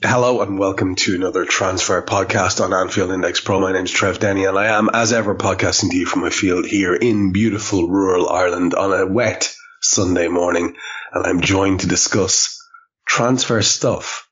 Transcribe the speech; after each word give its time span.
Hello 0.00 0.42
and 0.42 0.60
welcome 0.60 0.94
to 0.94 1.16
another 1.16 1.44
transfer 1.44 2.00
podcast 2.02 2.64
on 2.64 2.72
Anfield 2.72 3.10
Index 3.10 3.40
Pro. 3.40 3.58
My 3.58 3.72
name 3.72 3.82
is 3.82 3.90
Trev 3.90 4.20
Downey 4.20 4.44
and 4.44 4.56
I 4.56 4.66
am, 4.78 4.88
as 4.92 5.12
ever, 5.12 5.34
podcasting 5.34 5.90
to 5.90 5.96
you 5.96 6.06
from 6.06 6.20
my 6.20 6.30
field 6.30 6.66
here 6.66 6.94
in 6.94 7.32
beautiful 7.32 7.88
rural 7.88 8.28
Ireland 8.28 8.74
on 8.74 8.92
a 8.92 9.12
wet 9.12 9.52
Sunday 9.80 10.28
morning. 10.28 10.76
And 11.12 11.26
I'm 11.26 11.40
joined 11.40 11.80
to 11.80 11.88
discuss 11.88 12.62
transfer 13.08 13.60
stuff 13.60 14.28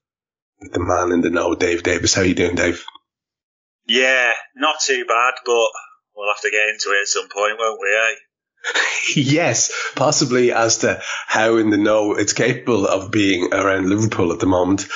with 0.60 0.72
the 0.72 0.78
man 0.78 1.10
in 1.10 1.20
the 1.20 1.30
know, 1.30 1.56
Dave 1.56 1.82
Davis. 1.82 2.14
How 2.14 2.22
are 2.22 2.26
you 2.26 2.36
doing, 2.36 2.54
Dave? 2.54 2.84
Yeah, 3.88 4.34
not 4.54 4.76
too 4.80 5.04
bad, 5.04 5.34
but 5.44 5.68
we'll 6.14 6.32
have 6.32 6.42
to 6.42 6.50
get 6.52 6.68
into 6.68 6.96
it 6.96 7.02
at 7.02 7.08
some 7.08 7.28
point, 7.28 7.58
won't 7.58 7.80
we, 7.82 7.88
eh? 7.88 8.14
yes, 9.16 9.72
possibly 9.94 10.52
as 10.52 10.78
to 10.78 11.00
how 11.26 11.56
in 11.56 11.70
the 11.70 11.76
know 11.76 12.14
it's 12.14 12.32
capable 12.32 12.86
of 12.86 13.10
being 13.10 13.52
around 13.52 13.88
Liverpool 13.88 14.32
at 14.32 14.40
the 14.40 14.46
moment, 14.46 14.86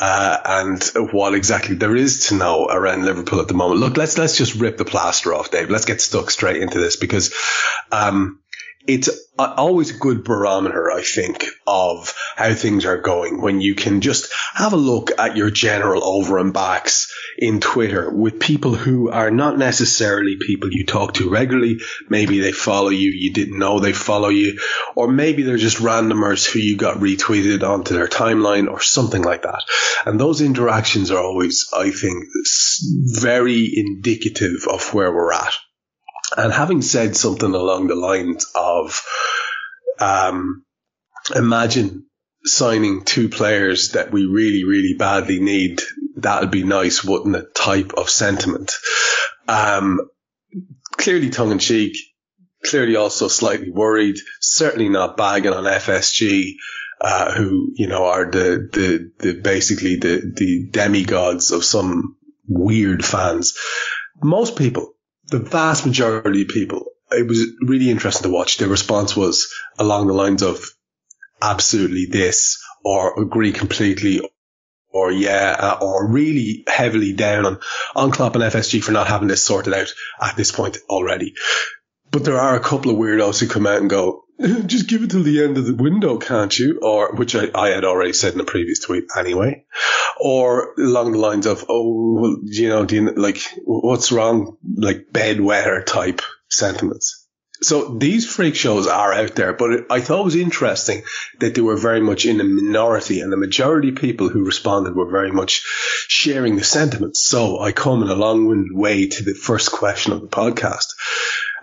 uh, 0.00 0.38
and 0.44 1.12
what 1.12 1.34
exactly 1.34 1.74
there 1.74 1.96
is 1.96 2.28
to 2.28 2.34
know 2.34 2.66
around 2.66 3.04
Liverpool 3.04 3.40
at 3.40 3.48
the 3.48 3.54
moment. 3.54 3.80
Look, 3.80 3.96
let's 3.96 4.18
let's 4.18 4.36
just 4.36 4.54
rip 4.54 4.76
the 4.76 4.84
plaster 4.84 5.34
off, 5.34 5.50
Dave. 5.50 5.70
Let's 5.70 5.84
get 5.84 6.00
stuck 6.00 6.30
straight 6.30 6.62
into 6.62 6.78
this 6.78 6.96
because 6.96 7.34
um, 7.92 8.40
it's 8.90 9.08
always 9.38 9.94
a 9.94 9.98
good 9.98 10.24
barometer, 10.24 10.90
I 10.90 11.02
think, 11.02 11.46
of 11.64 12.12
how 12.34 12.52
things 12.54 12.84
are 12.84 13.00
going 13.00 13.40
when 13.40 13.60
you 13.60 13.76
can 13.76 14.00
just 14.00 14.32
have 14.52 14.72
a 14.72 14.76
look 14.76 15.12
at 15.16 15.36
your 15.36 15.50
general 15.50 16.02
over 16.04 16.38
and 16.38 16.52
backs 16.52 17.12
in 17.38 17.60
Twitter 17.60 18.10
with 18.10 18.40
people 18.40 18.74
who 18.74 19.08
are 19.08 19.30
not 19.30 19.56
necessarily 19.56 20.36
people 20.40 20.72
you 20.72 20.84
talk 20.84 21.14
to 21.14 21.30
regularly. 21.30 21.78
Maybe 22.08 22.40
they 22.40 22.50
follow 22.50 22.88
you, 22.88 23.12
you 23.12 23.32
didn't 23.32 23.58
know 23.58 23.78
they 23.78 23.92
follow 23.92 24.28
you, 24.28 24.58
or 24.96 25.06
maybe 25.06 25.44
they're 25.44 25.56
just 25.56 25.78
randomers 25.78 26.44
who 26.44 26.58
you 26.58 26.76
got 26.76 26.98
retweeted 26.98 27.62
onto 27.62 27.94
their 27.94 28.08
timeline 28.08 28.68
or 28.68 28.80
something 28.80 29.22
like 29.22 29.42
that. 29.42 29.62
And 30.04 30.18
those 30.18 30.40
interactions 30.40 31.12
are 31.12 31.22
always, 31.22 31.68
I 31.72 31.90
think, 31.90 32.24
very 33.20 33.70
indicative 33.72 34.66
of 34.68 34.92
where 34.92 35.12
we're 35.12 35.32
at. 35.32 35.54
And 36.36 36.52
having 36.52 36.82
said 36.82 37.16
something 37.16 37.54
along 37.54 37.88
the 37.88 37.94
lines 37.94 38.46
of, 38.54 39.02
um, 39.98 40.64
imagine 41.34 42.06
signing 42.44 43.04
two 43.04 43.28
players 43.28 43.92
that 43.92 44.10
we 44.10 44.26
really, 44.26 44.64
really 44.64 44.94
badly 44.98 45.40
need. 45.40 45.80
That'd 46.16 46.50
be 46.50 46.64
nice, 46.64 47.04
wouldn't 47.04 47.36
it? 47.36 47.54
Type 47.54 47.92
of 47.96 48.08
sentiment. 48.08 48.74
Um, 49.48 50.00
clearly 50.92 51.30
tongue 51.30 51.52
in 51.52 51.58
cheek, 51.58 51.96
clearly 52.64 52.96
also 52.96 53.28
slightly 53.28 53.70
worried, 53.70 54.16
certainly 54.40 54.88
not 54.88 55.16
bagging 55.16 55.52
on 55.52 55.64
FSG. 55.64 56.54
Uh, 57.02 57.32
who 57.32 57.72
you 57.76 57.86
know 57.86 58.04
are 58.04 58.30
the 58.30 58.68
the, 58.70 59.10
the 59.20 59.40
basically 59.40 59.96
the 59.96 60.34
the 60.36 60.68
demigods 60.70 61.50
of 61.50 61.64
some 61.64 62.18
weird 62.46 63.02
fans. 63.02 63.56
Most 64.22 64.56
people 64.56 64.92
the 65.30 65.38
vast 65.38 65.86
majority 65.86 66.42
of 66.42 66.48
people, 66.48 66.86
it 67.10 67.26
was 67.26 67.46
really 67.62 67.90
interesting 67.90 68.30
to 68.30 68.34
watch. 68.34 68.58
Their 68.58 68.68
response 68.68 69.16
was 69.16 69.52
along 69.78 70.06
the 70.06 70.12
lines 70.12 70.42
of 70.42 70.64
absolutely 71.42 72.06
this 72.06 72.62
or 72.84 73.20
agree 73.20 73.52
completely 73.52 74.20
or 74.92 75.12
yeah, 75.12 75.56
uh, 75.58 75.78
or 75.80 76.08
really 76.08 76.64
heavily 76.66 77.12
down 77.12 77.46
on, 77.46 77.60
on 77.94 78.10
Klopp 78.10 78.34
and 78.34 78.44
FSG 78.44 78.82
for 78.82 78.92
not 78.92 79.06
having 79.06 79.28
this 79.28 79.44
sorted 79.44 79.72
out 79.72 79.92
at 80.20 80.36
this 80.36 80.50
point 80.50 80.78
already. 80.88 81.34
But 82.10 82.24
there 82.24 82.40
are 82.40 82.56
a 82.56 82.60
couple 82.60 82.90
of 82.90 82.96
weirdos 82.96 83.38
who 83.38 83.46
come 83.46 83.66
out 83.66 83.80
and 83.80 83.88
go, 83.88 84.24
just 84.66 84.88
give 84.88 85.02
it 85.02 85.10
till 85.10 85.22
the 85.22 85.44
end 85.44 85.58
of 85.58 85.66
the 85.66 85.74
window, 85.74 86.16
can't 86.16 86.56
you? 86.58 86.78
Or, 86.80 87.14
which 87.14 87.36
I, 87.36 87.50
I 87.54 87.68
had 87.70 87.84
already 87.84 88.14
said 88.14 88.34
in 88.34 88.40
a 88.40 88.44
previous 88.44 88.80
tweet 88.80 89.04
anyway. 89.16 89.64
Or 90.18 90.74
along 90.78 91.12
the 91.12 91.18
lines 91.18 91.46
of, 91.46 91.66
oh, 91.68 92.18
well, 92.18 92.36
you 92.44 92.68
know, 92.68 92.86
do 92.86 92.96
you, 92.96 93.10
like, 93.12 93.42
what's 93.64 94.12
wrong? 94.12 94.56
Like 94.76 95.08
bedwetter 95.12 95.84
type 95.84 96.22
sentiments. 96.48 97.26
So 97.62 97.98
these 97.98 98.26
freak 98.26 98.54
shows 98.54 98.86
are 98.86 99.12
out 99.12 99.34
there, 99.34 99.52
but 99.52 99.86
I 99.90 100.00
thought 100.00 100.20
it 100.20 100.24
was 100.24 100.36
interesting 100.36 101.02
that 101.40 101.54
they 101.54 101.60
were 101.60 101.76
very 101.76 102.00
much 102.00 102.24
in 102.24 102.40
a 102.40 102.44
minority 102.44 103.20
and 103.20 103.30
the 103.30 103.36
majority 103.36 103.90
of 103.90 103.96
people 103.96 104.30
who 104.30 104.46
responded 104.46 104.96
were 104.96 105.10
very 105.10 105.30
much 105.30 105.62
sharing 106.08 106.56
the 106.56 106.64
sentiments. 106.64 107.20
So 107.20 107.60
I 107.60 107.72
come 107.72 108.02
in 108.02 108.08
a 108.08 108.14
long 108.14 108.70
way 108.72 109.08
to 109.08 109.22
the 109.22 109.34
first 109.34 109.72
question 109.72 110.14
of 110.14 110.22
the 110.22 110.28
podcast. 110.28 110.94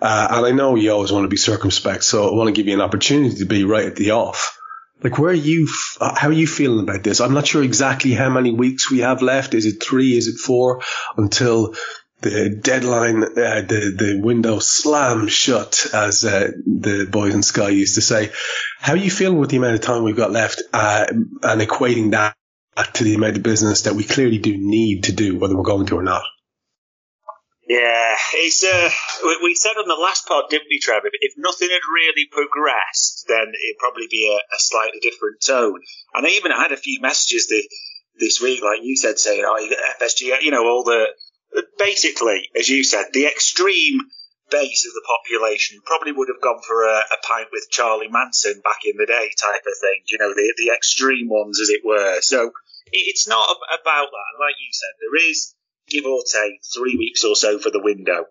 Uh, 0.01 0.27
and 0.31 0.45
I 0.45 0.51
know 0.51 0.75
you 0.75 0.91
always 0.91 1.11
want 1.11 1.25
to 1.25 1.29
be 1.29 1.37
circumspect, 1.37 2.03
so 2.03 2.29
I 2.29 2.35
want 2.35 2.47
to 2.47 2.53
give 2.53 2.67
you 2.67 2.73
an 2.73 2.81
opportunity 2.81 3.37
to 3.37 3.45
be 3.45 3.63
right 3.63 3.85
at 3.85 3.95
the 3.95 4.11
off. 4.11 4.57
Like, 5.03 5.17
where 5.17 5.31
are 5.31 5.33
you? 5.33 5.67
Uh, 5.99 6.15
how 6.15 6.29
are 6.29 6.33
you 6.33 6.47
feeling 6.47 6.83
about 6.83 7.03
this? 7.03 7.21
I'm 7.21 7.33
not 7.33 7.47
sure 7.47 7.63
exactly 7.63 8.13
how 8.13 8.29
many 8.29 8.51
weeks 8.51 8.91
we 8.91 8.99
have 8.99 9.21
left. 9.21 9.53
Is 9.53 9.65
it 9.65 9.83
three? 9.83 10.17
Is 10.17 10.27
it 10.27 10.39
four? 10.39 10.81
Until 11.15 11.75
the 12.21 12.49
deadline, 12.49 13.23
uh, 13.23 13.61
the 13.61 13.93
the 13.95 14.19
window 14.23 14.57
slams 14.59 15.31
shut, 15.31 15.85
as 15.93 16.25
uh, 16.25 16.51
the 16.65 17.07
boys 17.09 17.35
in 17.35 17.43
Sky 17.43 17.69
used 17.69 17.95
to 17.95 18.01
say. 18.01 18.31
How 18.79 18.93
are 18.93 18.97
you 18.97 19.11
feeling 19.11 19.37
with 19.37 19.51
the 19.51 19.57
amount 19.57 19.75
of 19.75 19.81
time 19.81 20.03
we've 20.03 20.15
got 20.15 20.31
left, 20.31 20.63
uh, 20.73 21.05
and 21.09 21.61
equating 21.61 22.11
that 22.11 22.35
to 22.93 23.03
the 23.03 23.15
amount 23.15 23.37
of 23.37 23.43
business 23.43 23.83
that 23.83 23.93
we 23.93 24.03
clearly 24.03 24.39
do 24.39 24.57
need 24.57 25.05
to 25.05 25.11
do, 25.11 25.37
whether 25.37 25.55
we're 25.55 25.63
going 25.63 25.85
to 25.87 25.97
or 25.97 26.03
not? 26.03 26.23
Yeah, 27.67 28.15
it's 28.33 28.63
uh, 28.63 28.89
we 29.43 29.53
said 29.53 29.75
on 29.75 29.89
the 29.89 30.01
last 30.01 30.25
pod, 30.25 30.45
didn't 30.49 30.67
we, 30.69 30.79
Trevor? 30.79 31.09
If 31.11 31.33
nothing 31.35 31.69
had 31.69 31.83
really 31.93 32.25
progressed, 32.31 33.25
then 33.27 33.43
it'd 33.43 33.77
probably 33.77 34.07
be 34.09 34.31
a, 34.31 34.37
a 34.55 34.59
slightly 34.59 34.99
different 35.01 35.41
tone. 35.45 35.81
And 36.13 36.25
I 36.25 36.29
even 36.29 36.51
had 36.51 36.71
a 36.71 36.77
few 36.77 37.01
messages 37.01 37.47
the, 37.47 37.67
this 38.19 38.39
week, 38.39 38.63
like 38.63 38.79
you 38.83 38.95
said, 38.95 39.19
saying, 39.19 39.43
"Oh, 39.45 39.69
FSG," 39.99 40.41
you 40.41 40.51
know, 40.51 40.63
all 40.63 40.85
the 40.85 41.07
basically, 41.77 42.47
as 42.57 42.69
you 42.69 42.85
said, 42.85 43.07
the 43.11 43.25
extreme 43.25 43.99
base 44.49 44.87
of 44.87 44.93
the 44.93 45.03
population 45.03 45.79
probably 45.83 46.13
would 46.13 46.29
have 46.29 46.41
gone 46.41 46.61
for 46.65 46.85
a, 46.85 46.99
a 46.99 47.19
pint 47.27 47.49
with 47.51 47.67
Charlie 47.69 48.07
Manson 48.07 48.61
back 48.63 48.79
in 48.85 48.95
the 48.95 49.05
day, 49.05 49.29
type 49.43 49.67
of 49.67 49.77
thing. 49.81 50.03
You 50.07 50.19
know, 50.19 50.33
the 50.33 50.53
the 50.55 50.71
extreme 50.71 51.27
ones, 51.27 51.59
as 51.59 51.67
it 51.67 51.81
were. 51.83 52.21
So 52.21 52.51
it's 52.93 53.27
not 53.27 53.49
about 53.67 54.07
that. 54.07 54.39
Like 54.39 54.55
you 54.55 54.71
said, 54.71 54.95
there 55.01 55.29
is 55.29 55.53
give 55.89 56.05
or 56.05 56.23
take 56.31 56.61
three 56.75 56.97
weeks 56.97 57.23
or 57.23 57.35
so 57.35 57.59
for 57.59 57.69
the 57.69 57.81
window. 57.81 58.25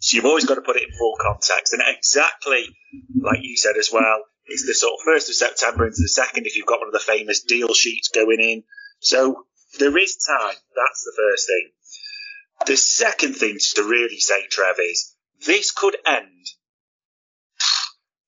So 0.00 0.16
you've 0.16 0.26
always 0.26 0.44
got 0.44 0.56
to 0.56 0.62
put 0.62 0.76
it 0.76 0.84
in 0.84 0.98
full 0.98 1.16
context. 1.20 1.72
And 1.72 1.82
exactly 1.86 2.68
like 3.20 3.40
you 3.42 3.56
said 3.56 3.76
as 3.78 3.90
well, 3.92 4.22
it's 4.46 4.66
the 4.66 4.74
sort 4.74 4.94
of 4.94 5.04
first 5.04 5.28
of 5.28 5.34
September 5.34 5.86
into 5.86 6.02
the 6.02 6.08
second 6.08 6.46
if 6.46 6.56
you've 6.56 6.66
got 6.66 6.80
one 6.80 6.88
of 6.88 6.92
the 6.92 7.00
famous 7.00 7.42
deal 7.42 7.72
sheets 7.72 8.08
going 8.08 8.40
in. 8.40 8.62
So 9.00 9.46
there 9.78 9.96
is 9.96 10.16
time. 10.16 10.56
That's 10.76 11.04
the 11.04 11.14
first 11.16 11.46
thing. 11.46 11.70
The 12.66 12.76
second 12.76 13.34
thing 13.34 13.58
to 13.74 13.82
really 13.82 14.20
say, 14.20 14.46
Trev, 14.46 14.76
is 14.78 15.14
this 15.46 15.70
could 15.70 15.96
end 16.06 16.46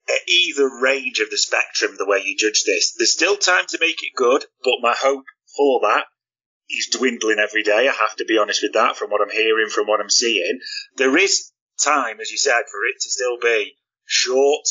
at 0.08 0.28
either 0.28 0.80
range 0.80 1.20
of 1.20 1.30
the 1.30 1.38
spectrum 1.38 1.96
the 1.98 2.06
way 2.06 2.22
you 2.24 2.36
judge 2.36 2.62
this. 2.64 2.94
There's 2.96 3.12
still 3.12 3.36
time 3.36 3.64
to 3.68 3.78
make 3.80 4.02
it 4.02 4.14
good, 4.16 4.44
but 4.62 4.74
my 4.80 4.94
hope 4.96 5.24
for 5.56 5.80
that 5.82 6.04
he's 6.66 6.90
dwindling 6.90 7.38
every 7.38 7.62
day. 7.62 7.88
I 7.88 7.92
have 7.92 8.16
to 8.16 8.24
be 8.24 8.38
honest 8.38 8.62
with 8.62 8.74
that 8.74 8.96
from 8.96 9.10
what 9.10 9.20
I'm 9.20 9.30
hearing, 9.30 9.68
from 9.68 9.86
what 9.86 10.00
I'm 10.00 10.10
seeing. 10.10 10.60
There 10.96 11.16
is 11.16 11.50
time, 11.82 12.20
as 12.20 12.30
you 12.30 12.38
said, 12.38 12.62
for 12.70 12.84
it 12.86 13.00
to 13.00 13.10
still 13.10 13.38
be 13.40 13.76
short, 14.04 14.66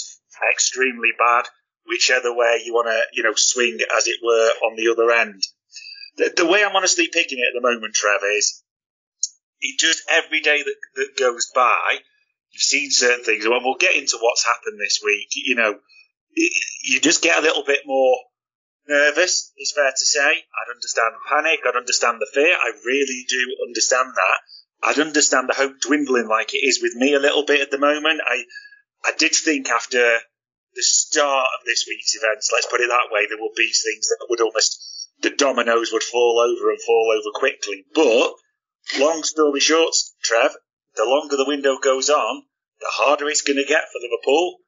extremely 0.51 1.09
bad, 1.17 1.45
whichever 1.87 2.33
way 2.33 2.61
you 2.63 2.73
want 2.73 2.87
to, 2.87 3.01
you 3.13 3.23
know, 3.23 3.33
swing, 3.35 3.79
as 3.95 4.07
it 4.07 4.19
were, 4.23 4.49
on 4.65 4.75
the 4.75 4.91
other 4.91 5.11
end. 5.11 5.41
The, 6.17 6.33
the 6.35 6.45
way 6.45 6.63
I'm 6.63 6.75
honestly 6.75 7.07
picking 7.11 7.39
it 7.39 7.55
at 7.55 7.61
the 7.61 7.67
moment, 7.67 7.93
Trev, 7.93 8.21
is 8.37 8.63
it 9.61 9.79
just 9.79 10.03
every 10.09 10.41
day 10.41 10.63
that, 10.63 10.75
that 10.95 11.17
goes 11.17 11.51
by, 11.53 11.99
You've 12.55 12.61
seen 12.61 12.89
certain 12.89 13.25
things, 13.25 13.43
and 13.43 13.53
we'll 13.65 13.75
get 13.75 13.95
into 13.95 14.17
what's 14.21 14.45
happened 14.45 14.79
this 14.79 15.01
week. 15.03 15.27
You 15.33 15.55
know, 15.55 15.75
you 16.33 17.01
just 17.01 17.21
get 17.21 17.37
a 17.37 17.41
little 17.41 17.65
bit 17.65 17.81
more 17.85 18.17
nervous. 18.87 19.51
It's 19.57 19.73
fair 19.73 19.91
to 19.91 20.05
say. 20.05 20.21
I'd 20.21 20.73
understand 20.73 21.13
the 21.13 21.29
panic. 21.29 21.59
I'd 21.65 21.75
understand 21.75 22.19
the 22.19 22.29
fear. 22.33 22.53
I 22.53 22.71
really 22.85 23.25
do 23.27 23.55
understand 23.67 24.13
that. 24.15 24.39
I'd 24.83 24.99
understand 24.99 25.49
the 25.49 25.55
hope 25.55 25.79
dwindling 25.81 26.27
like 26.27 26.53
it 26.53 26.65
is 26.65 26.81
with 26.81 26.95
me 26.95 27.13
a 27.13 27.19
little 27.19 27.45
bit 27.45 27.61
at 27.61 27.71
the 27.71 27.77
moment. 27.77 28.21
I 28.25 28.45
I 29.03 29.11
did 29.17 29.33
think 29.33 29.69
after 29.69 30.19
the 30.75 30.83
start 30.83 31.47
of 31.57 31.65
this 31.65 31.85
week's 31.87 32.15
events, 32.15 32.49
let's 32.51 32.67
put 32.67 32.81
it 32.81 32.89
that 32.89 33.11
way, 33.11 33.27
there 33.27 33.37
would 33.39 33.55
be 33.55 33.71
things 33.71 34.09
that 34.09 34.25
would 34.29 34.41
almost 34.41 34.81
the 35.21 35.29
dominoes 35.29 35.91
would 35.93 36.03
fall 36.03 36.39
over 36.39 36.69
and 36.69 36.81
fall 36.81 37.13
over 37.17 37.31
quickly. 37.33 37.85
But 37.93 38.33
long 38.99 39.23
story 39.23 39.59
short, 39.59 39.95
Trev, 40.21 40.51
the 40.95 41.05
longer 41.05 41.37
the 41.37 41.47
window 41.47 41.77
goes 41.77 42.09
on, 42.09 42.43
the 42.81 42.87
harder 42.89 43.29
it's 43.29 43.41
going 43.41 43.57
to 43.57 43.63
get 43.63 43.85
for 43.91 43.99
Liverpool, 43.99 44.59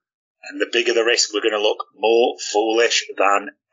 and 0.50 0.62
the 0.62 0.70
bigger 0.72 0.94
the 0.94 1.04
risk 1.04 1.34
we're 1.34 1.42
going 1.42 1.52
to 1.52 1.62
look 1.62 1.86
more 1.96 2.38
foolish 2.52 3.06
than 3.18 3.50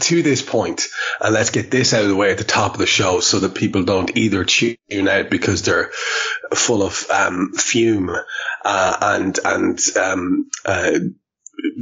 to 0.00 0.22
this 0.22 0.42
point, 0.42 0.82
and 1.20 1.34
let's 1.34 1.50
get 1.50 1.70
this 1.70 1.92
out 1.92 2.02
of 2.02 2.08
the 2.08 2.16
way 2.16 2.30
at 2.30 2.38
the 2.38 2.44
top 2.44 2.72
of 2.72 2.78
the 2.78 2.86
show 2.86 3.20
so 3.20 3.40
that 3.40 3.54
people 3.54 3.84
don't 3.84 4.16
either 4.16 4.44
tune 4.44 4.76
out 5.08 5.30
because 5.30 5.62
they're 5.62 5.90
full 6.54 6.82
of 6.82 7.06
um, 7.10 7.52
fume 7.52 8.10
uh, 8.64 8.96
and 9.00 9.38
and 9.44 9.80
um, 9.96 10.50
uh, 10.64 10.98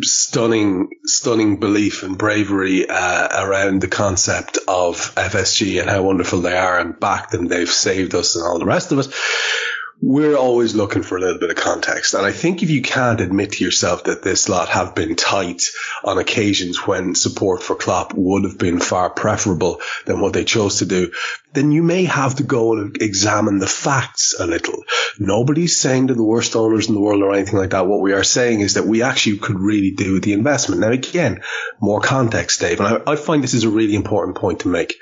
stunning 0.01 0.91
stunning 1.05 1.59
belief 1.59 2.03
and 2.03 2.19
bravery 2.19 2.89
uh, 2.89 3.45
around 3.45 3.81
the 3.81 3.89
concept 3.89 4.59
of 4.69 5.15
FSG 5.15 5.81
and 5.81 5.89
how 5.89 6.03
wonderful 6.03 6.41
they 6.41 6.57
are 6.57 6.79
and 6.79 6.99
back 6.99 7.31
them 7.31 7.47
they've 7.47 7.71
saved 7.71 8.15
us 8.15 8.37
and 8.37 8.45
all 8.45 8.59
the 8.59 8.65
rest 8.65 8.93
of 8.93 8.99
us 8.99 9.09
we're 10.03 10.35
always 10.37 10.75
looking 10.75 11.05
for 11.05 11.17
a 11.17 11.21
little 11.21 11.39
bit 11.39 11.51
of 11.51 11.57
context. 11.57 12.15
And 12.15 12.27
I 12.27 12.33
think 12.33 12.65
if 12.65 12.71
you 12.71 12.83
can't 12.83 13.21
admit 13.21 13.53
to 13.53 13.65
yourself 13.65 14.05
that 14.05 14.23
this 14.23 14.49
lot 14.49 14.69
have 14.69 14.97
been 14.97 15.15
tight 15.15 15.63
on 16.03 16.19
occasions 16.19 16.85
when 16.85 17.15
support 17.15 17.63
for 17.63 17.77
Klopp 17.77 18.13
would 18.13 18.43
have 18.43 18.59
been 18.59 18.81
far 18.81 19.11
preferable 19.11 19.81
than 20.05 20.21
what 20.21 20.33
they 20.33 20.45
chose 20.45 20.81
to 20.81 20.87
do, 20.87 21.13
then 21.53 21.73
you 21.73 21.83
may 21.83 22.05
have 22.05 22.37
to 22.37 22.43
go 22.43 22.73
and 22.73 23.01
examine 23.01 23.59
the 23.59 23.67
facts 23.67 24.35
a 24.39 24.47
little. 24.47 24.85
Nobody's 25.19 25.77
saying 25.77 26.07
they're 26.07 26.17
the 26.17 26.25
worst 26.25 26.57
owners 26.57 26.89
in 26.89 26.95
the 26.95 27.01
world 27.01 27.23
or 27.23 27.35
anything 27.35 27.59
like 27.59 27.71
that. 27.71 27.87
What 27.87 28.01
we 28.01 28.13
are 28.13 28.25
saying 28.25 28.61
is 28.61 28.75
that 28.75 28.87
we 28.87 29.03
actually 29.03 29.39
could 29.39 29.59
really 29.59 29.91
do 29.91 30.15
with 30.15 30.25
the 30.25 30.33
investment. 30.33 30.81
Now, 30.81 30.91
again, 30.91 31.43
more 31.81 32.01
context, 32.01 32.61
Dave. 32.61 32.81
And 32.81 33.03
I, 33.07 33.13
I 33.13 33.17
find 33.17 33.43
this 33.43 33.55
is 33.55 33.65
a 33.65 33.71
really 33.71 33.95
important 33.95 34.37
point 34.37 34.61
to 34.61 34.69
make 34.69 34.97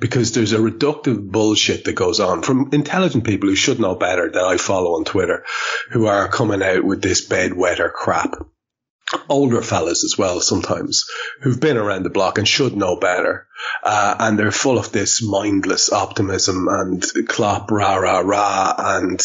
because 0.00 0.32
there's 0.32 0.52
a 0.52 0.58
reductive 0.58 1.20
bullshit 1.30 1.84
that 1.84 1.94
goes 1.94 2.20
on 2.20 2.42
from 2.42 2.70
intelligent 2.72 3.24
people 3.24 3.48
who 3.48 3.56
should 3.56 3.80
know 3.80 3.94
better 3.94 4.30
that 4.30 4.44
I 4.44 4.56
follow 4.58 4.96
on 4.96 5.04
Twitter 5.04 5.44
who 5.90 6.06
are 6.06 6.28
coming 6.28 6.62
out 6.62 6.84
with 6.84 7.02
this 7.02 7.26
bedwetter 7.26 7.92
crap 7.92 8.34
older 9.28 9.62
fellas 9.62 10.04
as 10.04 10.16
well 10.16 10.40
sometimes 10.40 11.04
who've 11.40 11.60
been 11.60 11.76
around 11.76 12.02
the 12.02 12.10
block 12.10 12.38
and 12.38 12.48
should 12.48 12.76
know 12.76 12.96
better. 12.96 13.46
Uh, 13.82 14.16
and 14.18 14.38
they're 14.38 14.50
full 14.50 14.78
of 14.78 14.92
this 14.92 15.22
mindless 15.22 15.92
optimism 15.92 16.68
and 16.68 17.04
Klopp 17.28 17.70
rah 17.70 17.96
rah 17.96 18.20
rah 18.20 18.74
and 18.78 19.22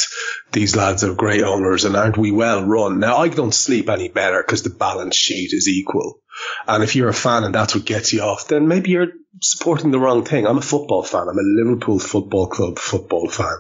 these 0.51 0.75
lads 0.75 1.03
are 1.03 1.13
great 1.13 1.43
owners 1.43 1.85
and 1.85 1.95
aren't 1.95 2.17
we 2.17 2.31
well 2.31 2.63
run? 2.63 2.99
Now 2.99 3.17
I 3.17 3.29
don't 3.29 3.53
sleep 3.53 3.89
any 3.89 4.09
better 4.09 4.41
because 4.45 4.63
the 4.63 4.69
balance 4.69 5.15
sheet 5.15 5.53
is 5.53 5.67
equal. 5.67 6.21
And 6.67 6.83
if 6.83 6.95
you're 6.95 7.09
a 7.09 7.13
fan 7.13 7.43
and 7.43 7.53
that's 7.53 7.75
what 7.75 7.85
gets 7.85 8.13
you 8.13 8.21
off, 8.21 8.47
then 8.47 8.67
maybe 8.67 8.91
you're 8.91 9.13
supporting 9.41 9.91
the 9.91 9.99
wrong 9.99 10.23
thing. 10.23 10.47
I'm 10.47 10.57
a 10.57 10.61
football 10.61 11.03
fan. 11.03 11.27
I'm 11.27 11.37
a 11.37 11.63
Liverpool 11.63 11.99
Football 11.99 12.47
Club 12.47 12.79
football 12.79 13.29
fan. 13.29 13.57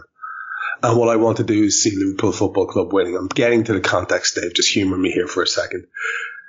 And 0.81 0.97
what 0.97 1.09
I 1.09 1.17
want 1.17 1.37
to 1.37 1.43
do 1.43 1.63
is 1.63 1.83
see 1.83 1.95
Liverpool 1.95 2.31
Football 2.31 2.67
Club 2.67 2.93
winning. 2.93 3.15
I'm 3.15 3.27
getting 3.27 3.65
to 3.65 3.73
the 3.73 3.81
context, 3.81 4.35
Dave. 4.35 4.53
Just 4.53 4.71
humor 4.71 4.97
me 4.97 5.11
here 5.11 5.27
for 5.27 5.43
a 5.43 5.47
second. 5.47 5.87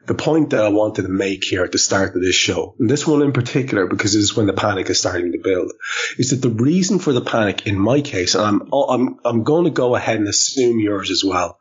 The 0.07 0.15
point 0.15 0.51
that 0.51 0.65
I 0.65 0.69
wanted 0.69 1.03
to 1.03 1.09
make 1.09 1.45
here 1.45 1.63
at 1.63 1.73
the 1.73 1.79
start 1.79 2.15
of 2.15 2.23
this 2.23 2.35
show, 2.35 2.75
and 2.79 2.89
this 2.89 3.07
one 3.07 3.23
in 3.23 3.33
particular, 3.33 3.87
because 3.87 4.15
this 4.15 4.23
is 4.23 4.37
when 4.37 4.47
the 4.47 4.53
panic 4.53 4.89
is 4.89 4.99
starting 4.99 5.33
to 5.33 5.39
build, 5.39 5.73
is 6.17 6.31
that 6.31 6.37
the 6.37 6.55
reason 6.55 6.99
for 6.99 7.13
the 7.13 7.21
panic 7.21 7.67
in 7.67 7.79
my 7.79 8.01
case, 8.01 8.35
and 8.35 8.45
I'm, 8.45 8.73
I'm, 8.73 9.21
I'm 9.25 9.43
going 9.43 9.65
to 9.65 9.71
go 9.71 9.95
ahead 9.95 10.17
and 10.17 10.29
assume 10.29 10.81
yours 10.81 11.11
as 11.11 11.23
well, 11.23 11.59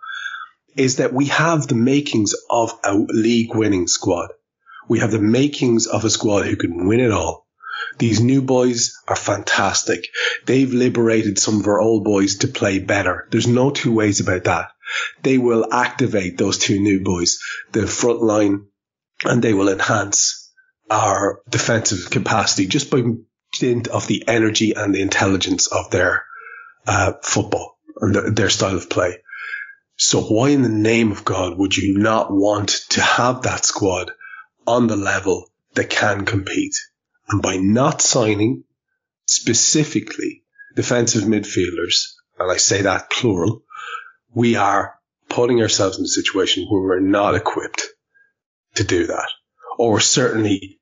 is 0.77 0.97
that 0.97 1.13
we 1.13 1.25
have 1.25 1.67
the 1.67 1.75
makings 1.75 2.33
of 2.49 2.79
a 2.83 2.95
league 2.95 3.53
winning 3.53 3.87
squad. 3.87 4.29
We 4.87 4.99
have 4.99 5.11
the 5.11 5.19
makings 5.19 5.87
of 5.87 6.05
a 6.05 6.09
squad 6.09 6.45
who 6.45 6.55
can 6.55 6.87
win 6.87 7.01
it 7.01 7.11
all. 7.11 7.48
These 7.99 8.21
new 8.21 8.41
boys 8.41 8.97
are 9.07 9.15
fantastic. 9.15 10.07
They've 10.45 10.71
liberated 10.73 11.37
some 11.37 11.59
of 11.59 11.67
our 11.67 11.79
old 11.79 12.05
boys 12.05 12.37
to 12.37 12.47
play 12.47 12.79
better. 12.79 13.27
There's 13.29 13.47
no 13.47 13.71
two 13.71 13.93
ways 13.93 14.21
about 14.21 14.45
that. 14.45 14.71
They 15.21 15.37
will 15.37 15.71
activate 15.71 16.37
those 16.37 16.57
two 16.57 16.79
new 16.79 17.03
boys, 17.03 17.39
the 17.73 17.85
front 17.85 18.21
line, 18.21 18.67
and 19.25 19.43
they 19.43 19.53
will 19.53 19.69
enhance 19.69 20.49
our 20.89 21.41
defensive 21.49 22.09
capacity 22.09 22.67
just 22.67 22.89
by 22.89 23.03
dint 23.59 23.89
of 23.89 24.07
the 24.07 24.23
energy 24.27 24.73
and 24.75 24.95
the 24.95 25.01
intelligence 25.01 25.67
of 25.67 25.91
their 25.91 26.23
uh, 26.87 27.13
football 27.21 27.77
and 27.99 28.15
the, 28.15 28.21
their 28.31 28.49
style 28.49 28.77
of 28.77 28.89
play. 28.89 29.17
So 29.97 30.21
why 30.21 30.49
in 30.49 30.61
the 30.61 30.69
name 30.69 31.11
of 31.11 31.25
God 31.25 31.57
would 31.57 31.75
you 31.75 31.97
not 31.97 32.31
want 32.31 32.69
to 32.91 33.01
have 33.01 33.41
that 33.41 33.65
squad 33.65 34.11
on 34.65 34.87
the 34.87 34.95
level 34.95 35.51
that 35.73 35.89
can 35.89 36.23
compete? 36.23 36.75
And 37.29 37.41
by 37.41 37.57
not 37.57 38.01
signing 38.01 38.63
specifically 39.25 40.43
defensive 40.75 41.23
midfielders, 41.23 42.13
and 42.39 42.51
I 42.51 42.57
say 42.57 42.81
that 42.81 43.11
plural, 43.11 43.63
we 44.33 44.55
are 44.55 44.95
putting 45.29 45.61
ourselves 45.61 45.99
in 45.99 46.05
a 46.05 46.07
situation 46.07 46.65
where 46.69 46.81
we're 46.81 46.99
not 46.99 47.35
equipped 47.35 47.83
to 48.75 48.83
do 48.83 49.07
that. 49.07 49.29
Or 49.77 49.99
certainly 49.99 50.78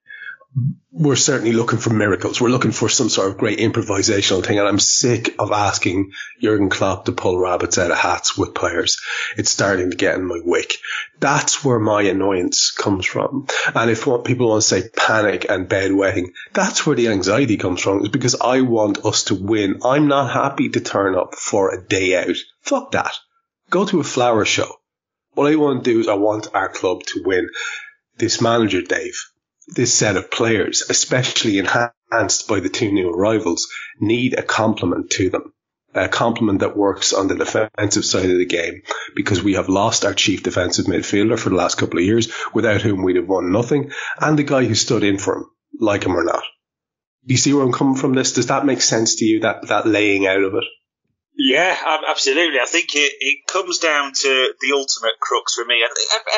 we're 0.91 1.15
certainly 1.15 1.51
looking 1.51 1.77
for 1.77 1.91
miracles. 1.91 2.41
We're 2.41 2.49
looking 2.49 2.71
for 2.71 2.89
some 2.89 3.09
sort 3.09 3.29
of 3.29 3.37
great 3.37 3.59
improvisational 3.59 4.43
thing. 4.43 4.57
And 4.57 4.67
I'm 4.67 4.79
sick 4.79 5.35
of 5.37 5.51
asking 5.51 6.13
Jurgen 6.41 6.69
Klopp 6.69 7.05
to 7.05 7.11
pull 7.11 7.37
rabbits 7.37 7.77
out 7.77 7.91
of 7.91 7.97
hats 7.97 8.35
with 8.35 8.55
players. 8.55 8.99
It's 9.37 9.51
starting 9.51 9.91
to 9.91 9.95
get 9.97 10.15
in 10.15 10.25
my 10.25 10.39
wick. 10.43 10.73
That's 11.19 11.63
where 11.63 11.79
my 11.79 12.03
annoyance 12.03 12.71
comes 12.71 13.05
from. 13.05 13.45
And 13.75 13.91
if 13.91 14.07
what 14.07 14.25
people 14.25 14.49
want 14.49 14.63
to 14.63 14.67
say 14.67 14.89
panic 14.89 15.45
and 15.49 15.69
bedwetting, 15.69 16.33
that's 16.53 16.85
where 16.85 16.95
the 16.95 17.09
anxiety 17.09 17.57
comes 17.57 17.81
from 17.81 18.01
is 18.01 18.09
because 18.09 18.35
I 18.41 18.61
want 18.61 19.05
us 19.05 19.25
to 19.25 19.35
win. 19.35 19.81
I'm 19.85 20.07
not 20.07 20.31
happy 20.31 20.69
to 20.69 20.79
turn 20.79 21.15
up 21.15 21.35
for 21.35 21.73
a 21.73 21.83
day 21.83 22.17
out. 22.17 22.37
Fuck 22.61 22.93
that. 22.93 23.13
Go 23.69 23.85
to 23.85 23.99
a 23.99 24.03
flower 24.03 24.45
show. 24.45 24.71
What 25.33 25.51
I 25.51 25.55
want 25.57 25.83
to 25.83 25.91
do 25.93 25.99
is 25.99 26.07
I 26.07 26.15
want 26.15 26.55
our 26.55 26.69
club 26.69 27.03
to 27.03 27.21
win. 27.23 27.49
This 28.17 28.41
manager, 28.41 28.81
Dave, 28.81 29.19
this 29.67 29.93
set 29.93 30.17
of 30.17 30.31
players, 30.31 30.83
especially 30.89 31.57
enhanced 31.59 32.47
by 32.47 32.59
the 32.59 32.69
two 32.69 32.91
new 32.91 33.09
arrivals, 33.09 33.67
need 33.99 34.33
a 34.33 34.43
complement 34.43 35.09
to 35.11 35.29
them. 35.29 35.53
A 35.93 36.07
complement 36.07 36.59
that 36.59 36.77
works 36.77 37.11
on 37.11 37.27
the 37.27 37.35
defensive 37.35 38.05
side 38.05 38.29
of 38.29 38.37
the 38.37 38.45
game 38.45 38.83
because 39.15 39.41
we 39.41 39.53
have 39.53 39.67
lost 39.67 40.05
our 40.05 40.13
chief 40.13 40.43
defensive 40.43 40.85
midfielder 40.85 41.39
for 41.39 41.49
the 41.49 41.55
last 41.55 41.77
couple 41.77 41.97
of 41.97 42.05
years, 42.05 42.31
without 42.53 42.81
whom 42.81 43.03
we'd 43.03 43.15
have 43.15 43.27
won 43.27 43.51
nothing, 43.51 43.91
and 44.19 44.37
the 44.37 44.43
guy 44.43 44.63
who 44.65 44.75
stood 44.75 45.03
in 45.03 45.17
for 45.17 45.37
him, 45.37 45.45
like 45.79 46.03
him 46.03 46.15
or 46.15 46.23
not. 46.23 46.43
Do 47.25 47.33
you 47.33 47.37
see 47.37 47.53
where 47.53 47.63
I'm 47.63 47.73
coming 47.73 47.95
from 47.95 48.13
this? 48.13 48.33
Does 48.33 48.47
that 48.47 48.65
make 48.65 48.81
sense 48.81 49.15
to 49.15 49.25
you, 49.25 49.39
that, 49.41 49.67
that 49.67 49.87
laying 49.87 50.27
out 50.27 50.43
of 50.43 50.53
it? 50.53 50.63
Yeah, 51.37 51.77
absolutely. 52.09 52.59
I 52.59 52.65
think 52.65 52.95
it, 52.95 53.13
it 53.19 53.47
comes 53.47 53.77
down 53.77 54.13
to 54.13 54.53
the 54.59 54.73
ultimate 54.73 55.19
crux 55.21 55.53
for 55.53 55.65
me. 55.65 55.85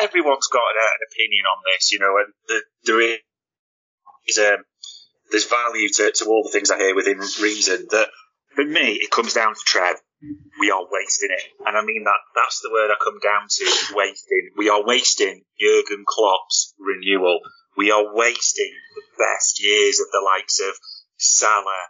Everyone's 0.02 0.48
got 0.48 0.60
an, 0.60 1.00
opinion 1.10 1.44
on 1.46 1.62
this, 1.72 1.90
you 1.90 1.98
know, 1.98 2.18
and 2.18 2.32
the, 2.48 2.60
there 2.84 3.18
is 4.28 4.38
a, 4.38 4.58
there's 5.30 5.46
value 5.46 5.88
to, 5.88 6.12
to 6.12 6.24
all 6.26 6.42
the 6.44 6.50
things 6.52 6.70
I 6.70 6.76
hear 6.76 6.94
within 6.94 7.18
reason. 7.40 7.86
That 7.90 8.08
for 8.54 8.64
me, 8.64 9.00
it 9.00 9.10
comes 9.10 9.32
down 9.32 9.54
to 9.54 9.60
Trev. 9.64 9.96
We 10.60 10.70
are 10.70 10.84
wasting 10.90 11.30
it, 11.32 11.44
and 11.64 11.78
I 11.78 11.82
mean 11.82 12.04
that. 12.04 12.20
That's 12.36 12.60
the 12.60 12.68
word 12.70 12.90
I 12.90 12.96
come 13.02 13.18
down 13.24 13.48
to: 13.48 13.94
wasting. 13.96 14.50
We 14.54 14.68
are 14.68 14.84
wasting 14.84 15.44
Jurgen 15.58 16.04
Klopp's 16.06 16.74
renewal. 16.78 17.40
We 17.78 17.90
are 17.90 18.14
wasting 18.14 18.70
the 18.96 19.02
best 19.16 19.64
years 19.64 19.98
of 19.98 20.08
the 20.12 20.20
likes 20.20 20.60
of 20.60 20.74
Salah, 21.16 21.88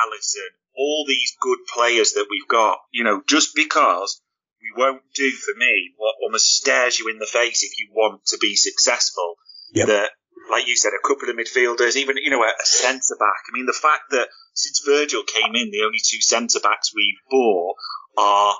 Alisson, 0.00 0.48
all 0.78 1.04
these 1.06 1.36
good 1.40 1.58
players 1.74 2.12
that 2.12 2.28
we've 2.30 2.48
got. 2.48 2.78
You 2.92 3.04
know, 3.04 3.22
just 3.26 3.54
because 3.54 4.22
we 4.62 4.82
won't 4.82 5.02
do 5.14 5.30
for 5.30 5.54
me 5.58 5.92
what 5.96 6.14
almost 6.22 6.56
stares 6.56 6.98
you 6.98 7.08
in 7.08 7.18
the 7.18 7.26
face 7.26 7.62
if 7.62 7.78
you 7.78 7.88
want 7.92 8.22
to 8.26 8.38
be 8.40 8.56
successful. 8.56 9.34
Yep. 9.74 9.88
That, 9.88 10.10
like 10.50 10.66
you 10.66 10.76
said, 10.76 10.92
a 10.96 11.06
couple 11.06 11.28
of 11.28 11.36
midfielders, 11.36 11.96
even 11.96 12.16
you 12.16 12.30
know 12.30 12.42
a, 12.42 12.48
a 12.48 12.66
centre 12.66 13.16
back. 13.18 13.42
I 13.50 13.52
mean, 13.52 13.66
the 13.66 13.78
fact 13.78 14.10
that 14.12 14.28
since 14.54 14.80
Virgil 14.86 15.24
came 15.24 15.54
in, 15.54 15.70
the 15.70 15.82
only 15.84 15.98
two 15.98 16.22
centre 16.22 16.60
backs 16.60 16.92
we've 16.94 17.20
bought 17.30 17.74
are 18.16 18.56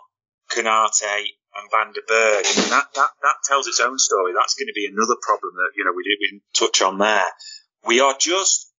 Konate 0.50 1.32
and 1.54 1.70
Van 1.70 1.92
den 1.92 2.04
Berg. 2.06 2.44
I 2.46 2.60
mean, 2.60 2.70
that, 2.70 2.86
that, 2.94 3.10
that 3.22 3.36
tells 3.44 3.66
its 3.66 3.80
own 3.80 3.98
story. 3.98 4.32
That's 4.32 4.54
going 4.54 4.68
to 4.68 4.76
be 4.76 4.86
another 4.86 5.16
problem 5.20 5.54
that, 5.56 5.72
you 5.76 5.84
know, 5.84 5.92
we 5.94 6.04
didn't 6.04 6.42
touch 6.54 6.82
on 6.82 6.98
there. 6.98 7.26
We 7.86 8.00
are 8.00 8.14
just 8.18 8.72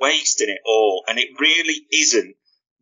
wasting 0.00 0.48
it 0.48 0.60
all. 0.64 1.04
And 1.08 1.18
it 1.18 1.28
really 1.38 1.86
isn't 1.92 2.34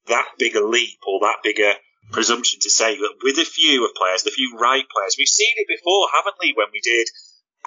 that 0.08 0.26
big 0.38 0.56
a 0.56 0.64
leap 0.64 0.98
or 1.06 1.20
that 1.20 1.38
big 1.42 1.60
a 1.60 1.74
presumption 2.12 2.60
to 2.60 2.70
say 2.70 2.96
that 2.96 3.14
with 3.22 3.38
a 3.38 3.44
few 3.44 3.84
of 3.84 3.94
players, 3.94 4.22
the 4.22 4.30
few 4.30 4.56
right 4.58 4.84
players, 4.88 5.16
we've 5.18 5.28
seen 5.28 5.54
it 5.56 5.68
before, 5.68 6.08
haven't 6.14 6.36
we, 6.40 6.54
when 6.56 6.68
we 6.72 6.80
did 6.80 7.08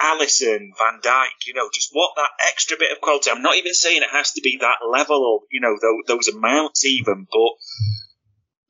Alisson, 0.00 0.70
Van 0.76 1.00
Dijk, 1.00 1.46
you 1.46 1.54
know, 1.54 1.68
just 1.72 1.90
what 1.92 2.12
that 2.16 2.30
extra 2.46 2.76
bit 2.76 2.92
of 2.92 3.00
quality. 3.00 3.30
I'm 3.30 3.42
not 3.42 3.56
even 3.56 3.74
saying 3.74 4.02
it 4.02 4.10
has 4.10 4.32
to 4.32 4.40
be 4.40 4.58
that 4.60 4.78
level 4.88 5.22
or, 5.24 5.40
you 5.50 5.60
know, 5.60 5.78
those, 5.80 6.02
those 6.06 6.34
amounts 6.34 6.84
even, 6.84 7.26
but 7.30 7.52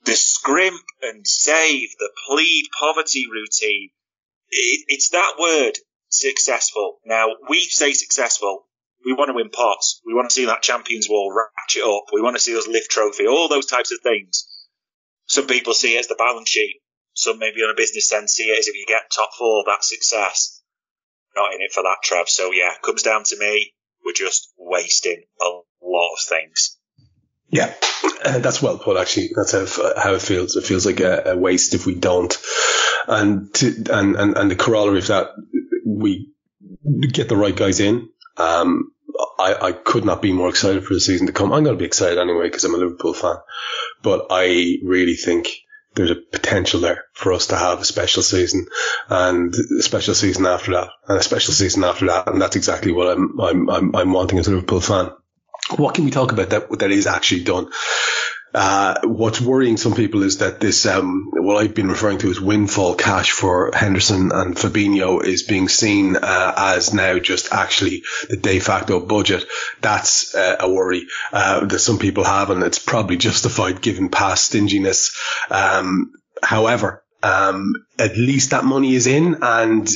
the 0.05 0.15
scrimp 0.15 0.83
and 1.03 1.27
save, 1.27 1.89
the 1.99 2.11
plead 2.29 2.67
poverty 2.79 3.25
routine, 3.31 3.91
it, 4.51 4.85
it's 4.89 5.11
that 5.11 5.35
word, 5.39 5.79
successful. 6.09 6.99
Now, 7.07 7.29
we 7.49 7.61
say 7.65 7.93
successful. 7.93 8.67
We 9.05 9.13
want 9.13 9.29
to 9.29 9.35
win 9.35 9.51
pots. 9.51 10.01
We 10.07 10.15
want 10.15 10.31
to 10.31 10.35
see 10.35 10.47
that 10.47 10.63
Champions 10.63 11.09
Wall 11.09 11.33
ratchet 11.35 11.83
up. 11.83 12.05
We 12.13 12.23
want 12.23 12.37
to 12.37 12.43
see 12.43 12.57
us 12.57 12.67
lift 12.67 12.91
trophy, 12.91 13.27
all 13.27 13.49
those 13.49 13.67
types 13.67 13.93
of 13.93 14.01
things. 14.03 14.49
Some 15.27 15.47
people 15.47 15.75
see 15.75 15.97
it 15.97 16.01
as 16.01 16.09
the 16.09 16.17
balance 16.17 16.49
sheet. 16.49 16.81
Some 17.15 17.39
maybe 17.39 17.61
on 17.61 17.71
a 17.71 17.77
business 17.77 18.09
sense 18.09 18.33
see 18.33 18.45
it 18.45 18.59
as 18.59 18.67
if 18.67 18.75
you 18.75 18.85
get 18.87 19.11
top 19.15 19.31
four, 19.39 19.65
that's 19.67 19.89
success. 19.89 20.63
Not 21.37 21.55
in 21.55 21.61
it 21.61 21.73
for 21.73 21.83
that, 21.83 21.99
Trev. 22.03 22.29
So 22.29 22.53
yeah, 22.53 22.73
comes 22.83 23.03
down 23.03 23.25
to 23.25 23.39
me. 23.39 23.75
We're 24.05 24.13
just 24.13 24.53
wasting 24.59 25.23
a 25.41 25.47
lot 25.83 26.13
of 26.13 26.19
things. 26.29 26.79
Yeah, 27.49 27.73
uh, 28.25 28.39
that's 28.41 28.61
well 28.61 28.79
put. 28.79 28.97
Actually, 28.97 29.31
that's 29.35 29.53
how, 29.53 29.93
how 29.97 30.15
it 30.15 30.23
feels. 30.23 30.57
It 30.57 30.65
feels 30.65 30.85
like 30.85 31.01
a, 31.01 31.23
a 31.27 31.37
waste 31.37 31.75
if 31.75 31.87
we 31.87 31.95
don't. 31.95 32.37
And, 33.07 33.53
to, 33.55 33.85
and 33.91 34.17
and 34.17 34.37
and 34.37 34.51
the 34.51 34.57
corollary 34.57 34.99
of 34.99 35.07
that, 35.09 35.29
we 35.87 36.33
get 37.13 37.29
the 37.29 37.37
right 37.37 37.55
guys 37.55 37.81
in. 37.81 38.09
Um, 38.37 38.93
I, 39.39 39.55
I 39.69 39.73
could 39.73 40.05
not 40.05 40.23
be 40.23 40.33
more 40.33 40.49
excited 40.49 40.85
for 40.85 40.95
the 40.95 41.01
season 41.01 41.27
to 41.27 41.33
come. 41.33 41.53
I'm 41.53 41.65
going 41.65 41.77
to 41.77 41.81
be 41.81 41.87
excited 41.87 42.19
anyway 42.19 42.45
because 42.45 42.65
I'm 42.65 42.75
a 42.75 42.79
Liverpool 42.79 43.15
fan. 43.15 43.37
But 44.03 44.27
I 44.31 44.79
really 44.83 45.15
think 45.15 45.49
there's 45.95 46.11
a 46.11 46.17
potential 46.17 46.81
there 46.81 47.05
for 47.13 47.33
us 47.33 47.49
to 47.49 47.57
have 47.57 47.81
a 47.81 47.85
special 47.85 48.23
season 48.23 48.67
and 49.09 49.55
a 49.55 49.83
special 49.83 50.15
season 50.15 50.47
after 50.47 50.73
that 50.73 50.91
and 51.07 51.19
a 51.19 51.23
special 51.23 51.55
season 51.55 51.85
after 51.85 52.07
that. 52.07 52.29
And 52.29 52.43
that's 52.43 52.57
exactly 52.57 52.93
what 52.93 53.17
I'm, 53.17 53.41
I'm, 53.41 53.71
I'm, 53.71 53.97
I'm 53.97 54.13
wanting 54.13 54.39
as 54.39 54.49
a 54.49 54.51
Liverpool 54.51 54.81
fan. 54.81 55.11
What 55.77 55.95
can 55.95 56.05
we 56.05 56.11
talk 56.11 56.33
about 56.33 56.51
that, 56.51 56.79
that 56.79 56.91
is 56.91 57.07
actually 57.07 57.45
done? 57.45 57.71
Uh, 58.55 59.01
what's 59.03 59.41
worrying 59.41 59.77
some 59.77 59.95
people 59.95 60.23
is 60.23 60.39
that 60.39 60.61
this, 60.61 60.87
um, 60.87 61.31
what 61.33 61.57
I've 61.57 61.75
been 61.75 61.89
referring 61.89 62.19
to 62.19 62.31
as 62.31 62.41
windfall 62.41 62.95
cash 62.95 63.33
for 63.33 63.73
Henderson 63.75 64.31
and 64.33 64.55
Fabinho 64.55 65.25
is 65.25 65.43
being 65.43 65.69
seen 65.69 66.17
uh, 66.17 66.55
as 66.57 66.95
now 66.95 67.19
just 67.19 67.53
actually 67.53 68.05
the 68.29 68.37
de 68.37 68.61
facto 68.61 69.01
budget. 69.01 69.45
That's 69.81 70.35
uh, 70.35 70.57
a 70.61 70.73
worry 70.73 71.07
uh, 71.33 71.67
that 71.67 71.79
some 71.81 71.99
people 71.99 72.25
have, 72.25 72.51
and 72.51 72.63
it's 72.63 72.79
probably 72.79 73.17
justified 73.17 73.83
given 73.83 74.09
past 74.09 74.47
stinginess. 74.47 75.17
Um, 75.51 76.13
however, 76.43 77.04
um, 77.25 77.73
at 77.99 78.19
least 78.19 78.51
that 78.51 78.65
money 78.65 78.95
is 78.95 79.07
in. 79.07 79.39
And 79.41 79.89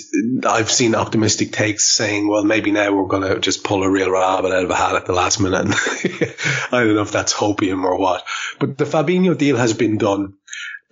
I've 0.46 0.70
seen 0.70 0.94
optimistic 0.94 1.52
takes 1.52 1.86
saying, 1.86 2.26
well, 2.26 2.42
maybe 2.42 2.70
now 2.70 2.92
we're 2.92 3.06
going 3.06 3.28
to 3.28 3.38
just 3.38 3.62
pull 3.62 3.82
a 3.82 3.90
real 3.90 4.10
rabbit 4.10 4.52
out 4.52 4.64
of 4.64 4.70
a 4.70 4.74
hat 4.74 4.96
at 4.96 5.04
the 5.04 5.12
last 5.12 5.38
minute. 5.38 5.66
I 6.72 6.84
don't 6.84 6.94
know 6.94 7.02
if 7.02 7.12
that's 7.12 7.34
hopium 7.34 7.84
or 7.84 7.98
what, 7.98 8.24
but 8.58 8.78
the 8.78 8.84
Fabinho 8.84 9.36
deal 9.36 9.58
has 9.58 9.74
been 9.74 9.98
done 9.98 10.34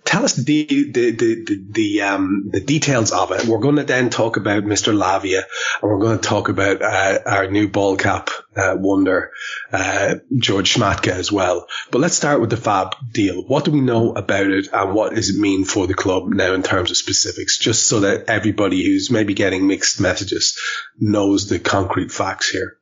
tell 0.07 0.23
us 0.23 0.33
the 0.33 0.65
the 0.65 1.11
the 1.11 1.43
the, 1.43 1.65
the, 1.69 2.01
um, 2.01 2.49
the 2.51 2.61
details 2.61 3.11
of 3.11 3.31
it. 3.31 3.45
We're 3.45 3.59
going 3.59 3.75
to 3.75 3.83
then 3.83 4.09
talk 4.09 4.37
about 4.37 4.63
Mr. 4.63 4.95
Lavia, 4.97 5.43
and 5.81 5.91
we're 5.91 5.99
going 5.99 6.17
to 6.17 6.27
talk 6.27 6.47
about 6.49 6.81
uh, 6.81 7.19
our 7.25 7.51
new 7.51 7.67
ball 7.67 7.97
cap 7.97 8.29
uh, 8.55 8.75
wonder, 8.77 9.31
uh, 9.71 10.15
George 10.37 10.73
Schmadtke 10.73 11.09
as 11.09 11.31
well. 11.31 11.67
But 11.91 11.99
let's 11.99 12.15
start 12.15 12.39
with 12.39 12.49
the 12.49 12.57
Fab 12.57 12.95
deal. 13.11 13.43
What 13.43 13.65
do 13.65 13.71
we 13.71 13.81
know 13.81 14.13
about 14.13 14.47
it, 14.47 14.69
and 14.71 14.93
what 14.93 15.13
does 15.13 15.29
it 15.29 15.39
mean 15.39 15.65
for 15.65 15.87
the 15.87 15.93
club 15.93 16.27
now 16.27 16.53
in 16.53 16.63
terms 16.63 16.89
of 16.89 16.97
specifics? 16.97 17.57
Just 17.57 17.87
so 17.87 17.99
that 18.01 18.29
everybody 18.29 18.83
who's 18.83 19.11
maybe 19.11 19.33
getting 19.33 19.67
mixed 19.67 19.99
messages 19.99 20.57
knows 20.97 21.49
the 21.49 21.59
concrete 21.59 22.11
facts 22.11 22.49
here. 22.49 22.77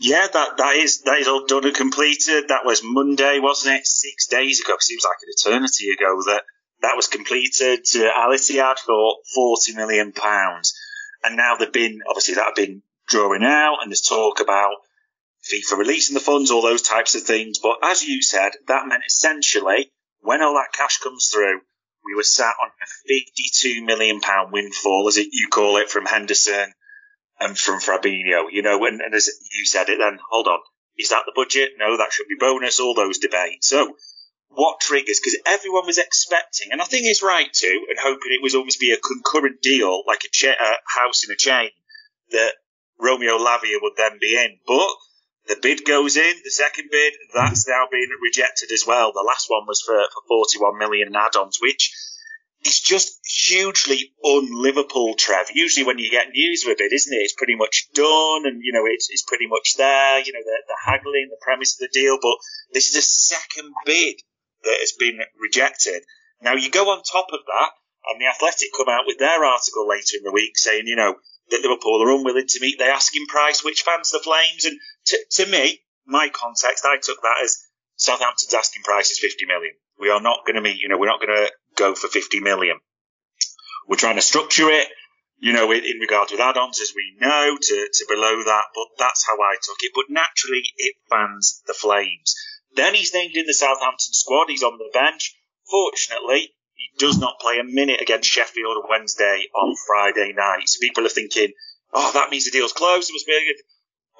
Yeah, 0.00 0.28
that, 0.32 0.56
that 0.58 0.76
is 0.76 1.02
that 1.02 1.18
is 1.18 1.26
all 1.26 1.44
done 1.46 1.66
and 1.66 1.74
completed. 1.74 2.48
That 2.48 2.64
was 2.64 2.82
Monday, 2.84 3.40
wasn't 3.40 3.80
it? 3.80 3.86
Six 3.86 4.28
days 4.28 4.60
ago. 4.60 4.74
It 4.74 4.82
seems 4.82 5.04
like 5.04 5.18
an 5.22 5.34
eternity 5.36 5.90
ago 5.90 6.22
that 6.26 6.44
that 6.82 6.94
was 6.94 7.08
completed 7.08 7.80
uh, 7.80 7.82
to 7.84 8.10
Al 8.14 8.30
Ittihad 8.30 8.78
for 8.78 9.16
forty 9.34 9.74
million 9.74 10.12
pounds, 10.12 10.72
and 11.24 11.36
now 11.36 11.56
they've 11.56 11.72
been 11.72 11.98
obviously 12.08 12.34
that 12.34 12.44
have 12.44 12.54
been 12.54 12.82
drawing 13.08 13.42
out, 13.42 13.78
and 13.82 13.90
there's 13.90 14.00
talk 14.02 14.38
about 14.40 14.76
FIFA 15.52 15.78
releasing 15.78 16.14
the 16.14 16.20
funds, 16.20 16.52
all 16.52 16.62
those 16.62 16.82
types 16.82 17.16
of 17.16 17.22
things. 17.22 17.58
But 17.58 17.78
as 17.82 18.04
you 18.04 18.22
said, 18.22 18.52
that 18.68 18.86
meant 18.86 19.02
essentially 19.04 19.90
when 20.20 20.42
all 20.42 20.54
that 20.54 20.72
cash 20.72 20.98
comes 20.98 21.28
through, 21.32 21.60
we 22.04 22.14
were 22.14 22.22
sat 22.22 22.54
on 22.62 22.68
a 22.68 22.86
fifty-two 23.08 23.84
million 23.84 24.20
pound 24.20 24.52
windfall, 24.52 25.06
as 25.08 25.16
it, 25.16 25.26
you 25.32 25.48
call 25.50 25.78
it, 25.78 25.90
from 25.90 26.06
Henderson 26.06 26.72
and 27.40 27.58
from 27.58 27.80
Fabinho, 27.80 28.46
you 28.50 28.62
know, 28.62 28.84
and, 28.84 29.00
and 29.00 29.14
as 29.14 29.28
you 29.56 29.64
said 29.64 29.88
it 29.88 29.98
then, 29.98 30.18
hold 30.30 30.48
on, 30.48 30.58
is 30.96 31.10
that 31.10 31.22
the 31.26 31.32
budget? 31.34 31.70
No, 31.78 31.96
that 31.96 32.12
should 32.12 32.28
be 32.28 32.36
bonus, 32.38 32.80
all 32.80 32.94
those 32.94 33.18
debates. 33.18 33.68
So, 33.68 33.94
what 34.48 34.80
triggers? 34.80 35.20
Because 35.20 35.38
everyone 35.46 35.86
was 35.86 35.98
expecting, 35.98 36.72
and 36.72 36.80
I 36.80 36.84
think 36.84 37.06
it's 37.06 37.22
right 37.22 37.52
too, 37.52 37.86
and 37.88 37.98
hoping 37.98 38.32
it 38.32 38.42
was 38.42 38.54
almost 38.54 38.80
be 38.80 38.92
a 38.92 38.96
concurrent 38.96 39.62
deal, 39.62 40.02
like 40.06 40.24
a, 40.24 40.28
cha- 40.32 40.58
a 40.58 40.74
house 40.86 41.24
in 41.24 41.30
a 41.30 41.36
chain, 41.36 41.70
that 42.30 42.52
Romeo 42.98 43.38
Lavia 43.38 43.78
would 43.80 43.94
then 43.96 44.18
be 44.20 44.34
in. 44.34 44.58
But 44.66 44.90
the 45.46 45.56
bid 45.62 45.84
goes 45.84 46.16
in, 46.16 46.34
the 46.44 46.50
second 46.50 46.88
bid, 46.90 47.14
that's 47.34 47.68
now 47.68 47.86
been 47.90 48.08
rejected 48.22 48.72
as 48.72 48.84
well. 48.86 49.12
The 49.12 49.24
last 49.26 49.46
one 49.48 49.66
was 49.66 49.80
for, 49.80 49.96
for 50.12 50.22
41 50.28 50.78
million 50.78 51.08
in 51.08 51.16
add-ons, 51.16 51.58
which 51.60 51.94
it's 52.62 52.80
just 52.80 53.20
hugely 53.24 54.12
un-Liverpool, 54.24 55.14
Trev. 55.14 55.46
Usually 55.54 55.86
when 55.86 55.98
you 55.98 56.10
get 56.10 56.30
news 56.30 56.64
with 56.66 56.80
it, 56.80 56.92
isn't 56.92 57.12
it? 57.12 57.22
It's 57.22 57.34
pretty 57.34 57.56
much 57.56 57.88
done 57.94 58.46
and, 58.46 58.60
you 58.62 58.72
know, 58.72 58.84
it's, 58.86 59.08
it's 59.10 59.22
pretty 59.22 59.46
much 59.46 59.76
there, 59.76 60.20
you 60.20 60.32
know, 60.32 60.42
the, 60.44 60.58
the 60.66 60.76
haggling, 60.84 61.28
the 61.30 61.40
premise 61.40 61.74
of 61.74 61.80
the 61.80 61.98
deal, 61.98 62.18
but 62.20 62.36
this 62.72 62.88
is 62.88 62.96
a 62.96 63.02
second 63.02 63.72
bid 63.86 64.16
that 64.64 64.76
has 64.80 64.92
been 64.92 65.20
rejected. 65.40 66.02
Now 66.42 66.54
you 66.54 66.70
go 66.70 66.90
on 66.90 67.02
top 67.02 67.28
of 67.32 67.40
that 67.46 67.70
and 68.06 68.20
the 68.20 68.26
Athletic 68.26 68.68
come 68.76 68.88
out 68.88 69.06
with 69.06 69.18
their 69.18 69.44
article 69.44 69.86
later 69.88 70.16
in 70.18 70.24
the 70.24 70.32
week 70.32 70.58
saying, 70.58 70.86
you 70.86 70.96
know, 70.96 71.14
that 71.50 71.62
Liverpool 71.62 72.02
are 72.02 72.12
unwilling 72.12 72.46
to 72.46 72.60
meet 72.60 72.78
their 72.78 72.92
asking 72.92 73.26
price, 73.26 73.64
which 73.64 73.82
fans 73.82 74.10
the 74.10 74.18
Flames. 74.18 74.64
And 74.64 74.78
to, 75.06 75.18
to 75.32 75.46
me, 75.46 75.80
my 76.06 76.28
context, 76.28 76.84
I 76.84 76.96
took 77.00 77.22
that 77.22 77.42
as 77.44 77.58
Southampton's 77.98 78.54
asking 78.54 78.84
price 78.84 79.10
is 79.10 79.18
50 79.18 79.46
million. 79.46 79.74
We 79.98 80.10
are 80.10 80.20
not 80.20 80.46
going 80.46 80.54
to 80.54 80.62
meet, 80.62 80.80
you 80.80 80.88
know, 80.88 80.96
we're 80.96 81.10
not 81.10 81.20
going 81.20 81.36
to 81.36 81.50
go 81.76 81.94
for 81.94 82.06
50 82.06 82.40
million. 82.40 82.78
We're 83.88 83.96
trying 83.96 84.16
to 84.16 84.22
structure 84.22 84.70
it, 84.70 84.86
you 85.38 85.52
know, 85.52 85.70
in, 85.72 85.84
in 85.84 85.98
regards 85.98 86.30
with 86.30 86.40
add-ons, 86.40 86.80
as 86.80 86.92
we 86.94 87.16
know, 87.20 87.58
to, 87.60 87.88
to 87.92 88.06
below 88.08 88.44
that, 88.44 88.64
but 88.74 88.86
that's 88.98 89.26
how 89.26 89.34
I 89.34 89.56
took 89.60 89.78
it. 89.80 89.92
But 89.94 90.06
naturally, 90.08 90.62
it 90.76 90.94
fans 91.10 91.62
the 91.66 91.74
Flames. 91.74 92.34
Then 92.76 92.94
he's 92.94 93.12
named 93.12 93.34
in 93.34 93.46
the 93.46 93.54
Southampton 93.54 94.12
squad. 94.12 94.46
He's 94.48 94.62
on 94.62 94.78
the 94.78 94.90
bench. 94.94 95.34
Fortunately, 95.68 96.54
he 96.74 96.90
does 96.98 97.18
not 97.18 97.40
play 97.40 97.58
a 97.58 97.64
minute 97.64 98.00
against 98.00 98.30
Sheffield 98.30 98.84
Wednesday 98.88 99.48
on 99.54 99.74
Friday 99.86 100.32
night. 100.36 100.68
So 100.68 100.78
people 100.80 101.04
are 101.04 101.10
thinking, 101.10 101.52
oh, 101.92 102.12
that 102.12 102.30
means 102.30 102.44
the 102.44 102.52
deal's 102.52 102.72
closed. 102.72 103.10
It 103.10 103.14
must 103.14 103.26
be 103.26 103.32
a 103.32 103.44
good. 103.44 103.62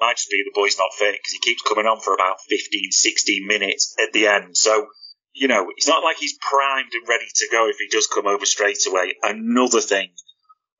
Might 0.01 0.17
just 0.17 0.29
be 0.29 0.43
the 0.43 0.55
boy's 0.55 0.77
not 0.77 0.93
fit 0.97 1.13
because 1.13 1.33
he 1.33 1.39
keeps 1.39 1.61
coming 1.61 1.85
on 1.85 1.99
for 1.99 2.13
about 2.13 2.39
15, 2.47 2.91
16 2.91 3.47
minutes 3.47 3.95
at 3.99 4.13
the 4.13 4.27
end. 4.27 4.55
So 4.55 4.87
you 5.33 5.47
know, 5.47 5.71
it's 5.75 5.87
not 5.87 6.03
like 6.03 6.17
he's 6.17 6.37
primed 6.37 6.91
and 6.93 7.07
ready 7.07 7.25
to 7.33 7.47
go 7.51 7.69
if 7.69 7.77
he 7.77 7.87
does 7.87 8.07
come 8.07 8.27
over 8.27 8.45
straight 8.45 8.85
away. 8.87 9.15
Another 9.23 9.81
thing 9.81 10.09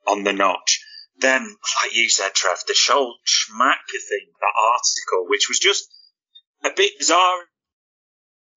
on 0.07 0.23
the 0.23 0.33
notch. 0.33 0.83
then, 1.17 1.43
like 1.83 1.95
you 1.95 2.09
said, 2.09 2.33
Trev, 2.33 2.63
the 2.65 2.73
Scholl 2.73 3.11
Schmadtke 3.27 3.99
thing, 4.07 4.31
that 4.39 4.55
article, 4.55 5.27
which 5.27 5.49
was 5.49 5.59
just 5.59 5.83
a 6.63 6.69
bit 6.75 6.93
bizarre. 6.97 7.39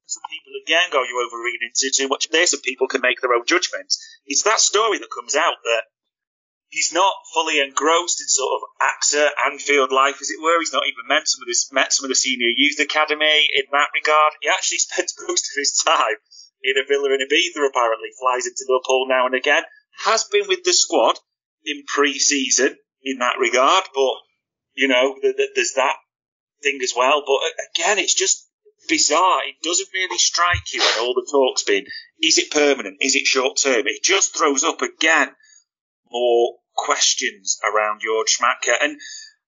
Some 0.07 0.23
people 0.31 0.53
again 0.65 0.91
go, 0.93 1.03
you 1.03 1.19
overread 1.27 1.67
into 1.67 1.93
too 1.95 2.09
much 2.09 2.27
of 2.27 2.33
this, 2.33 2.53
and 2.53 2.63
people 2.63 2.87
can 2.87 3.01
make 3.01 3.21
their 3.21 3.35
own 3.35 3.47
judgments. 3.47 3.99
It's 4.27 4.45
that 4.45 4.61
story 4.61 4.99
that 4.99 5.09
comes 5.11 5.35
out 5.35 5.57
that 5.65 5.85
he's 6.73 6.93
not 6.93 7.13
fully 7.35 7.61
engrossed 7.61 8.21
in 8.21 8.29
sort 8.29 8.57
of 8.57 8.63
AXA 8.81 9.29
Anfield 9.47 9.93
life, 9.93 10.17
as 10.21 10.31
it 10.31 10.43
were. 10.43 10.59
He's 10.59 10.73
not 10.73 10.89
even 10.89 11.07
met 11.07 11.29
some 11.29 11.43
of 11.43 11.47
this, 11.47 11.71
met 11.71 11.93
some 11.93 12.05
of 12.05 12.09
the 12.09 12.17
senior 12.17 12.49
youth 12.49 12.81
academy 12.81 13.47
in 13.55 13.65
that 13.73 13.93
regard. 13.95 14.33
He 14.41 14.49
actually 14.49 14.79
spends 14.89 15.15
most 15.29 15.53
of 15.53 15.55
his 15.55 15.73
time 15.85 16.17
in 16.65 16.81
a 16.81 16.89
villa 16.89 17.13
in 17.13 17.21
Ibiza, 17.21 17.69
apparently, 17.69 18.09
flies 18.19 18.47
into 18.47 18.65
Liverpool 18.67 19.07
now 19.07 19.27
and 19.27 19.35
again, 19.35 19.63
has 20.05 20.25
been 20.25 20.49
with 20.49 20.65
the 20.65 20.73
squad 20.73 21.19
in 21.65 21.85
pre-season 21.87 22.77
in 23.03 23.19
that 23.19 23.39
regard, 23.39 23.85
but, 23.95 24.15
you 24.75 24.89
know, 24.89 25.19
there's 25.23 25.75
that 25.75 25.97
thing 26.63 26.81
as 26.83 26.95
well. 26.97 27.23
But 27.27 27.35
uh, 27.35 27.67
again, 27.77 27.99
it's 27.99 28.15
just 28.15 28.49
bizarre. 28.89 29.43
It 29.47 29.63
doesn't 29.63 29.93
really 29.93 30.19
strike 30.19 30.73
you 30.73 30.81
when 30.81 31.05
all 31.05 31.15
the 31.15 31.29
talk's 31.31 31.65
been, 31.65 31.85
is 32.23 32.39
it 32.39 32.51
permanent? 32.51 32.97
Is 33.01 33.15
it 33.15 33.27
short 33.27 33.59
term? 33.59 33.87
It 33.87 34.03
just 34.03 34.37
throws 34.37 34.65
up 34.65 34.81
again 34.81 35.33
more 36.11 36.59
questions 36.83 37.59
around 37.63 38.01
George 38.03 38.37
Schmadtke. 38.37 38.75
And 38.81 38.99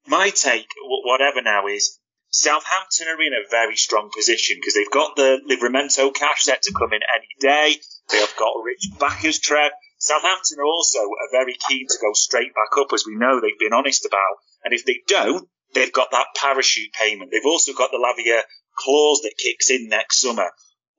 my 0.06 0.30
take, 0.30 0.68
whatever 1.04 1.42
now, 1.42 1.66
is 1.66 1.98
Southampton 2.30 3.08
are 3.08 3.22
in 3.22 3.32
a 3.32 3.48
very 3.50 3.76
strong 3.76 4.10
position 4.14 4.58
because 4.60 4.74
they've 4.74 4.90
got 4.90 5.16
the 5.16 5.40
Livramento 5.48 6.14
cash 6.14 6.42
set 6.42 6.62
to 6.62 6.72
come 6.72 6.92
in 6.92 7.00
any 7.14 7.28
day. 7.40 7.80
They 8.10 8.18
have 8.18 8.36
got 8.36 8.62
rich 8.62 8.88
backers, 8.98 9.38
Trev. 9.38 9.72
Southampton 9.98 10.58
are 10.58 10.66
also 10.66 10.98
are 10.98 11.30
very 11.32 11.54
keen 11.54 11.86
to 11.88 11.98
go 12.00 12.12
straight 12.12 12.52
back 12.54 12.76
up, 12.78 12.92
as 12.92 13.06
we 13.06 13.16
know 13.16 13.40
they've 13.40 13.58
been 13.58 13.72
honest 13.72 14.04
about. 14.04 14.36
And 14.64 14.74
if 14.74 14.84
they 14.84 15.00
don't, 15.06 15.48
they've 15.74 15.92
got 15.92 16.10
that 16.10 16.34
parachute 16.36 16.92
payment. 16.92 17.30
They've 17.30 17.46
also 17.46 17.72
got 17.72 17.90
the 17.90 17.98
Lavia 17.98 18.42
clause 18.76 19.20
that 19.22 19.38
kicks 19.38 19.70
in 19.70 19.88
next 19.88 20.20
summer. 20.20 20.50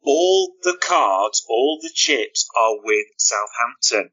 All 0.01 0.53
the 0.63 0.77
cards, 0.81 1.45
all 1.49 1.79
the 1.81 1.91
chips 1.93 2.47
are 2.55 2.77
with 2.83 3.05
Southampton. 3.17 4.11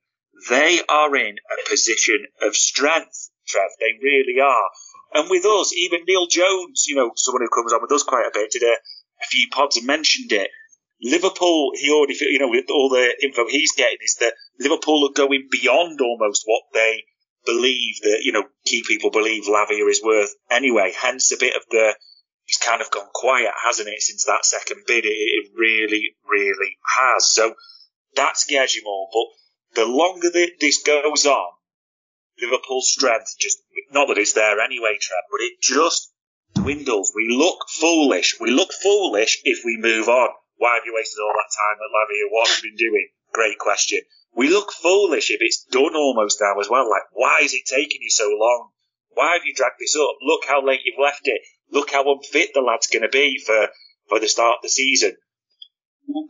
They 0.49 0.81
are 0.89 1.15
in 1.17 1.37
a 1.37 1.69
position 1.69 2.27
of 2.43 2.57
strength, 2.57 3.31
Trev. 3.47 3.71
They 3.79 3.99
really 4.03 4.41
are. 4.41 4.71
And 5.15 5.29
with 5.29 5.45
us, 5.45 5.73
even 5.75 6.05
Neil 6.07 6.27
Jones, 6.27 6.87
you 6.89 6.97
know, 6.97 7.13
someone 7.17 7.43
who 7.43 7.49
comes 7.49 7.73
on 7.73 7.83
with 7.83 7.93
us 7.93 8.03
quite 8.03 8.27
a 8.27 8.31
bit, 8.33 8.51
did 8.51 8.63
a, 8.63 8.73
a 8.73 9.27
few 9.31 9.49
pods 9.51 9.77
and 9.77 9.87
mentioned 9.87 10.33
it. 10.33 10.51
Liverpool, 11.03 11.73
he 11.75 11.91
already, 11.91 12.17
you 12.21 12.39
know, 12.39 12.49
with 12.49 12.67
all 12.71 12.89
the 12.89 13.15
info 13.23 13.47
he's 13.49 13.73
getting 13.73 13.99
is 14.03 14.17
that 14.21 14.35
Liverpool 14.59 15.09
are 15.09 15.13
going 15.13 15.49
beyond 15.51 16.01
almost 16.01 16.43
what 16.47 16.63
they 16.73 17.03
believe 17.45 17.97
that, 18.03 18.21
you 18.23 18.33
know, 18.33 18.45
key 18.65 18.85
people 18.87 19.11
believe 19.11 19.45
Lavia 19.45 19.89
is 19.91 20.01
worth 20.03 20.33
anyway. 20.51 20.93
Hence 20.97 21.33
a 21.33 21.37
bit 21.39 21.57
of 21.57 21.63
the, 21.71 21.95
he's 22.45 22.59
kind 22.59 22.81
of 22.81 22.91
gone 22.91 23.09
quiet, 23.13 23.53
hasn't 23.65 23.89
it, 23.89 24.01
since 24.01 24.25
that 24.27 24.45
second 24.45 24.85
bid? 24.87 25.05
It, 25.05 25.09
it 25.09 25.51
really, 25.57 26.15
really 26.25 26.79
has. 26.97 27.27
So 27.27 27.55
that 28.15 28.37
scares 28.37 28.75
you 28.75 28.83
more. 28.85 29.09
But 29.13 29.42
the 29.75 29.87
longer 29.87 30.31
this 30.31 30.83
goes 30.83 31.27
on, 31.27 31.53
Liverpool's 32.41 32.91
strength 32.91 33.35
just, 33.39 33.63
not 33.93 34.09
that 34.09 34.19
it's 34.19 34.33
there 34.33 34.61
anyway, 34.61 34.97
Trev, 35.01 35.23
but 35.31 35.41
it 35.41 35.61
just 35.61 36.13
dwindles. 36.55 37.13
We 37.15 37.29
look 37.29 37.69
foolish. 37.69 38.37
We 38.41 38.51
look 38.51 38.73
foolish 38.73 39.41
if 39.45 39.65
we 39.65 39.77
move 39.79 40.09
on. 40.09 40.31
Why 40.57 40.75
have 40.75 40.85
you 40.87 40.95
wasted 40.95 41.21
all 41.23 41.33
that 41.33 41.55
time 41.57 41.77
at 41.77 41.93
Lavia? 41.93 42.31
What 42.31 42.49
have 42.49 42.63
you 42.63 42.71
been 42.71 42.77
doing? 42.77 43.09
Great 43.33 43.59
question. 43.59 44.01
We 44.35 44.49
look 44.49 44.73
foolish 44.73 45.31
if 45.31 45.39
it's 45.41 45.65
done 45.65 45.95
almost 45.95 46.41
now 46.41 46.59
as 46.61 46.69
well. 46.69 46.89
Like, 46.89 47.03
why 47.13 47.41
is 47.43 47.55
it 47.55 47.67
taking 47.67 48.01
you 48.01 48.11
so 48.11 48.29
long? 48.29 48.71
Why 49.15 49.35
have 49.35 49.45
you 49.45 49.55
dragged 49.55 49.77
this 49.79 49.97
up? 49.97 50.17
Look 50.23 50.45
how 50.47 50.65
late 50.65 50.81
you've 50.85 51.03
left 51.03 51.23
it. 51.25 51.43
Look 51.71 51.91
how 51.91 52.11
unfit 52.11 52.51
the 52.55 52.61
lad's 52.61 52.87
going 52.87 53.03
to 53.03 53.09
be 53.09 53.39
for, 53.39 53.69
for 54.09 54.21
the 54.21 54.29
start 54.29 54.57
of 54.57 54.63
the 54.63 54.69
season. 54.69 55.17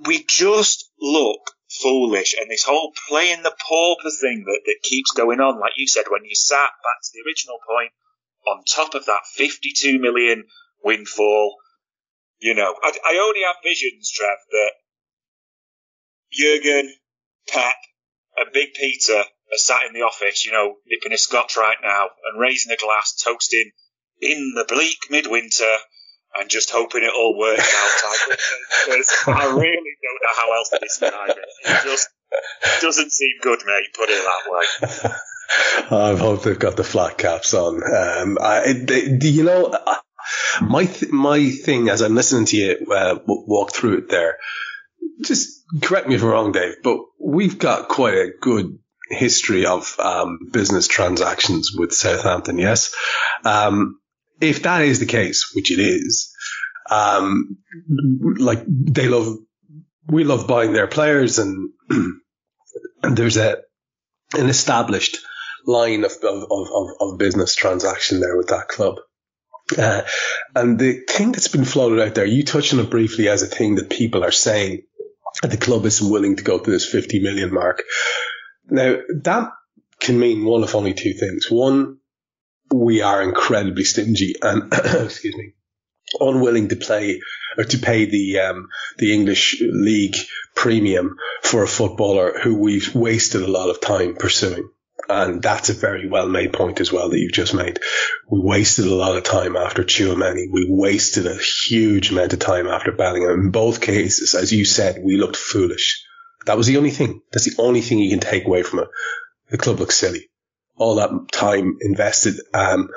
We 0.04 0.24
just 0.24 0.90
look 1.00 1.50
foolish. 1.80 2.34
And 2.38 2.50
this 2.50 2.64
whole 2.64 2.92
playing 3.08 3.42
the 3.42 3.54
pauper 3.68 4.10
thing 4.20 4.44
that, 4.46 4.60
that 4.66 4.82
keeps 4.82 5.12
going 5.12 5.40
on, 5.40 5.60
like 5.60 5.72
you 5.76 5.86
said, 5.86 6.04
when 6.08 6.24
you 6.24 6.34
sat 6.34 6.70
back 6.82 7.00
to 7.02 7.10
the 7.14 7.28
original 7.28 7.58
point, 7.66 7.92
on 8.46 8.64
top 8.64 8.94
of 8.94 9.06
that 9.06 9.22
52 9.34 9.98
million 10.00 10.44
windfall, 10.82 11.56
you 12.40 12.54
know, 12.54 12.74
I, 12.82 12.92
I 13.06 13.18
only 13.22 13.42
have 13.46 13.56
visions, 13.62 14.10
Trev, 14.10 14.36
that 14.50 14.72
Jurgen, 16.32 16.92
Pep, 17.48 17.76
and 18.36 18.52
Big 18.52 18.74
Peter 18.74 19.18
are 19.18 19.58
sat 19.58 19.84
in 19.86 19.92
the 19.92 20.02
office, 20.02 20.44
you 20.44 20.52
know, 20.52 20.76
nipping 20.86 21.12
a 21.12 21.18
scotch 21.18 21.56
right 21.56 21.76
now 21.82 22.08
and 22.30 22.40
raising 22.40 22.72
a 22.72 22.76
glass, 22.76 23.14
toasting 23.22 23.70
in 24.20 24.54
the 24.56 24.64
bleak 24.64 24.98
midwinter 25.10 25.76
and 26.38 26.48
just 26.48 26.70
hoping 26.70 27.02
it 27.02 27.12
all 27.14 27.38
works 27.38 27.60
out. 27.60 29.36
I 29.36 29.46
really 29.54 29.96
don't 30.02 30.20
know 30.22 30.34
how 30.36 30.54
else 30.56 30.70
to 30.70 30.78
describe 30.78 31.30
it. 31.30 31.44
It 31.64 31.84
just 31.84 32.08
doesn't 32.80 33.12
seem 33.12 33.32
good, 33.42 33.60
mate. 33.66 33.86
Put 33.94 34.08
it 34.08 34.24
that 34.24 34.50
way. 34.50 35.12
I 35.90 36.16
hope 36.16 36.42
they've 36.42 36.58
got 36.58 36.76
the 36.76 36.84
flat 36.84 37.18
caps 37.18 37.52
on. 37.54 37.82
Um, 37.82 38.38
I, 38.40 38.72
they, 38.72 39.28
you 39.28 39.44
know, 39.44 39.76
my 40.62 40.86
th- 40.86 41.12
my 41.12 41.50
thing 41.50 41.88
as 41.88 42.00
I'm 42.00 42.14
listening 42.14 42.46
to 42.46 42.56
you 42.56 42.86
uh, 42.90 43.18
walk 43.26 43.72
through 43.72 43.98
it 43.98 44.08
there, 44.08 44.38
just 45.24 45.64
correct 45.82 46.08
me 46.08 46.14
if 46.14 46.22
I'm 46.22 46.28
wrong, 46.28 46.52
Dave, 46.52 46.76
but 46.82 46.98
we've 47.18 47.58
got 47.58 47.88
quite 47.88 48.14
a 48.14 48.30
good 48.40 48.78
history 49.10 49.66
of 49.66 49.94
um, 49.98 50.38
business 50.50 50.86
transactions 50.88 51.72
with 51.76 51.92
Southampton. 51.92 52.58
Yes, 52.58 52.94
um, 53.44 53.98
if 54.42 54.62
that 54.64 54.82
is 54.82 54.98
the 54.98 55.06
case, 55.06 55.52
which 55.54 55.70
it 55.70 55.78
is, 55.78 56.34
um, 56.90 57.58
like 58.38 58.64
they 58.66 59.08
love, 59.08 59.36
we 60.08 60.24
love 60.24 60.46
buying 60.46 60.72
their 60.72 60.88
players, 60.88 61.38
and 61.38 61.70
and 61.90 63.16
there's 63.16 63.36
a 63.36 63.58
an 64.34 64.48
established 64.48 65.18
line 65.64 66.04
of 66.04 66.12
of, 66.22 66.46
of, 66.50 66.88
of 67.00 67.18
business 67.18 67.54
transaction 67.54 68.20
there 68.20 68.36
with 68.36 68.48
that 68.48 68.68
club. 68.68 68.96
Uh, 69.78 70.02
and 70.56 70.78
the 70.78 71.04
thing 71.08 71.32
that's 71.32 71.48
been 71.48 71.64
floated 71.64 72.00
out 72.00 72.14
there, 72.14 72.26
you 72.26 72.42
touched 72.42 72.74
on 72.74 72.80
it 72.80 72.90
briefly 72.90 73.28
as 73.28 73.42
a 73.42 73.46
thing 73.46 73.76
that 73.76 73.88
people 73.88 74.24
are 74.24 74.32
saying 74.32 74.82
that 75.40 75.50
the 75.50 75.56
club 75.56 75.86
isn't 75.86 76.10
willing 76.10 76.36
to 76.36 76.44
go 76.44 76.58
to 76.58 76.70
this 76.70 76.86
50 76.86 77.20
million 77.20 77.54
mark. 77.54 77.82
Now, 78.68 78.96
that 79.22 79.50
can 80.00 80.18
mean 80.18 80.44
one 80.44 80.62
of 80.62 80.74
only 80.74 80.94
two 80.94 81.14
things. 81.14 81.50
One, 81.50 81.98
we 82.72 83.02
are 83.02 83.22
incredibly 83.22 83.84
stingy 83.84 84.34
and, 84.42 84.72
excuse 84.72 85.36
me, 85.36 85.54
unwilling 86.20 86.68
to 86.68 86.76
play 86.76 87.20
or 87.56 87.64
to 87.64 87.78
pay 87.78 88.06
the 88.06 88.38
um, 88.40 88.68
the 88.98 89.12
English 89.12 89.60
league 89.60 90.16
premium 90.54 91.16
for 91.42 91.62
a 91.62 91.68
footballer 91.68 92.38
who 92.42 92.56
we've 92.56 92.94
wasted 92.94 93.42
a 93.42 93.50
lot 93.50 93.70
of 93.70 93.80
time 93.80 94.14
pursuing. 94.14 94.68
And 95.08 95.42
that's 95.42 95.68
a 95.68 95.74
very 95.74 96.08
well 96.08 96.28
made 96.28 96.52
point 96.52 96.80
as 96.80 96.92
well 96.92 97.10
that 97.10 97.18
you've 97.18 97.32
just 97.32 97.54
made. 97.54 97.80
We 98.30 98.40
wasted 98.40 98.86
a 98.86 98.94
lot 98.94 99.16
of 99.16 99.24
time 99.24 99.56
after 99.56 99.82
Tchouameni. 99.82 100.46
We 100.50 100.66
wasted 100.68 101.26
a 101.26 101.36
huge 101.36 102.12
amount 102.12 102.32
of 102.32 102.38
time 102.38 102.68
after 102.68 102.92
Bellingham. 102.92 103.40
In 103.40 103.50
both 103.50 103.80
cases, 103.80 104.34
as 104.34 104.52
you 104.52 104.64
said, 104.64 105.02
we 105.02 105.16
looked 105.16 105.36
foolish. 105.36 106.04
That 106.46 106.56
was 106.56 106.66
the 106.66 106.76
only 106.76 106.90
thing. 106.90 107.20
That's 107.32 107.44
the 107.44 107.60
only 107.60 107.80
thing 107.80 107.98
you 107.98 108.10
can 108.10 108.20
take 108.20 108.46
away 108.46 108.62
from 108.62 108.80
it. 108.80 108.88
The 109.50 109.58
club 109.58 109.80
looks 109.80 109.96
silly. 109.96 110.30
All 110.76 110.96
that 110.96 111.10
time 111.30 111.78
invested, 111.80 112.36
um, 112.54 112.88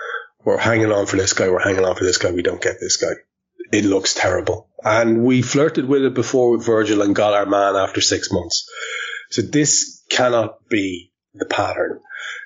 we're 0.44 0.58
hanging 0.58 0.92
on 0.92 1.06
for 1.06 1.18
this 1.18 1.34
guy, 1.34 1.50
we're 1.50 1.60
hanging 1.60 1.86
on 1.86 1.96
for 1.96 2.04
this 2.04 2.18
guy, 2.18 2.32
we 2.32 2.42
don't 2.42 2.62
get 2.62 2.80
this 2.80 2.98
guy. 2.98 3.14
It 3.72 3.86
looks 3.86 4.14
terrible. 4.14 4.70
And 4.84 5.24
we 5.24 5.42
flirted 5.42 5.88
with 5.88 6.04
it 6.04 6.14
before 6.14 6.52
with 6.52 6.66
Virgil 6.66 7.02
and 7.02 7.16
got 7.16 7.34
our 7.34 7.48
man 7.48 7.76
after 7.76 8.00
six 8.00 8.32
months. 8.32 8.70
So 9.32 9.42
this 9.42 10.04
cannot 10.10 10.70
be 10.70 11.12
the 11.34 11.46
pattern. 11.46 12.00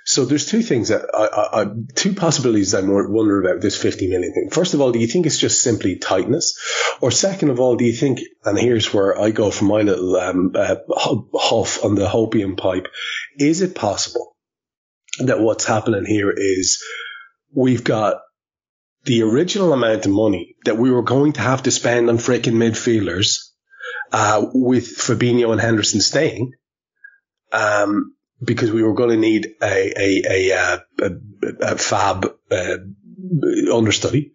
So 0.06 0.26
there's 0.26 0.46
two 0.46 0.62
things 0.62 0.88
that 0.88 1.06
I, 1.14 1.26
I, 1.26 1.62
I, 1.62 1.66
two 1.94 2.14
possibilities 2.14 2.74
I'm 2.74 2.90
wondering 2.90 3.46
about 3.46 3.62
this 3.62 3.80
50 3.80 4.08
million 4.08 4.34
thing. 4.34 4.50
First 4.50 4.74
of 4.74 4.82
all, 4.82 4.92
do 4.92 5.00
you 5.00 5.08
think 5.08 5.26
it's 5.26 5.38
just 5.38 5.62
simply 5.62 5.98
tightness, 5.98 6.58
or 7.02 7.12
second 7.12 7.50
of 7.50 7.60
all, 7.60 7.76
do 7.76 7.86
you 7.86 7.94
think? 7.94 8.22
And 8.44 8.58
here's 8.58 8.92
where 8.94 9.20
I 9.20 9.32
go 9.32 9.52
for 9.52 9.66
my 9.66 9.82
little 9.82 10.16
um, 10.16 10.54
uh, 10.56 10.78
huff 10.90 11.84
on 11.84 11.96
the 11.96 12.08
hopium 12.08 12.58
pipe. 12.58 12.88
Is 13.38 13.62
it 13.62 13.76
possible 13.76 14.36
that 15.20 15.40
what's 15.40 15.66
happening 15.66 16.06
here 16.06 16.32
is 16.32 16.84
we've 17.54 17.84
got 17.84 18.18
the 19.06 19.24
original 19.24 19.74
amount 19.74 20.06
of 20.06 20.12
money 20.12 20.56
that 20.66 20.78
we 20.78 20.92
were 20.92 21.04
going 21.04 21.34
to 21.34 21.42
have 21.42 21.64
to 21.64 21.72
spend 21.72 22.10
on 22.10 22.18
freaking 22.18 22.54
midfielders, 22.54 23.50
uh, 24.12 24.46
with 24.54 24.98
Fabinho 24.98 25.52
and 25.52 25.62
Henderson 25.62 26.02
staying, 26.02 26.54
um, 27.52 28.16
because 28.44 28.72
we 28.72 28.84
were 28.84 28.94
going 28.94 29.10
to 29.10 29.18
need 29.18 29.48
a 29.62 29.94
a 29.98 30.24
a, 30.30 30.52
uh, 30.54 30.80
a, 31.00 31.12
a 31.62 31.78
fab 31.78 32.26
uh, 32.52 32.78
understudy. 33.74 34.34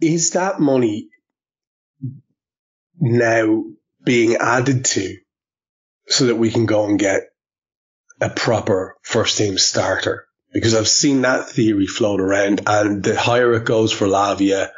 Is 0.00 0.30
that 0.30 0.60
money 0.60 1.08
now 3.00 3.64
being 4.04 4.36
added 4.36 4.84
to 4.84 5.16
so 6.06 6.26
that 6.26 6.36
we 6.36 6.50
can 6.50 6.66
go 6.66 6.86
and 6.86 6.98
get 6.98 7.22
a 8.20 8.30
proper 8.30 8.96
first 9.02 9.38
team 9.38 9.58
starter 9.58 10.26
because 10.52 10.74
I've 10.74 10.88
seen 10.88 11.22
that 11.22 11.50
theory 11.50 11.86
float 11.86 12.20
around 12.20 12.62
and 12.66 13.02
the 13.02 13.18
higher 13.18 13.52
it 13.54 13.64
goes 13.64 13.92
for 13.92 14.06
Lavia, 14.06 14.70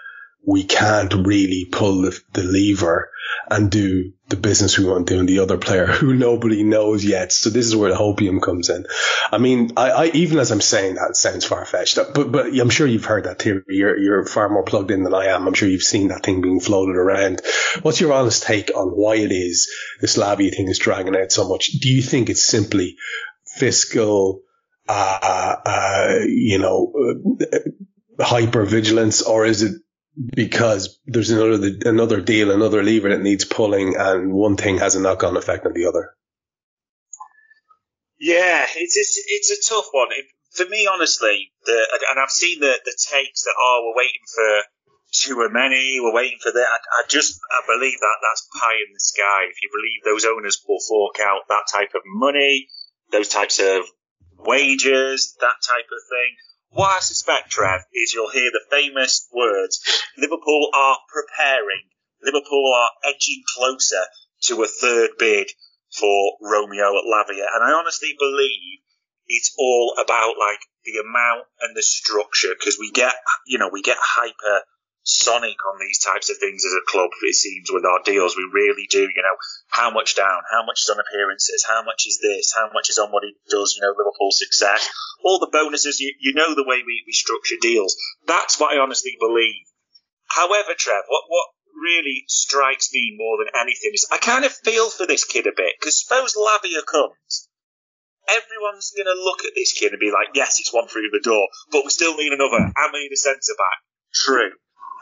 we 0.45 0.65
can't 0.65 1.13
really 1.13 1.67
pull 1.71 2.03
the, 2.03 2.19
the 2.33 2.43
lever 2.43 3.11
and 3.51 3.71
do 3.71 4.13
the 4.29 4.37
business 4.37 4.79
we 4.79 4.85
want 4.85 5.07
to 5.07 5.19
do 5.19 5.27
the 5.27 5.41
other 5.41 5.59
player 5.59 5.87
who 5.87 6.15
nobody 6.15 6.63
knows 6.63 7.05
yet. 7.05 7.33
So 7.33 7.51
this 7.51 7.67
is 7.67 7.77
where 7.77 7.91
the 7.91 7.97
hopium 7.97 8.41
comes 8.41 8.71
in. 8.71 8.87
I 9.31 9.39
mean, 9.39 9.73
I, 9.77 9.91
I 9.91 10.07
even 10.07 10.39
as 10.39 10.51
I'm 10.51 10.61
saying 10.61 10.95
that, 10.95 11.17
sounds 11.17 11.45
far 11.45 11.65
fetched, 11.65 11.99
but, 12.15 12.33
but 12.33 12.47
I'm 12.47 12.71
sure 12.71 12.87
you've 12.87 13.05
heard 13.05 13.25
that 13.25 13.41
theory. 13.41 13.63
You're, 13.69 13.99
you're 13.99 14.25
far 14.25 14.49
more 14.49 14.65
plugged 14.65 14.91
in 14.91 15.03
than 15.03 15.15
I 15.15 15.27
am. 15.27 15.47
I'm 15.47 15.55
sure 15.55 15.69
you've 15.69 15.83
seen 15.83 16.09
that 16.09 16.23
thing 16.23 16.41
being 16.41 16.61
floated 16.61 16.97
around. 16.97 17.43
What's 17.83 18.01
your 18.01 18.13
honest 18.13 18.43
take 18.43 18.71
on 18.75 18.89
why 18.89 19.17
it 19.17 19.33
is 19.33 19.69
this 20.01 20.17
Lavia 20.17 20.55
thing 20.55 20.69
is 20.69 20.79
dragging 20.79 21.17
out 21.17 21.33
so 21.33 21.49
much? 21.49 21.73
Do 21.81 21.89
you 21.89 22.03
think 22.03 22.31
it's 22.31 22.45
simply 22.45 22.97
fiscal, 23.57 24.43
uh, 24.89 25.57
uh, 25.65 26.19
you 26.27 26.59
know, 26.59 26.93
uh, 27.41 27.59
hyper 28.23 28.65
vigilance, 28.65 29.23
or 29.23 29.45
is 29.45 29.63
it 29.63 29.81
because 30.35 30.99
there's 31.07 31.31
another 31.31 31.71
another 31.85 32.21
deal, 32.21 32.51
another 32.51 32.83
lever 32.83 33.09
that 33.11 33.23
needs 33.23 33.45
pulling, 33.45 33.97
and 33.97 34.33
one 34.33 34.57
thing 34.57 34.79
has 34.79 34.95
a 34.95 35.01
knock 35.01 35.25
on 35.25 35.37
effect 35.37 35.67
on 35.67 35.73
the 35.73 35.87
other. 35.87 36.15
Yeah, 38.19 38.67
it's 38.77 38.97
it's, 38.97 39.23
it's 39.27 39.51
a 39.51 39.75
tough 39.75 39.87
one. 39.93 40.09
It, 40.11 40.27
for 40.53 40.69
me, 40.69 40.89
honestly, 40.93 41.53
the 41.65 41.87
and 42.11 42.21
I've 42.21 42.31
seen 42.31 42.61
the 42.61 42.75
the 42.85 42.97
takes 43.11 43.45
that 43.45 43.55
oh, 43.59 43.85
we're 43.87 44.03
waiting 44.03 44.27
for 44.35 44.63
too 45.13 45.49
many, 45.51 45.99
we're 46.01 46.15
waiting 46.15 46.39
for 46.43 46.53
that. 46.53 46.67
I, 46.67 46.79
I 47.01 47.03
just 47.09 47.41
I 47.51 47.63
believe 47.67 47.99
that 47.99 48.19
that's 48.23 48.49
pie 48.61 48.79
in 48.87 48.93
the 48.93 49.01
sky. 49.01 49.45
If 49.51 49.63
you 49.63 49.71
believe 49.73 50.05
those 50.05 50.25
owners 50.25 50.63
will 50.69 50.81
fork 50.87 51.17
out 51.21 51.49
that 51.49 51.65
type 51.71 51.95
of 51.95 52.03
money, 52.07 52.69
those 53.13 53.29
types 53.29 53.59
of 53.59 53.85
wages, 54.39 55.37
that 55.41 55.57
type 55.67 55.87
of 55.93 56.03
thing. 56.09 56.37
What 56.71 56.97
I 56.97 57.01
suspect, 57.01 57.51
Trev, 57.51 57.81
is 57.93 58.13
you'll 58.15 58.31
hear 58.31 58.51
the 58.51 58.65
famous 58.71 59.29
words 59.33 59.81
Liverpool 60.17 60.71
are 60.75 60.99
preparing, 61.09 61.91
Liverpool 62.23 62.73
are 62.75 62.91
edging 63.05 63.43
closer 63.57 64.03
to 64.45 64.63
a 64.63 64.69
third 64.69 65.11
bid 65.19 65.51
for 65.93 66.37
Romeo 66.41 66.97
at 66.97 67.05
Lavia. 67.05 67.47
And 67.55 67.65
I 67.65 67.73
honestly 67.73 68.15
believe 68.19 68.79
it's 69.27 69.55
all 69.59 69.95
about 69.99 70.35
like 70.39 70.61
the 70.85 70.99
amount 70.99 71.47
and 71.61 71.77
the 71.77 71.83
structure 71.83 72.55
because 72.59 72.79
we 72.79 72.91
get, 72.91 73.15
you 73.47 73.59
know, 73.59 73.71
we 73.73 73.83
get 73.83 73.97
hyper 74.01 74.65
sonic 75.03 75.57
on 75.65 75.81
these 75.81 75.99
types 75.99 76.31
of 76.31 76.37
things 76.39 76.65
as 76.65 76.73
a 76.73 76.85
club, 76.91 77.11
it 77.23 77.35
seems, 77.35 77.71
with 77.73 77.85
our 77.85 78.01
deals. 78.05 78.37
We 78.37 78.49
really 78.53 78.87
do, 78.91 79.03
you 79.03 79.23
know, 79.23 79.37
how 79.69 79.91
much 79.91 80.15
down, 80.15 80.43
how 80.51 80.65
much 80.65 80.83
is 80.85 80.91
on 80.91 81.01
appearances, 81.01 81.65
how 81.67 81.83
much 81.83 82.05
is 82.07 82.21
this, 82.23 82.53
how 82.55 82.71
much 82.73 82.91
is 82.91 82.99
on 82.99 83.11
what 83.11 83.25
he 83.25 83.35
does, 83.49 83.75
you 83.77 83.83
know, 83.83 83.95
Liverpool 83.97 84.31
success, 84.31 84.89
all 85.25 85.39
the 85.39 85.51
bonuses, 85.53 86.01
you, 86.01 86.15
you 86.21 86.35
know 86.35 86.55
the 86.55 86.67
way 86.67 86.83
we, 86.85 87.03
we 87.07 87.13
structure 87.13 87.57
deals. 87.61 87.97
That's 88.27 88.61
what 88.61 88.77
I 88.77 88.81
honestly 88.81 89.17
believe. 89.19 89.67
However, 90.29 90.75
Trev, 90.77 91.03
what, 91.09 91.25
what 91.29 91.49
really 91.75 92.25
strikes 92.29 92.93
me 92.93 93.17
more 93.17 93.39
than 93.39 93.61
anything 93.61 93.91
is 93.95 94.07
I 94.13 94.19
kind 94.19 94.45
of 94.45 94.53
feel 94.53 94.91
for 94.91 95.07
this 95.07 95.25
kid 95.25 95.47
a 95.47 95.57
bit, 95.57 95.75
because 95.81 96.01
suppose 96.01 96.37
Lavia 96.37 96.85
comes, 96.85 97.49
everyone's 98.29 98.93
going 98.95 99.09
to 99.09 99.19
look 99.19 99.45
at 99.45 99.57
this 99.57 99.73
kid 99.73 99.93
and 99.93 100.01
be 100.01 100.13
like, 100.13 100.29
yes, 100.35 100.61
it's 100.61 100.73
one 100.73 100.87
through 100.87 101.11
the 101.11 101.25
door, 101.25 101.49
but 101.73 101.85
we 101.85 101.91
still 101.91 102.17
need 102.17 102.33
another, 102.33 102.71
we 102.93 103.01
need 103.01 103.13
a 103.13 103.17
centre 103.17 103.57
back. 103.59 103.81
True. 104.15 104.51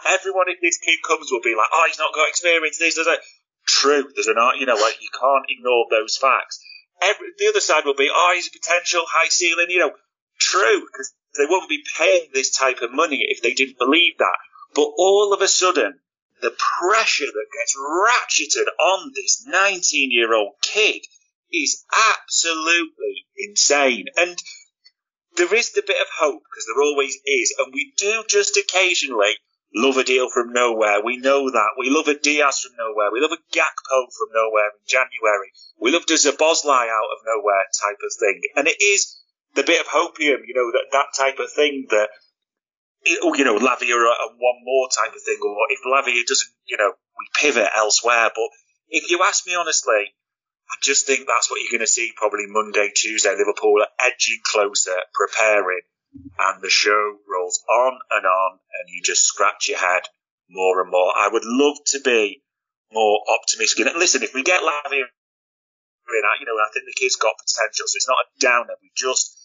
Everyone, 0.06 0.48
in 0.48 0.56
this 0.62 0.78
kid 0.78 0.98
comes, 1.06 1.30
will 1.30 1.42
be 1.42 1.56
like, 1.56 1.68
oh, 1.72 1.84
he's 1.88 1.98
not 1.98 2.14
got 2.14 2.28
experience, 2.28 2.78
this, 2.78 2.94
this, 2.94 3.06
that 3.06 3.20
true. 3.66 4.08
There's 4.14 4.28
an 4.28 4.38
art, 4.38 4.56
you 4.58 4.66
know, 4.66 4.74
like 4.74 5.00
you 5.00 5.08
can't 5.12 5.46
ignore 5.48 5.86
those 5.90 6.16
facts. 6.16 6.60
Every, 7.02 7.28
the 7.38 7.48
other 7.48 7.60
side 7.60 7.84
will 7.84 7.94
be, 7.94 8.10
oh, 8.12 8.32
he's 8.34 8.48
a 8.48 8.58
potential 8.58 9.04
high 9.06 9.28
ceiling, 9.28 9.66
you 9.68 9.80
know, 9.80 9.92
true, 10.38 10.86
because 10.86 11.12
they 11.36 11.44
wouldn't 11.44 11.68
be 11.68 11.84
paying 11.96 12.28
this 12.32 12.50
type 12.50 12.80
of 12.82 12.92
money 12.92 13.26
if 13.28 13.42
they 13.42 13.54
didn't 13.54 13.78
believe 13.78 14.18
that. 14.18 14.38
But 14.74 14.90
all 14.96 15.32
of 15.32 15.42
a 15.42 15.48
sudden, 15.48 16.00
the 16.40 16.54
pressure 16.80 17.26
that 17.26 17.46
gets 17.52 17.76
ratcheted 17.76 18.66
on 18.80 19.12
this 19.14 19.44
19 19.46 20.10
year 20.10 20.34
old 20.34 20.54
kid 20.62 21.02
is 21.52 21.84
absolutely 22.14 23.26
insane. 23.36 24.06
And 24.16 24.36
there 25.36 25.54
is 25.54 25.72
the 25.72 25.82
bit 25.86 26.00
of 26.00 26.08
hope, 26.18 26.42
because 26.42 26.66
there 26.66 26.82
always 26.82 27.16
is, 27.26 27.54
and 27.58 27.72
we 27.72 27.92
do 27.96 28.24
just 28.28 28.56
occasionally 28.56 29.34
love 29.74 29.96
a 29.96 30.04
deal 30.04 30.28
from 30.30 30.52
nowhere. 30.52 31.04
We 31.04 31.18
know 31.18 31.50
that. 31.50 31.70
We 31.78 31.90
love 31.90 32.08
a 32.08 32.18
Diaz 32.18 32.60
from 32.60 32.76
nowhere. 32.78 33.10
We 33.12 33.20
love 33.20 33.32
a 33.32 33.42
Gakpo 33.54 34.08
from 34.16 34.28
nowhere 34.34 34.70
in 34.72 34.84
January. 34.86 35.52
We 35.80 35.92
loved 35.92 36.10
a 36.10 36.14
Szoboszlai 36.14 36.88
out 36.88 37.12
of 37.12 37.26
nowhere 37.26 37.64
type 37.80 38.00
of 38.04 38.12
thing. 38.18 38.40
And 38.56 38.66
it 38.66 38.80
is 38.82 39.20
the 39.54 39.62
bit 39.62 39.80
of 39.80 39.86
hopium, 39.86 40.46
you 40.46 40.54
know, 40.54 40.70
that, 40.72 40.88
that 40.92 41.06
type 41.16 41.38
of 41.38 41.52
thing 41.52 41.86
that, 41.90 42.08
oh, 43.22 43.34
you 43.34 43.44
know, 43.44 43.58
Lavia 43.58 43.94
and 43.94 44.38
one 44.38 44.60
more 44.64 44.88
type 44.88 45.14
of 45.14 45.22
thing, 45.22 45.38
or 45.42 45.66
if 45.70 45.80
Lavia 45.86 46.22
doesn't, 46.26 46.52
you 46.66 46.76
know, 46.76 46.92
we 47.18 47.26
pivot 47.40 47.68
elsewhere. 47.76 48.30
But 48.34 48.48
if 48.88 49.10
you 49.10 49.22
ask 49.24 49.46
me 49.46 49.54
honestly, 49.54 50.14
I 50.70 50.76
just 50.82 51.06
think 51.06 51.26
that's 51.26 51.50
what 51.50 51.60
you're 51.60 51.78
going 51.78 51.86
to 51.86 51.92
see 51.92 52.12
probably 52.16 52.44
Monday, 52.46 52.90
Tuesday. 52.94 53.34
Liverpool 53.36 53.84
edging 53.98 54.40
closer, 54.44 54.96
preparing 55.14 55.80
and 56.14 56.62
the 56.62 56.70
show 56.70 57.18
rolls 57.28 57.62
on 57.68 57.98
and 58.10 58.26
on, 58.26 58.52
and 58.52 58.88
you 58.88 59.02
just 59.02 59.24
scratch 59.24 59.68
your 59.68 59.78
head 59.78 60.02
more 60.48 60.80
and 60.80 60.90
more. 60.90 61.12
I 61.16 61.28
would 61.28 61.44
love 61.44 61.76
to 61.86 62.00
be 62.00 62.42
more 62.92 63.20
optimistic. 63.28 63.86
And 63.86 63.98
listen, 63.98 64.22
if 64.22 64.34
we 64.34 64.42
get 64.42 64.62
Lavia 64.62 65.04
you 66.40 66.46
know, 66.46 66.56
I 66.56 66.70
think 66.72 66.86
the 66.86 66.96
kid's 66.96 67.16
got 67.16 67.34
potential, 67.36 67.86
so 67.86 67.96
it's 67.96 68.08
not 68.08 68.24
a 68.24 68.40
downer. 68.40 68.74
We 68.80 68.90
just 68.96 69.36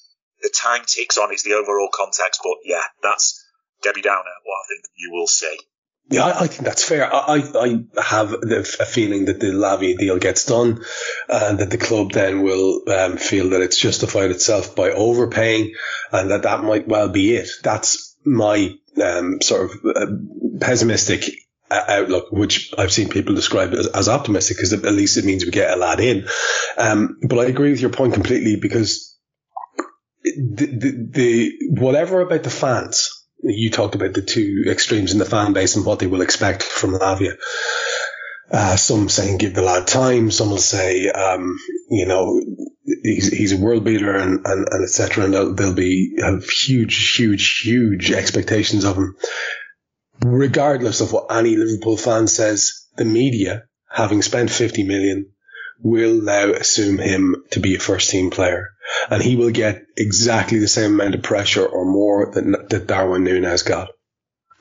the 0.42 0.52
time 0.54 0.84
ticks 0.86 1.18
on. 1.18 1.32
It's 1.32 1.44
the 1.44 1.54
overall 1.54 1.90
context, 1.94 2.42
but 2.44 2.58
yeah, 2.64 2.84
that's 3.02 3.44
Debbie 3.82 4.02
Downer. 4.02 4.36
What 4.44 4.64
I 4.64 4.66
think 4.70 4.86
you 4.96 5.12
will 5.12 5.28
see. 5.28 5.58
Yeah, 6.10 6.26
I, 6.26 6.44
I, 6.44 6.48
think 6.48 6.66
that's 6.66 6.84
fair. 6.84 7.10
I, 7.12 7.42
I 7.56 8.02
have 8.02 8.34
a 8.34 8.64
feeling 8.64 9.26
that 9.26 9.40
the 9.40 9.48
Lavia 9.48 9.98
deal 9.98 10.20
gets 10.20 10.46
done 10.46 10.84
and 11.30 11.60
that 11.60 11.72
the 11.72 11.78
club 11.78 12.12
then 12.12 12.44
will 12.44 12.82
um, 12.90 13.18
feel 13.18 13.50
that 13.50 13.62
it's 13.62 13.80
justified 13.80 14.32
itself 14.32 14.76
by 14.76 14.92
overpaying 14.92 15.74
and 16.12 16.32
that 16.32 16.44
that 16.44 16.64
might 16.64 16.88
well 16.88 17.10
be 17.10 17.36
it. 17.36 17.50
That's 17.64 18.16
my 18.26 18.76
um, 19.02 19.42
sort 19.42 19.72
of 19.72 19.86
uh, 19.86 20.06
pessimistic 20.60 21.24
uh, 21.72 21.84
outlook, 21.88 22.32
which 22.32 22.74
I've 22.78 22.94
seen 22.94 23.10
people 23.10 23.34
describe 23.34 23.74
as, 23.74 23.88
as 23.88 24.10
optimistic 24.10 24.58
because 24.58 24.74
at 24.74 24.84
least 24.84 25.18
it 25.18 25.26
means 25.26 25.46
we 25.46 25.52
get 25.52 25.76
a 25.76 25.80
lad 25.80 26.00
in. 26.00 26.28
Um, 26.78 27.18
but 27.28 27.40
I 27.40 27.46
agree 27.46 27.72
with 27.72 27.82
your 27.82 27.92
point 27.92 28.14
completely 28.14 28.58
because 28.58 29.18
the, 30.24 30.66
the, 30.66 31.10
the 31.12 31.52
whatever 31.70 32.20
about 32.22 32.44
the 32.44 32.50
fans 32.50 33.23
you 33.44 33.70
talked 33.70 33.96
about 33.96 34.14
the 34.14 34.22
two 34.22 34.66
extremes 34.68 35.12
in 35.12 35.20
the 35.20 35.26
fan 35.26 35.54
base 35.54 35.76
and 35.76 35.86
what 35.86 36.00
they 36.00 36.08
will 36.08 36.22
expect 36.22 36.64
from 36.64 36.92
Lavia. 36.92 37.36
Uh, 38.52 38.76
some 38.76 39.10
saying 39.10 39.38
give 39.38 39.54
the 39.54 39.62
lad 39.62 39.88
time. 39.88 40.30
Some 40.32 40.52
will 40.52 40.58
say, 40.58 41.10
um, 41.10 41.58
you 41.90 42.06
know, 42.06 42.42
he's, 43.04 43.32
he's 43.32 43.54
a 43.54 43.58
world 43.58 43.84
beater 43.84 44.16
and, 44.16 44.46
and, 44.46 44.68
and 44.70 44.84
etc. 44.84 45.26
And 45.26 45.34
they'll, 45.34 45.54
they'll 45.54 45.74
be 45.74 46.16
have 46.22 46.48
huge, 46.48 47.16
huge, 47.16 47.62
huge 47.64 48.12
expectations 48.12 48.86
of 48.86 48.98
him. 48.98 49.16
Regardless 50.24 51.02
of 51.02 51.12
what 51.12 51.32
any 51.32 51.56
Liverpool 51.56 51.98
fan 51.98 52.28
says, 52.28 52.88
the 52.96 53.06
media, 53.06 53.64
having 53.90 54.22
spent 54.22 54.52
50 54.52 54.84
million, 54.84 55.32
will 55.80 56.22
now 56.22 56.52
assume 56.52 56.98
him 56.98 57.44
to 57.52 57.60
be 57.60 57.76
a 57.76 57.80
first 57.80 58.10
team 58.10 58.30
player 58.30 58.73
and 59.10 59.22
he 59.22 59.36
will 59.36 59.52
get 59.52 59.84
exactly 59.98 60.60
the 60.60 60.68
same 60.68 60.94
amount 60.94 61.16
of 61.16 61.24
pressure 61.24 61.66
or 61.66 61.86
more 61.86 62.32
that, 62.32 62.70
that 62.70 62.88
Darwin 62.88 63.24
Nunez 63.24 63.64
got, 63.64 63.90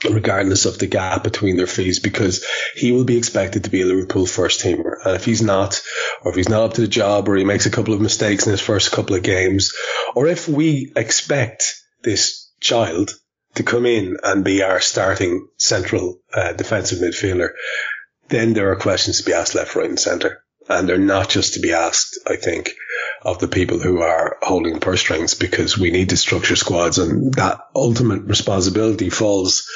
regardless 0.05 0.67
of 0.67 0.79
the 0.79 0.87
gap 0.87 1.23
between 1.23 1.57
their 1.57 1.67
fees, 1.67 2.01
because 2.01 2.45
he 2.75 2.93
will 2.93 3.05
be 3.05 3.19
expected 3.19 3.65
to 3.65 3.71
be 3.71 3.83
a 3.83 3.87
Liverpool 3.87 4.27
first 4.27 4.61
teamer. 4.61 4.97
And 5.05 5.15
if 5.17 5.25
he's 5.25 5.43
not, 5.43 5.81
or 6.23 6.31
if 6.31 6.37
he's 6.37 6.49
not 6.49 6.63
up 6.63 6.75
to 6.75 6.81
the 6.81 6.89
job, 6.89 7.29
or 7.29 7.37
he 7.37 7.45
makes 7.45 7.67
a 7.67 7.71
couple 7.71 7.95
of 7.95 8.01
mistakes 8.01 8.47
in 8.47 8.53
his 8.53 8.61
first 8.61 8.93
couple 8.93 9.17
of 9.17 9.23
games, 9.23 9.73
or 10.15 10.27
if 10.27 10.49
we 10.49 10.93
expect 10.97 11.75
this 12.03 12.51
child 12.61 13.13
to 13.55 13.63
come 13.63 13.87
in 13.87 14.17
and 14.23 14.45
be 14.45 14.63
our 14.63 14.81
starting 14.81 15.47
central 15.59 16.19
uh, 16.33 16.53
defensive 16.53 17.01
midfielder, 17.01 17.51
then 18.29 18.55
there 18.55 18.71
are 18.71 18.77
questions 18.77 19.19
to 19.19 19.25
be 19.25 19.35
asked 19.35 19.55
left, 19.55 19.77
right, 19.77 19.89
and 19.89 20.01
centre. 20.01 20.43
And 20.69 20.89
they're 20.89 20.97
not 20.97 21.29
just 21.29 21.55
to 21.55 21.61
be 21.61 21.73
asked, 21.73 22.19
I 22.27 22.37
think, 22.37 22.71
of 23.25 23.39
the 23.39 23.49
people 23.49 23.79
who 23.79 24.01
are 24.01 24.39
holding 24.43 24.81
purse 24.81 25.01
strings 25.01 25.35
because 25.35 25.79
we 25.79 25.91
need 25.91 26.11
to 26.11 26.17
structure 26.17 26.57
squads 26.57 26.99
and 26.99 27.33
that 27.35 27.61
ultimate 27.75 28.23
responsibility 28.23 29.11
falls 29.11 29.69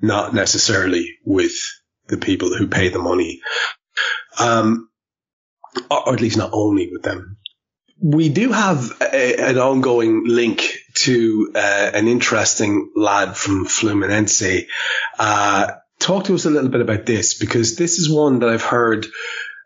not 0.00 0.34
necessarily 0.34 1.18
with 1.24 1.54
the 2.08 2.18
people 2.18 2.54
who 2.54 2.68
pay 2.68 2.88
the 2.88 2.98
money. 2.98 3.40
Um, 4.38 4.90
or 5.90 6.12
at 6.14 6.20
least 6.20 6.36
not 6.36 6.50
only 6.52 6.90
with 6.90 7.02
them. 7.02 7.36
We 8.00 8.28
do 8.28 8.52
have 8.52 8.92
a, 9.00 9.50
an 9.50 9.58
ongoing 9.58 10.24
link 10.26 10.76
to 10.96 11.52
uh, 11.54 11.90
an 11.94 12.08
interesting 12.08 12.92
lad 12.94 13.36
from 13.36 13.66
Fluminense. 13.66 14.66
Uh, 15.18 15.72
talk 15.98 16.24
to 16.24 16.34
us 16.34 16.44
a 16.44 16.50
little 16.50 16.68
bit 16.68 16.82
about 16.82 17.06
this 17.06 17.38
because 17.38 17.76
this 17.76 17.98
is 17.98 18.10
one 18.10 18.40
that 18.40 18.50
I've 18.50 18.62
heard 18.62 19.06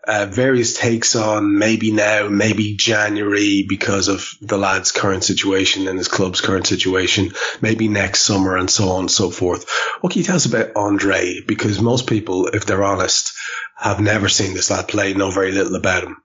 uh, 0.06 0.26
various 0.30 0.74
takes 0.74 1.14
on 1.14 1.58
maybe 1.58 1.92
now, 1.92 2.28
maybe 2.28 2.74
January 2.74 3.64
because 3.68 4.08
of 4.08 4.30
the 4.40 4.56
lad's 4.56 4.92
current 4.92 5.24
situation 5.24 5.88
and 5.88 5.98
his 5.98 6.08
club's 6.08 6.40
current 6.40 6.66
situation, 6.66 7.32
maybe 7.60 7.88
next 7.88 8.22
summer 8.22 8.56
and 8.56 8.70
so 8.70 8.90
on 8.90 9.00
and 9.00 9.10
so 9.10 9.30
forth. 9.30 9.68
What 10.00 10.12
can 10.12 10.20
you 10.20 10.24
tell 10.24 10.36
us 10.36 10.46
about 10.46 10.74
Andre? 10.76 11.40
Because 11.46 11.80
most 11.80 12.06
people, 12.06 12.46
if 12.48 12.64
they're 12.64 12.84
honest, 12.84 13.32
have 13.76 14.00
never 14.00 14.28
seen 14.28 14.54
this 14.54 14.70
lad 14.70 14.88
play, 14.88 15.12
know 15.12 15.30
very 15.30 15.52
little 15.52 15.76
about 15.76 16.04
him. 16.04 16.16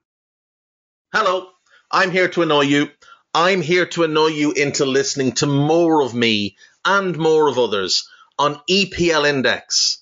Hello, 1.13 1.49
I'm 1.91 2.11
here 2.11 2.29
to 2.29 2.43
annoy 2.43 2.61
you. 2.61 2.89
I'm 3.33 3.61
here 3.61 3.85
to 3.87 4.03
annoy 4.03 4.27
you 4.27 4.53
into 4.53 4.85
listening 4.85 5.33
to 5.33 5.45
more 5.45 6.01
of 6.01 6.13
me 6.13 6.55
and 6.85 7.17
more 7.17 7.49
of 7.49 7.57
others 7.57 8.07
on 8.39 8.61
EPL 8.69 9.27
Index 9.27 10.01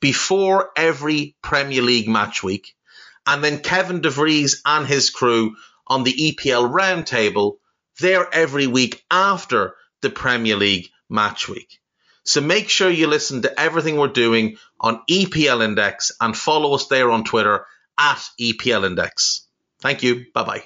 before 0.00 0.70
every 0.76 1.36
Premier 1.42 1.82
League 1.82 2.08
match 2.08 2.42
week. 2.42 2.74
And 3.26 3.44
then 3.44 3.60
Kevin 3.60 4.00
DeVries 4.00 4.60
and 4.64 4.86
his 4.86 5.10
crew 5.10 5.56
on 5.86 6.04
the 6.04 6.12
EPL 6.12 6.72
roundtable, 6.72 7.58
they're 8.00 8.32
every 8.32 8.66
week 8.66 9.04
after 9.10 9.74
the 10.00 10.10
Premier 10.10 10.56
League 10.56 10.88
match 11.08 11.48
week. 11.48 11.80
So 12.24 12.40
make 12.40 12.68
sure 12.68 12.90
you 12.90 13.06
listen 13.06 13.42
to 13.42 13.60
everything 13.60 13.96
we're 13.96 14.08
doing 14.08 14.56
on 14.78 15.02
EPL 15.08 15.64
Index 15.64 16.12
and 16.20 16.36
follow 16.36 16.74
us 16.74 16.86
there 16.86 17.10
on 17.10 17.24
Twitter 17.24 17.66
at 17.98 18.22
EPL 18.40 18.86
Index. 18.86 19.46
Thank 19.80 20.02
you. 20.02 20.26
Bye 20.32 20.44
bye. 20.44 20.64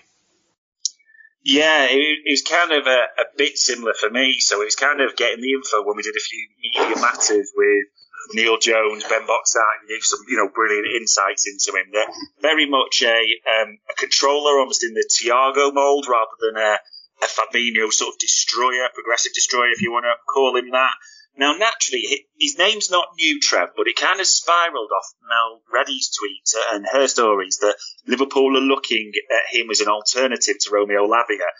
Yeah, 1.43 1.85
it, 1.91 2.19
it, 2.25 2.31
was 2.31 2.43
kind 2.43 2.73
of 2.73 2.87
a, 2.87 2.99
a, 3.21 3.25
bit 3.37 3.59
similar 3.59 3.93
for 3.93 4.09
me. 4.09 4.37
So 4.39 4.63
it 4.63 4.65
was 4.65 4.77
kind 4.77 5.03
of 5.03 5.15
getting 5.15 5.43
the 5.43 5.53
info 5.53 5.83
when 5.85 5.97
we 5.97 6.03
did 6.03 6.17
a 6.17 6.21
few 6.21 6.49
media 6.63 6.97
matters 7.03 7.53
with 7.55 7.85
Neil 8.33 8.59
Jones, 8.59 9.05
Ben 9.05 9.27
Boxart, 9.27 9.89
gave 9.89 10.03
some, 10.03 10.21
you 10.29 10.37
know, 10.37 10.49
brilliant 10.49 10.87
insights 10.87 11.47
into 11.47 11.79
him. 11.79 11.87
They're 11.93 12.09
very 12.41 12.69
much 12.69 13.03
a, 13.03 13.19
um, 13.61 13.79
a 13.91 13.95
controller, 13.95 14.59
almost 14.59 14.85
in 14.85 14.95
the 14.95 15.09
Thiago 15.09 15.75
mold, 15.75 16.07
rather 16.09 16.37
than 16.41 16.57
a, 16.57 16.79
a 17.23 17.27
Fabinho 17.27 17.93
sort 17.93 18.15
of 18.15 18.19
destroyer, 18.19 18.89
progressive 18.95 19.33
destroyer, 19.35 19.71
if 19.73 19.83
you 19.83 19.93
want 19.93 20.05
to 20.05 20.15
call 20.33 20.57
him 20.57 20.71
that. 20.71 20.95
Now, 21.37 21.57
naturally, 21.57 22.29
his 22.39 22.57
name's 22.59 22.91
not 22.91 23.09
new, 23.19 23.41
Trev, 23.41 23.71
but 23.77 23.89
it 23.89 23.97
kind 23.97 24.21
of 24.21 24.27
spiraled 24.27 24.91
off 24.97 25.15
Mel 25.29 25.63
Reddy's 25.73 26.11
tweet 26.17 26.49
and 26.73 26.87
her 26.93 27.09
stories 27.09 27.59
that 27.61 27.77
Liverpool 28.07 28.57
are 28.57 28.61
looking 28.61 29.11
at 29.31 29.55
him 29.55 29.69
as 29.71 29.81
an 29.81 29.89
alternative 29.89 30.57
to 30.61 30.71
Romeo 30.71 31.07
Lavia. 31.09 31.51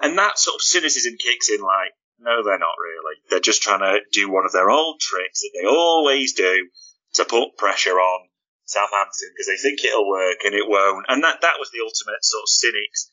And 0.00 0.18
that 0.18 0.38
sort 0.38 0.56
of 0.56 0.62
cynicism 0.62 1.16
kicks 1.16 1.48
in 1.48 1.62
like, 1.62 1.94
no, 2.22 2.42
they're 2.42 2.58
not 2.58 2.78
really. 2.78 3.16
They're 3.28 3.40
just 3.40 3.62
trying 3.62 3.80
to 3.80 4.00
do 4.12 4.30
one 4.30 4.46
of 4.46 4.52
their 4.52 4.70
old 4.70 5.00
tricks 5.00 5.40
that 5.40 5.50
they 5.54 5.66
always 5.66 6.32
do 6.34 6.68
to 7.14 7.24
put 7.24 7.56
pressure 7.58 7.98
on 7.98 8.28
Southampton 8.64 9.30
because 9.34 9.46
they 9.46 9.60
think 9.60 9.84
it'll 9.84 10.08
work 10.08 10.38
and 10.44 10.54
it 10.54 10.66
won't. 10.66 11.06
And 11.08 11.22
that, 11.24 11.42
that 11.42 11.58
was 11.58 11.70
the 11.70 11.82
ultimate 11.84 12.22
sort 12.22 12.42
of 12.44 12.48
cynics 12.48 13.10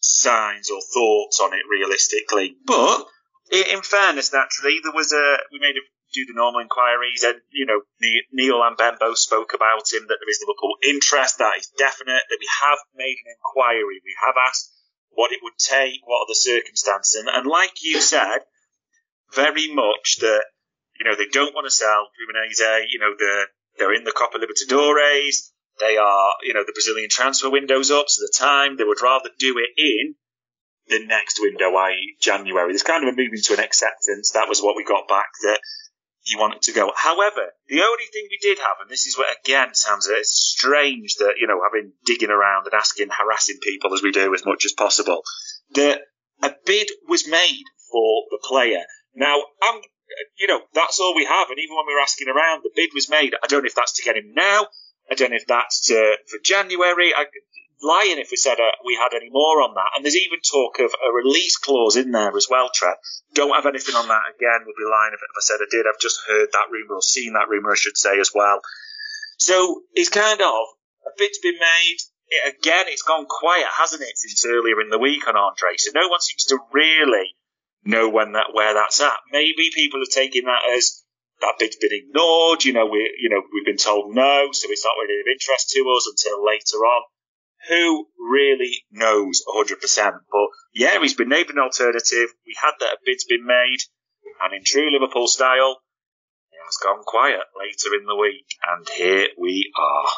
signs 0.00 0.70
or 0.70 0.80
thoughts 0.80 1.40
on 1.40 1.54
it 1.54 1.64
realistically. 1.70 2.56
But 2.66 3.06
in 3.50 3.82
fairness, 3.82 4.32
naturally, 4.32 4.78
there 4.82 4.92
was 4.92 5.12
a 5.12 5.38
we 5.52 5.58
made 5.58 5.76
a 5.76 5.84
do 6.14 6.24
the 6.24 6.32
normal 6.32 6.60
inquiries, 6.60 7.22
and 7.22 7.40
you 7.52 7.66
know 7.66 7.80
Neil 8.32 8.62
and 8.62 8.76
Ben 8.76 8.96
both 8.98 9.18
spoke 9.18 9.52
about 9.54 9.92
him 9.92 10.08
that 10.08 10.18
there 10.20 10.30
is 10.30 10.40
Liverpool 10.40 10.76
interest. 10.84 11.38
That 11.38 11.58
is 11.58 11.68
definite. 11.76 12.24
That 12.28 12.40
we 12.40 12.48
have 12.62 12.78
made 12.94 13.16
an 13.24 13.36
inquiry. 13.36 14.00
We 14.00 14.16
have 14.24 14.36
asked 14.40 14.72
what 15.10 15.32
it 15.32 15.40
would 15.42 15.58
take, 15.58 16.00
what 16.04 16.22
are 16.22 16.28
the 16.28 16.34
circumstances, 16.34 17.20
and, 17.20 17.28
and 17.28 17.46
like 17.46 17.82
you 17.82 18.00
said, 18.00 18.38
very 19.34 19.72
much 19.72 20.18
that 20.20 20.44
you 20.98 21.04
know 21.04 21.16
they 21.16 21.28
don't 21.30 21.54
want 21.54 21.66
to 21.66 21.70
sell 21.70 22.08
Fluminense. 22.14 22.60
You 22.90 22.98
know 22.98 23.14
they're 23.18 23.46
they're 23.78 23.94
in 23.94 24.04
the 24.04 24.12
Copa 24.12 24.38
Libertadores. 24.38 25.50
They 25.80 25.96
are, 25.96 26.32
you 26.42 26.54
know, 26.54 26.64
the 26.66 26.72
Brazilian 26.72 27.08
transfer 27.08 27.50
window's 27.50 27.92
up, 27.92 28.08
so 28.08 28.22
the 28.22 28.32
time 28.36 28.76
they 28.76 28.84
would 28.84 29.00
rather 29.00 29.30
do 29.38 29.58
it 29.58 29.70
in 29.80 30.16
the 30.88 31.06
next 31.06 31.40
window, 31.40 31.74
i.e. 31.76 32.16
January. 32.20 32.72
There's 32.72 32.82
kind 32.82 33.06
of 33.06 33.14
a 33.14 33.16
movement 33.16 33.44
to 33.44 33.54
an 33.54 33.60
acceptance. 33.60 34.32
That 34.32 34.48
was 34.48 34.60
what 34.60 34.74
we 34.76 34.84
got 34.84 35.06
back 35.06 35.28
that 35.42 35.60
he 36.28 36.36
wanted 36.36 36.60
to 36.62 36.72
go. 36.72 36.92
However, 36.94 37.52
the 37.68 37.80
only 37.80 38.04
thing 38.12 38.28
we 38.30 38.38
did 38.40 38.58
have, 38.58 38.76
and 38.80 38.90
this 38.90 39.06
is 39.06 39.16
what 39.16 39.34
again 39.42 39.74
sounds 39.74 40.06
it's 40.06 40.30
strange 40.30 41.16
that, 41.16 41.34
you 41.40 41.46
know, 41.46 41.60
having 41.64 41.92
digging 42.04 42.30
around 42.30 42.66
and 42.66 42.74
asking, 42.74 43.08
harassing 43.08 43.58
people 43.62 43.94
as 43.94 44.02
we 44.02 44.12
do 44.12 44.34
as 44.34 44.44
much 44.44 44.66
as 44.66 44.72
possible, 44.72 45.22
that 45.74 46.02
a 46.42 46.52
bid 46.66 46.88
was 47.08 47.26
made 47.26 47.64
for 47.90 48.24
the 48.30 48.38
player. 48.44 48.84
Now, 49.14 49.36
I'm, 49.62 49.80
you 50.38 50.46
know, 50.48 50.60
that's 50.74 51.00
all 51.00 51.14
we 51.14 51.24
have. 51.24 51.48
And 51.48 51.58
even 51.58 51.74
when 51.74 51.86
we 51.86 51.94
were 51.94 52.00
asking 52.00 52.28
around, 52.28 52.60
the 52.62 52.76
bid 52.76 52.90
was 52.94 53.08
made. 53.08 53.34
I 53.42 53.46
don't 53.46 53.62
know 53.62 53.68
if 53.68 53.74
that's 53.74 53.94
to 53.94 54.02
get 54.02 54.16
him 54.16 54.32
now. 54.34 54.66
I 55.10 55.14
don't 55.14 55.30
know 55.30 55.36
if 55.36 55.46
that's 55.46 55.88
to, 55.88 56.16
for 56.26 56.38
January. 56.44 57.14
I, 57.14 57.24
lying 57.82 58.18
if 58.18 58.30
we 58.30 58.36
said 58.36 58.58
uh, 58.58 58.74
we 58.84 58.94
had 58.94 59.14
any 59.14 59.30
more 59.30 59.62
on 59.62 59.74
that. 59.74 59.94
And 59.94 60.04
there's 60.04 60.16
even 60.16 60.40
talk 60.40 60.78
of 60.78 60.90
a 60.90 61.10
release 61.14 61.56
clause 61.56 61.96
in 61.96 62.10
there 62.10 62.34
as 62.36 62.48
well, 62.50 62.70
Trev. 62.72 62.96
Don't 63.34 63.54
have 63.54 63.66
anything 63.66 63.94
on 63.94 64.08
that 64.08 64.34
again. 64.34 64.66
Would 64.66 64.78
be 64.78 64.90
lying 64.90 65.14
if, 65.14 65.22
if 65.22 65.36
I 65.36 65.42
said 65.42 65.62
I 65.62 65.68
did. 65.70 65.86
I've 65.86 66.00
just 66.00 66.20
heard 66.26 66.48
that 66.52 66.70
rumour 66.70 66.96
or 66.96 67.02
seen 67.02 67.34
that 67.34 67.48
rumour, 67.48 67.72
I 67.72 67.78
should 67.78 67.96
say, 67.96 68.18
as 68.18 68.30
well. 68.34 68.60
So 69.38 69.82
it's 69.94 70.10
kind 70.10 70.40
of 70.40 70.62
a 71.06 71.10
bit's 71.16 71.38
been 71.38 71.58
made. 71.58 71.98
It, 72.28 72.56
again, 72.58 72.86
it's 72.88 73.02
gone 73.02 73.26
quiet, 73.28 73.68
hasn't 73.78 74.02
it, 74.02 74.18
since 74.18 74.44
earlier 74.44 74.80
in 74.80 74.90
the 74.90 74.98
week 74.98 75.26
on 75.28 75.36
Andre? 75.36 75.78
So 75.78 75.92
no 75.94 76.08
one 76.08 76.20
seems 76.20 76.44
to 76.46 76.58
really 76.72 77.36
know 77.84 78.08
when 78.08 78.32
that 78.32 78.50
where 78.52 78.74
that's 78.74 79.00
at. 79.00 79.18
Maybe 79.30 79.70
people 79.72 80.02
are 80.02 80.12
taking 80.12 80.44
that 80.44 80.62
as 80.76 81.04
that 81.40 81.54
bid's 81.58 81.76
been 81.76 81.94
ignored. 81.94 82.64
You 82.64 82.72
know, 82.72 82.86
we 82.86 82.98
you 83.22 83.30
know 83.30 83.40
we've 83.54 83.64
been 83.64 83.78
told 83.78 84.14
no, 84.14 84.48
so 84.50 84.66
it's 84.68 84.84
not 84.84 84.98
really 85.00 85.20
of 85.20 85.30
interest 85.30 85.70
to 85.70 85.80
us 85.96 86.10
until 86.10 86.44
later 86.44 86.84
on 86.84 87.02
who 87.68 88.06
really 88.18 88.84
knows 88.90 89.42
100%? 89.46 89.72
But 90.30 90.48
yeah, 90.74 91.00
he's 91.00 91.14
been 91.14 91.28
named 91.28 91.50
an 91.50 91.58
alternative. 91.58 92.28
We 92.46 92.54
had 92.60 92.72
that 92.80 92.94
a 92.94 92.96
bid's 93.04 93.24
been 93.24 93.46
made, 93.46 93.80
and 94.42 94.54
in 94.54 94.62
true 94.64 94.92
Liverpool 94.92 95.28
style, 95.28 95.80
it 96.52 96.58
has 96.64 96.76
gone 96.82 97.02
quiet 97.04 97.44
later 97.58 97.96
in 97.98 98.06
the 98.06 98.16
week, 98.16 98.46
and 98.66 98.86
here 98.96 99.28
we 99.38 99.72
are. 99.76 100.08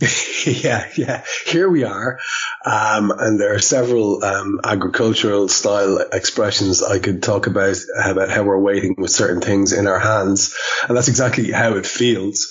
yeah, 0.46 0.88
yeah. 0.96 1.24
Here 1.46 1.68
we 1.68 1.84
are, 1.84 2.18
um, 2.64 3.12
and 3.16 3.38
there 3.38 3.54
are 3.54 3.60
several 3.60 4.24
um, 4.24 4.60
agricultural 4.64 5.48
style 5.48 5.98
expressions 6.12 6.82
I 6.82 6.98
could 6.98 7.22
talk 7.22 7.46
about 7.46 7.76
about 8.04 8.30
how 8.30 8.42
we're 8.42 8.58
waiting 8.58 8.96
with 8.98 9.10
certain 9.10 9.40
things 9.40 9.72
in 9.72 9.86
our 9.86 9.98
hands, 9.98 10.56
and 10.88 10.96
that's 10.96 11.08
exactly 11.08 11.52
how 11.52 11.76
it 11.76 11.86
feels 11.86 12.48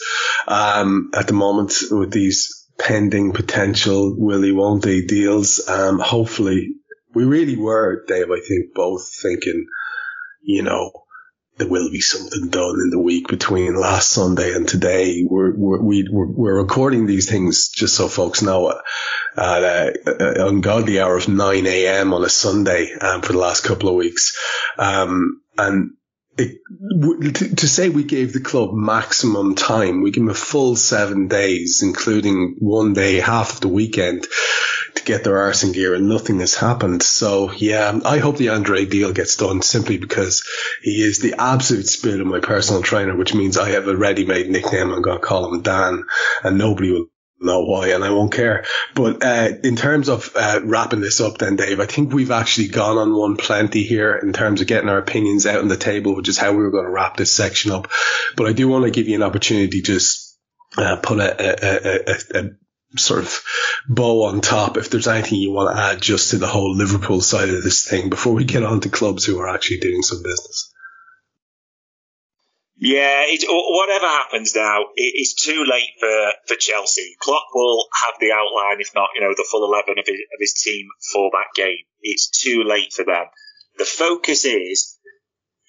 um, 0.48 1.12
at 1.14 1.28
the 1.28 1.34
moment 1.34 1.74
with 1.90 2.12
these 2.12 2.61
pending 2.82 3.32
potential 3.32 4.16
willy 4.18 4.52
won't 4.52 4.84
they 4.84 5.02
deals. 5.02 5.68
Um, 5.68 6.00
hopefully, 6.00 6.70
we 7.14 7.24
really 7.26 7.56
were, 7.56 8.04
Dave. 8.08 8.32
I 8.32 8.40
think 8.40 8.74
both 8.74 9.08
thinking, 9.22 9.68
you 10.42 10.64
know, 10.64 10.92
there 11.58 11.68
will 11.68 11.92
be 11.92 12.02
something 12.02 12.50
done 12.50 12.80
in 12.84 12.90
the 12.90 13.00
week 13.00 13.28
between 13.28 13.76
last 13.76 14.10
Sunday 14.10 14.54
and 14.54 14.68
today. 14.68 15.24
We're 15.30 15.54
we're 15.56 15.82
we, 15.82 16.08
are 16.10 16.64
recording 16.64 17.06
these 17.06 17.30
things 17.30 17.70
just 17.70 17.96
so 17.96 18.08
folks 18.08 18.42
know 18.42 18.74
at 19.38 19.94
an 20.06 20.42
ungodly 20.42 21.00
hour 21.00 21.18
of 21.18 21.28
nine 21.28 21.68
a.m. 21.68 22.14
on 22.14 22.26
a 22.26 22.30
Sunday 22.30 22.92
um, 23.00 23.22
for 23.22 23.34
the 23.34 23.40
last 23.40 23.64
couple 23.64 23.90
of 23.90 23.96
weeks, 23.96 24.36
um, 24.80 25.42
and 25.56 25.92
to, 26.46 27.68
say 27.68 27.90
we 27.90 28.04
gave 28.04 28.34
the 28.34 28.42
club 28.42 28.74
maximum 28.74 29.56
time, 29.56 30.02
we 30.02 30.12
gave 30.12 30.24
them 30.24 30.30
a 30.30 30.34
full 30.34 30.76
seven 30.76 31.28
days, 31.28 31.82
including 31.84 32.56
one 32.60 32.94
day, 32.94 33.16
half 33.20 33.54
of 33.54 33.62
the 33.62 33.68
weekend, 33.68 34.28
to 34.96 35.04
get 35.04 35.24
their 35.24 35.38
arse 35.38 35.64
in 35.64 35.72
gear, 35.72 35.94
and 35.94 36.10
nothing 36.10 36.40
has 36.40 36.56
happened. 36.56 37.04
So 37.04 37.52
yeah, 37.52 38.00
I 38.06 38.18
hope 38.18 38.38
the 38.38 38.50
Andre 38.50 38.86
deal 38.86 39.14
gets 39.14 39.36
done 39.36 39.62
simply 39.62 39.98
because 39.98 40.44
he 40.82 41.02
is 41.02 41.20
the 41.20 41.36
absolute 41.38 41.88
spirit 41.88 42.22
of 42.22 42.28
my 42.28 42.40
personal 42.40 42.82
trainer, 42.82 43.16
which 43.16 43.34
means 43.34 43.58
I 43.58 43.70
have 43.70 43.88
a 43.88 43.96
ready-made 43.96 44.50
nickname. 44.50 44.92
I'm 44.92 45.02
going 45.02 45.20
to 45.20 45.26
call 45.26 45.54
him 45.54 45.62
Dan, 45.62 46.04
and 46.44 46.58
nobody 46.58 46.92
will 46.92 47.08
know 47.42 47.62
why, 47.62 47.90
and 47.90 48.04
I 48.04 48.12
won't 48.12 48.34
care. 48.34 48.66
But 48.96 49.24
uh, 49.24 49.50
in 49.64 49.76
terms 49.76 50.10
of 50.10 50.32
uh, 50.36 50.62
wrapping 50.64 51.02
this 51.02 51.22
up, 51.22 51.38
then 51.38 51.56
Dave, 51.56 51.80
I 51.80 51.86
think 51.86 52.14
we've 52.14 52.32
actually 52.32 52.68
gone 52.68 52.98
on 52.98 53.16
one 53.16 53.38
plenty 53.38 53.84
here 53.84 54.16
in 54.16 54.34
terms 54.34 54.62
of 54.62 54.68
getting 54.68 54.90
our 54.90 55.00
opinions 55.00 55.46
out 55.46 55.60
on 55.60 55.68
the 55.68 55.78
table, 55.78 56.16
which 56.16 56.30
is 56.30 56.38
how 56.38 56.52
we 56.52 56.64
were 56.64 56.72
going 56.72 56.86
to 56.86 56.92
wrap 56.92 57.18
this 57.18 57.34
section 57.34 57.72
up. 57.72 57.90
But 58.36 58.48
I 58.48 58.54
do 58.54 58.68
want 58.68 58.86
to 58.86 58.92
give 58.92 59.08
you 59.08 59.16
an 59.16 59.24
opportunity 59.24 59.82
to 59.82 59.94
just 59.94 60.38
uh, 60.78 60.98
put 60.98 61.20
a, 61.20 61.42
a, 61.42 62.40
a, 62.40 62.40
a 62.40 62.50
sort 62.98 63.22
of 63.22 63.42
bow 63.88 64.26
on 64.26 64.42
top, 64.42 64.78
if 64.78 64.90
there's 64.90 65.08
anything 65.08 65.40
you 65.40 65.52
want 65.52 65.76
to 65.76 65.82
add 65.82 66.02
just 66.02 66.32
to 66.32 66.38
the 66.38 66.48
whole 66.48 66.76
Liverpool 66.76 67.22
side 67.22 67.50
of 67.50 67.64
this 67.64 67.88
thing 67.88 68.10
before 68.10 68.34
we 68.34 68.44
get 68.44 68.64
on 68.64 68.82
to 68.82 68.90
clubs 68.90 69.26
who 69.26 69.40
are 69.40 69.48
actually 69.48 69.80
doing 69.80 70.02
some 70.02 70.22
business. 70.22 70.71
Yeah, 72.84 73.26
it, 73.28 73.46
whatever 73.48 74.08
happens 74.08 74.56
now, 74.56 74.82
it, 74.96 75.14
it's 75.14 75.36
too 75.36 75.66
late 75.70 75.94
for, 76.00 76.32
for 76.48 76.56
Chelsea. 76.56 77.16
Klopp 77.20 77.46
will 77.54 77.86
have 78.04 78.16
the 78.20 78.32
outline, 78.32 78.82
if 78.82 78.90
not, 78.96 79.10
you 79.14 79.22
know, 79.22 79.36
the 79.38 79.48
full 79.50 79.64
11 79.64 80.00
of 80.00 80.06
his, 80.08 80.18
of 80.18 80.40
his 80.40 80.54
team 80.54 80.88
for 81.14 81.30
that 81.32 81.54
game. 81.56 81.86
It's 82.02 82.32
too 82.32 82.64
late 82.64 82.92
for 82.92 83.06
them. 83.06 83.26
The 83.78 83.86
focus 83.86 84.46
is 84.46 84.98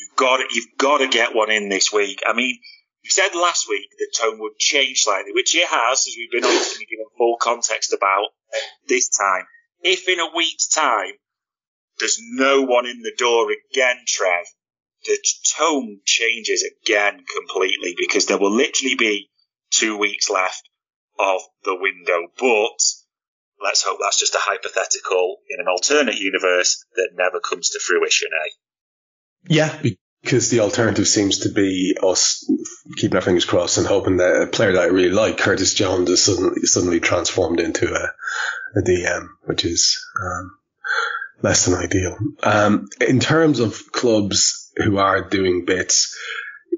you've 0.01 0.17
got 0.17 0.39
to, 0.39 0.45
you've 0.53 0.79
got 0.79 0.99
to 0.99 1.09
get 1.09 1.35
one 1.35 1.51
in 1.51 1.69
this 1.69 1.93
week. 1.93 2.23
I 2.27 2.33
mean, 2.33 2.59
you 3.03 3.11
said 3.11 3.35
last 3.35 3.69
week 3.69 3.91
the 3.99 4.09
tone 4.19 4.41
would 4.41 4.57
change 4.57 5.03
slightly, 5.03 5.33
which 5.33 5.55
it 5.55 5.69
has, 5.69 6.07
as 6.09 6.15
we've 6.17 6.31
been 6.31 6.49
obviously 6.49 6.87
given 6.87 7.05
full 7.19 7.37
context 7.39 7.93
about 7.93 8.29
this 8.89 9.11
time. 9.11 9.45
If 9.83 10.09
in 10.09 10.19
a 10.19 10.35
week's 10.35 10.69
time 10.69 11.13
there's 11.99 12.19
no 12.33 12.63
one 12.63 12.87
in 12.87 13.03
the 13.03 13.13
door 13.19 13.49
again, 13.51 13.97
Trev, 14.07 14.47
the 15.05 15.19
tone 15.57 16.01
changes 16.05 16.65
again 16.65 17.25
completely 17.37 17.95
because 17.97 18.27
there 18.27 18.39
will 18.39 18.55
literally 18.55 18.95
be 18.97 19.31
two 19.71 19.99
weeks 19.99 20.31
left 20.31 20.69
of 21.19 21.41
the 21.65 21.75
window. 21.75 22.29
But 22.39 22.83
let's 23.63 23.83
hope 23.83 23.99
that's 24.01 24.19
just 24.19 24.35
a 24.35 24.41
hypothetical 24.41 25.37
in 25.49 25.61
an 25.61 25.69
alternate 25.69 26.19
universe 26.19 26.85
that 26.97 27.11
never 27.15 27.41
comes 27.41 27.71
to 27.71 27.81
fruition, 27.81 28.29
eh? 28.33 28.51
Yeah, 29.49 29.83
because 30.23 30.51
the 30.51 30.61
alternative 30.61 31.09
seems 31.09 31.39
to 31.41 31.49
be 31.49 31.97
us 32.03 32.49
keeping 32.97 33.17
our 33.17 33.23
fingers 33.23 33.45
crossed 33.45 33.79
and 33.79 33.87
hoping 33.87 34.19
that 34.19 34.43
a 34.43 34.47
player 34.47 34.73
that 34.73 34.83
I 34.83 34.87
really 34.87 35.11
like, 35.11 35.39
Curtis 35.39 35.75
Jones, 35.75 36.09
is 36.11 36.25
suddenly, 36.25 36.63
suddenly 36.63 37.01
transformed 37.01 37.59
into 37.59 37.93
a, 37.93 38.79
a 38.79 38.83
DM, 38.83 39.29
which 39.45 39.65
is 39.65 39.99
um, 40.23 40.53
less 41.43 41.67
than 41.67 41.75
ideal. 41.75 42.17
Um, 42.43 42.89
in 43.01 43.19
terms 43.19 43.59
of 43.59 43.91
clubs 43.91 44.62
who 44.77 44.99
are 44.99 45.29
doing 45.29 45.65
bits, 45.65 46.17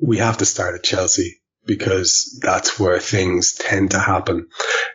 we 0.00 0.18
have 0.18 0.38
to 0.38 0.44
start 0.44 0.74
at 0.74 0.82
Chelsea 0.82 1.40
because 1.66 2.38
that's 2.42 2.78
where 2.78 2.98
things 2.98 3.54
tend 3.54 3.92
to 3.92 3.98
happen. 3.98 4.48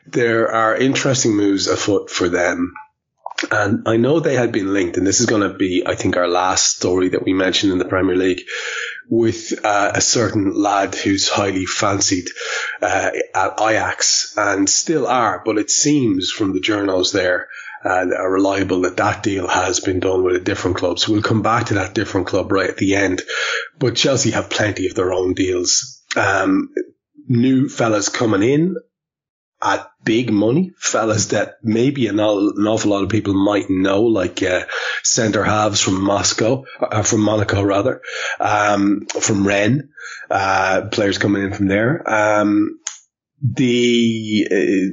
There 0.05 0.51
are 0.51 0.75
interesting 0.75 1.35
moves 1.35 1.67
afoot 1.67 2.09
for 2.09 2.29
them. 2.29 2.73
And 3.51 3.87
I 3.87 3.95
know 3.95 4.19
they 4.19 4.35
had 4.35 4.51
been 4.51 4.73
linked, 4.73 4.97
and 4.97 5.07
this 5.07 5.21
is 5.21 5.25
going 5.25 5.49
to 5.49 5.57
be, 5.57 5.83
I 5.85 5.95
think, 5.95 6.17
our 6.17 6.27
last 6.27 6.75
story 6.75 7.09
that 7.09 7.23
we 7.23 7.31
mentioned 7.31 7.71
in 7.71 7.77
the 7.77 7.85
Premier 7.85 8.17
League 8.17 8.41
with 9.09 9.65
uh, 9.65 9.91
a 9.95 10.01
certain 10.01 10.53
lad 10.53 10.93
who's 10.93 11.29
highly 11.29 11.65
fancied 11.65 12.27
uh, 12.81 13.11
at 13.33 13.61
Ajax 13.61 14.33
and 14.37 14.69
still 14.69 15.07
are, 15.07 15.41
but 15.43 15.57
it 15.57 15.71
seems 15.71 16.29
from 16.31 16.53
the 16.53 16.59
journals 16.59 17.13
there 17.13 17.47
and 17.83 18.13
are 18.13 18.31
reliable 18.31 18.81
that 18.81 18.97
that 18.97 19.23
deal 19.23 19.47
has 19.47 19.79
been 19.79 19.99
done 19.99 20.23
with 20.23 20.35
a 20.35 20.39
different 20.39 20.77
club. 20.77 20.99
So 20.99 21.13
we'll 21.13 21.21
come 21.21 21.41
back 21.41 21.67
to 21.67 21.75
that 21.75 21.93
different 21.95 22.27
club 22.27 22.51
right 22.51 22.69
at 22.69 22.77
the 22.77 22.95
end. 22.95 23.21
But 23.77 23.95
Chelsea 23.95 24.31
have 24.31 24.49
plenty 24.49 24.87
of 24.87 24.95
their 24.95 25.13
own 25.13 25.33
deals. 25.33 26.03
Um, 26.15 26.69
new 27.27 27.69
fellas 27.69 28.09
coming 28.09 28.43
in 28.43 28.75
at 29.61 29.89
big 30.03 30.31
money, 30.31 30.71
fellas 30.77 31.27
that 31.27 31.55
maybe 31.61 32.07
an, 32.07 32.19
an 32.19 32.67
awful 32.67 32.91
lot 32.91 33.03
of 33.03 33.09
people 33.09 33.33
might 33.33 33.69
know, 33.69 34.03
like 34.03 34.41
uh, 34.41 34.63
centre 35.03 35.43
halves 35.43 35.81
from 35.81 36.01
Moscow, 36.01 36.63
uh, 36.81 37.03
from 37.03 37.21
Monaco 37.21 37.61
rather, 37.61 38.01
um, 38.39 39.05
from 39.19 39.45
Rennes, 39.45 39.83
uh, 40.29 40.87
players 40.91 41.17
coming 41.17 41.43
in 41.43 41.53
from 41.53 41.67
there. 41.67 42.03
Um, 42.09 42.78
the 43.41 44.47
uh, 44.51 44.85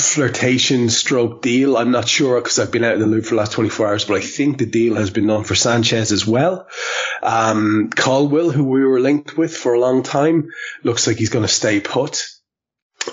flirtation 0.00 0.90
stroke 0.90 1.42
deal. 1.42 1.76
I'm 1.76 1.92
not 1.92 2.08
sure 2.08 2.40
because 2.40 2.58
I've 2.58 2.72
been 2.72 2.84
out 2.84 2.94
in 2.94 3.00
the 3.00 3.06
loop 3.06 3.24
for 3.24 3.30
the 3.30 3.36
last 3.36 3.52
24 3.52 3.86
hours, 3.86 4.04
but 4.04 4.16
I 4.16 4.20
think 4.20 4.58
the 4.58 4.66
deal 4.66 4.96
has 4.96 5.10
been 5.10 5.26
done 5.26 5.44
for 5.44 5.54
Sanchez 5.54 6.10
as 6.10 6.26
well. 6.26 6.66
Um, 7.22 7.90
Colwill, 7.94 8.50
who 8.50 8.64
we 8.64 8.84
were 8.84 9.00
linked 9.00 9.36
with 9.36 9.56
for 9.56 9.74
a 9.74 9.80
long 9.80 10.02
time, 10.02 10.48
looks 10.82 11.06
like 11.06 11.18
he's 11.18 11.30
going 11.30 11.44
to 11.44 11.52
stay 11.52 11.80
put. 11.80 12.26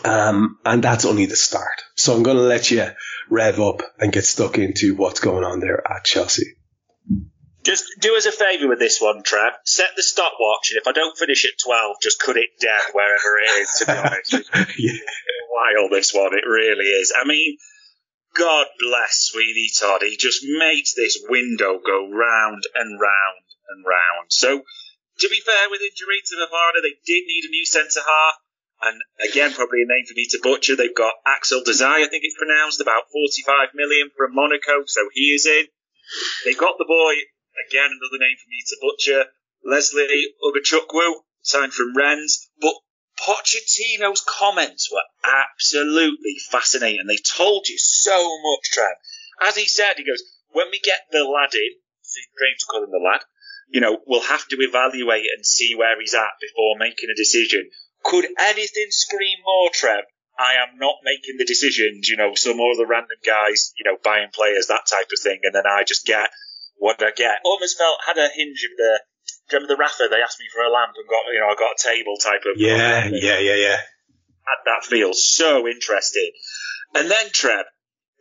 Um, 0.04 0.58
and 0.66 0.84
that's 0.84 1.06
only 1.06 1.28
the 1.28 1.36
start. 1.36 1.84
So 1.96 2.16
I'm 2.16 2.24
going 2.24 2.38
to 2.38 2.44
let 2.44 2.72
you 2.72 2.88
rev 3.30 3.60
up 3.60 3.82
and 4.00 4.12
get 4.12 4.26
stuck 4.26 4.58
into 4.58 4.96
what's 4.96 5.20
going 5.20 5.44
on 5.44 5.60
there 5.60 5.82
at 5.90 6.04
Chelsea. 6.04 6.57
Just 7.67 7.99
do 7.99 8.15
us 8.15 8.25
a 8.25 8.32
favour 8.32 8.69
with 8.69 8.80
this 8.80 9.01
one, 9.01 9.23
Trev. 9.23 9.51
Set 9.65 9.89
the 9.97 10.01
stopwatch, 10.01 10.71
and 10.71 10.80
if 10.80 10.88
I 10.88 10.93
don't 10.93 11.17
finish 11.17 11.43
at 11.43 11.60
12, 11.60 11.97
just 12.01 12.17
cut 12.17 12.38
it 12.38 12.56
down 12.63 12.80
wherever 12.93 13.39
it 13.43 13.60
is, 13.60 13.69
to 13.80 13.86
be 13.86 13.91
honest. 14.08 14.32
yeah. 14.80 15.03
Wild, 15.51 15.91
this 15.91 16.13
one. 16.13 16.32
It 16.32 16.47
really 16.47 16.86
is. 16.86 17.12
I 17.12 17.27
mean, 17.27 17.58
God 18.34 18.67
bless 18.80 19.27
Sweeney 19.27 19.67
Todd. 19.77 19.99
He 20.03 20.15
just 20.15 20.45
makes 20.47 20.93
this 20.95 21.19
window 21.27 21.77
go 21.86 22.08
round 22.08 22.63
and 22.73 23.01
round 23.01 23.43
and 23.67 23.84
round. 23.84 24.32
So, 24.32 24.63
to 25.19 25.27
be 25.27 25.41
fair, 25.45 25.69
with 25.69 25.82
injury 25.82 26.23
to 26.23 26.36
Fofana, 26.39 26.80
they 26.82 26.95
did 27.06 27.27
need 27.27 27.43
a 27.43 27.51
new 27.51 27.65
centre 27.65 27.99
half. 27.99 28.36
And 28.80 29.01
again, 29.19 29.51
probably 29.51 29.84
a 29.84 29.91
name 29.91 30.06
for 30.08 30.15
me 30.15 30.25
to 30.32 30.39
butcher. 30.41 30.77
They've 30.77 30.95
got 30.95 31.15
Axel 31.25 31.63
Disasi, 31.67 32.06
I 32.06 32.08
think 32.08 32.23
it's 32.23 32.38
pronounced, 32.38 32.80
about 32.80 33.12
45 33.12 33.75
million 33.75 34.10
from 34.15 34.36
Monaco, 34.36 34.86
so 34.86 35.10
he 35.12 35.36
is 35.36 35.45
in. 35.45 35.65
They've 36.45 36.58
got 36.58 36.77
the 36.77 36.86
boy 36.88 37.27
Again, 37.67 37.89
another 37.89 38.20
name 38.20 38.38
for 38.38 38.50
me 38.50 38.62
to 38.67 38.78
butcher. 38.82 39.26
Lesley 39.63 40.34
Ugochukwu, 40.43 41.24
signed 41.41 41.74
from 41.74 41.96
Rennes. 41.96 42.50
But 42.62 42.76
Pochettino's 43.20 44.22
comments 44.22 44.91
were 44.91 45.04
absolutely 45.26 46.38
fascinating. 46.52 47.06
They 47.08 47.17
told 47.17 47.67
you 47.67 47.78
so 47.78 48.38
much, 48.43 48.72
Trev. 48.72 48.96
As 49.41 49.56
he 49.56 49.65
said, 49.65 49.93
he 49.98 50.06
goes, 50.06 50.24
when 50.52 50.67
we 50.72 50.80
get 50.80 51.02
the 51.12 51.24
lad 51.24 51.54
in, 51.54 51.72
strange 52.02 52.60
to 52.60 52.65
call 52.67 52.84
him 52.84 52.91
the 52.91 53.04
lad, 53.04 53.22
you 53.70 53.82
know, 53.82 54.00
we'll 54.06 54.22
have 54.22 54.48
to 54.48 54.58
evaluate 54.60 55.26
and 55.36 55.46
see 55.46 55.76
where 55.76 56.00
he's 56.00 56.13
at 56.13 56.39
before 56.39 56.78
making 56.78 57.10
a 57.10 57.17
decision. 57.17 57.70
Could 58.04 58.26
anything 58.39 58.88
scream 58.89 59.39
more, 59.43 59.70
Trev? 59.74 60.06
I 60.39 60.54
am 60.62 60.78
not 60.78 60.98
making 61.04 61.38
the 61.38 61.46
decisions, 61.46 62.08
you 62.08 62.15
know, 62.15 62.36
some 62.36 62.60
other 62.62 62.86
random 62.86 63.17
guys, 63.26 63.74
you 63.78 63.84
know, 63.84 63.98
buying 64.04 64.30
players, 64.32 64.67
that 64.67 64.86
type 64.86 65.10
of 65.12 65.20
thing, 65.20 65.39
and 65.43 65.54
then 65.54 65.65
I 65.67 65.84
just 65.84 66.06
get 66.06 66.30
what 66.78 67.00
did 67.00 67.08
I 67.08 67.12
get? 67.12 67.40
Almost 67.44 67.78
felt 67.78 67.98
had 68.06 68.18
a 68.18 68.30
hinge 68.34 68.63
of 68.63 68.78
the. 68.78 69.00
remember 69.52 69.74
the 69.74 69.80
Rafa? 69.80 70.08
They 70.10 70.22
asked 70.22 70.40
me 70.40 70.48
for 70.54 70.63
a 70.63 70.72
lamp 70.72 70.94
and 70.96 71.08
got 71.08 71.24
you 71.34 71.40
know 71.40 71.48
I 71.48 71.56
got 71.56 71.78
a 71.78 71.84
table 71.84 72.18
type 72.18 72.42
of. 72.46 72.60
Yeah, 72.60 73.10
yeah, 73.12 73.40
yeah, 73.40 73.56
yeah. 73.56 73.78
Had 74.46 74.63
that 74.66 74.86
feel 74.86 75.13
so 75.13 75.68
interesting, 75.68 76.32
and 76.96 77.12
then 77.12 77.30
Trev, 77.32 77.66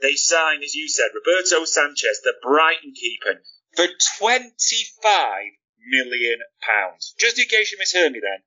they 0.02 0.14
signed 0.14 0.64
as 0.64 0.74
you 0.74 0.88
said 0.88 1.08
Roberto 1.14 1.64
Sanchez, 1.64 2.20
the 2.24 2.34
Brighton 2.42 2.92
keeper, 2.94 3.40
for 3.76 3.86
twenty 4.18 4.82
five 5.02 5.52
million 5.88 6.38
pounds. 6.60 7.14
Just 7.18 7.38
in 7.38 7.46
case 7.46 7.70
you 7.70 7.78
misheard 7.78 8.12
me, 8.12 8.20
then 8.20 8.42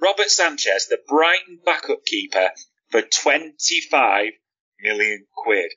Robert 0.00 0.30
Sanchez, 0.30 0.86
the 0.86 0.98
Brighton 1.08 1.58
backup 1.64 2.04
keeper, 2.04 2.50
for 2.90 3.02
twenty 3.02 3.80
five 3.90 4.32
million 4.80 5.26
quid. 5.34 5.72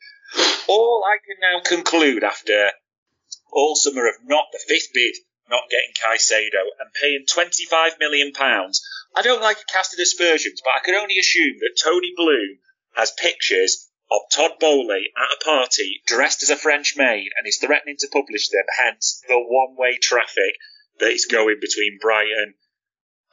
All 0.67 1.03
I 1.07 1.17
can 1.25 1.37
now 1.39 1.61
conclude 1.61 2.23
after 2.23 2.71
all 3.51 3.75
summer 3.75 4.07
of 4.07 4.15
not 4.23 4.45
the 4.51 4.59
fifth 4.67 4.93
bid, 4.93 5.15
not 5.49 5.69
getting 5.69 5.93
Caicedo, 5.93 6.69
and 6.79 6.93
paying 6.93 7.25
£25 7.25 7.99
million. 7.99 8.33
I 9.15 9.21
don't 9.21 9.41
like 9.41 9.57
a 9.57 9.71
cast 9.71 9.93
of 9.93 9.99
aspersions, 9.99 10.61
but 10.63 10.75
I 10.75 10.83
can 10.83 10.95
only 10.95 11.17
assume 11.17 11.57
that 11.59 11.79
Tony 11.81 12.13
Bloom 12.15 12.59
has 12.95 13.11
pictures 13.11 13.89
of 14.09 14.21
Todd 14.31 14.51
Boehly 14.59 15.11
at 15.17 15.37
a 15.41 15.43
party 15.43 16.01
dressed 16.05 16.43
as 16.43 16.49
a 16.49 16.55
French 16.55 16.95
maid 16.95 17.29
and 17.37 17.47
is 17.47 17.57
threatening 17.57 17.97
to 17.99 18.09
publish 18.11 18.49
them, 18.49 18.63
hence 18.77 19.21
the 19.27 19.37
one 19.37 19.75
way 19.77 19.97
traffic 19.97 20.55
that 20.99 21.11
is 21.11 21.25
going 21.25 21.57
between 21.59 21.99
Brighton 22.01 22.55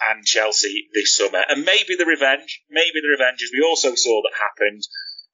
and 0.00 0.24
Chelsea 0.24 0.88
this 0.92 1.16
summer. 1.16 1.42
And 1.48 1.64
maybe 1.64 1.96
the 1.96 2.07
revenge, 2.07 2.62
maybe 2.68 3.00
the 3.00 3.16
revenge, 3.16 3.42
as 3.42 3.50
we 3.53 3.64
also 3.64 3.94
saw 3.94 4.22
that 4.22 4.38
happened, 4.38 4.83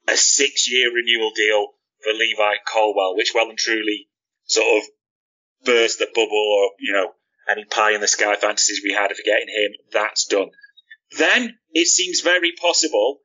a 0.07 0.16
six 0.16 0.71
year 0.71 0.93
renewal 0.93 1.33
deal 1.35 1.69
for 2.03 2.12
Levi 2.12 2.57
Colwill, 2.66 3.16
which 3.16 3.33
well 3.35 3.49
and 3.49 3.59
truly 3.59 4.09
sort 4.51 4.82
of 4.82 4.90
burst 5.64 5.98
the 5.98 6.07
bubble 6.07 6.30
or, 6.59 6.70
you 6.78 6.92
know, 6.92 7.12
any 7.48 7.64
pie 7.64 7.92
in 7.92 8.01
the 8.01 8.09
sky 8.09 8.36
fantasies 8.36 8.80
we 8.84 8.92
had 8.92 9.11
of 9.11 9.18
getting 9.24 9.48
him, 9.48 9.72
that's 9.92 10.26
done. 10.26 10.51
Then 11.18 11.59
it 11.72 11.86
seems 11.86 12.20
very 12.20 12.53
possible 12.61 13.20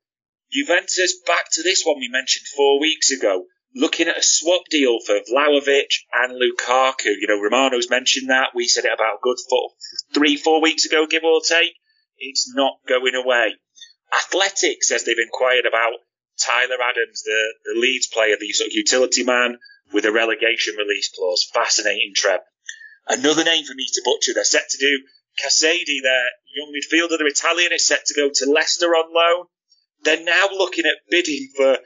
Juventus 0.52 1.20
back 1.26 1.46
to 1.54 1.64
this 1.64 1.84
one 1.84 1.98
we 2.00 2.10
mentioned 2.10 2.48
four 2.56 2.80
weeks 2.80 3.12
ago, 3.12 3.46
looking 3.76 4.08
at 4.08 4.18
a 4.18 4.24
swap 4.24 4.64
deal 4.70 5.00
for 5.06 5.20
Vlahovic 5.20 5.90
and 6.14 6.34
Lukaku. 6.34 7.14
You 7.20 7.28
know, 7.28 7.42
Romano's 7.42 7.90
mentioned 7.90 8.30
that. 8.30 8.56
We 8.56 8.68
said 8.68 8.86
it 8.86 8.94
about 8.94 9.16
a 9.16 9.24
good 9.24 9.38
four, 9.50 9.72
three, 10.14 10.38
four 10.38 10.62
weeks 10.62 10.86
ago, 10.86 11.08
give 11.08 11.24
or 11.24 11.42
take. 11.42 11.74
It's 12.18 12.54
not 12.56 12.78
going 12.88 13.16
away. 13.16 13.56
Athletic 14.14 14.84
says 14.84 15.04
they've 15.04 15.18
inquired 15.18 15.66
about 15.66 16.00
Tyler 16.40 16.78
Adams, 16.82 17.24
the, 17.24 17.54
the 17.66 17.80
Leeds 17.80 18.08
player, 18.08 18.36
the 18.40 18.52
sort 18.54 18.68
of 18.68 18.74
utility 18.74 19.24
man 19.24 19.58
with 19.94 20.06
a 20.06 20.12
relegation 20.12 20.76
release 20.78 21.10
clause. 21.16 21.50
Fascinating, 21.54 22.14
Trev. 22.16 22.42
Another 23.08 23.44
name 23.44 23.66
for 23.66 23.76
me 23.76 23.86
to 23.94 24.02
butcher. 24.04 24.34
They're 24.34 24.44
set 24.44 24.70
to 24.70 24.78
do 24.78 25.04
Casadei, 25.44 26.02
their 26.02 26.30
young 26.56 26.72
midfielder, 26.74 27.18
the 27.18 27.26
Italian, 27.26 27.74
is 27.74 27.86
set 27.86 28.06
to 28.06 28.14
go 28.14 28.30
to 28.34 28.52
Leicester 28.52 28.88
on 28.88 29.14
loan. 29.14 29.48
They're 30.04 30.24
now 30.24 30.48
looking 30.52 30.86
at 30.86 31.10
bidding 31.10 31.50
for, 31.56 31.78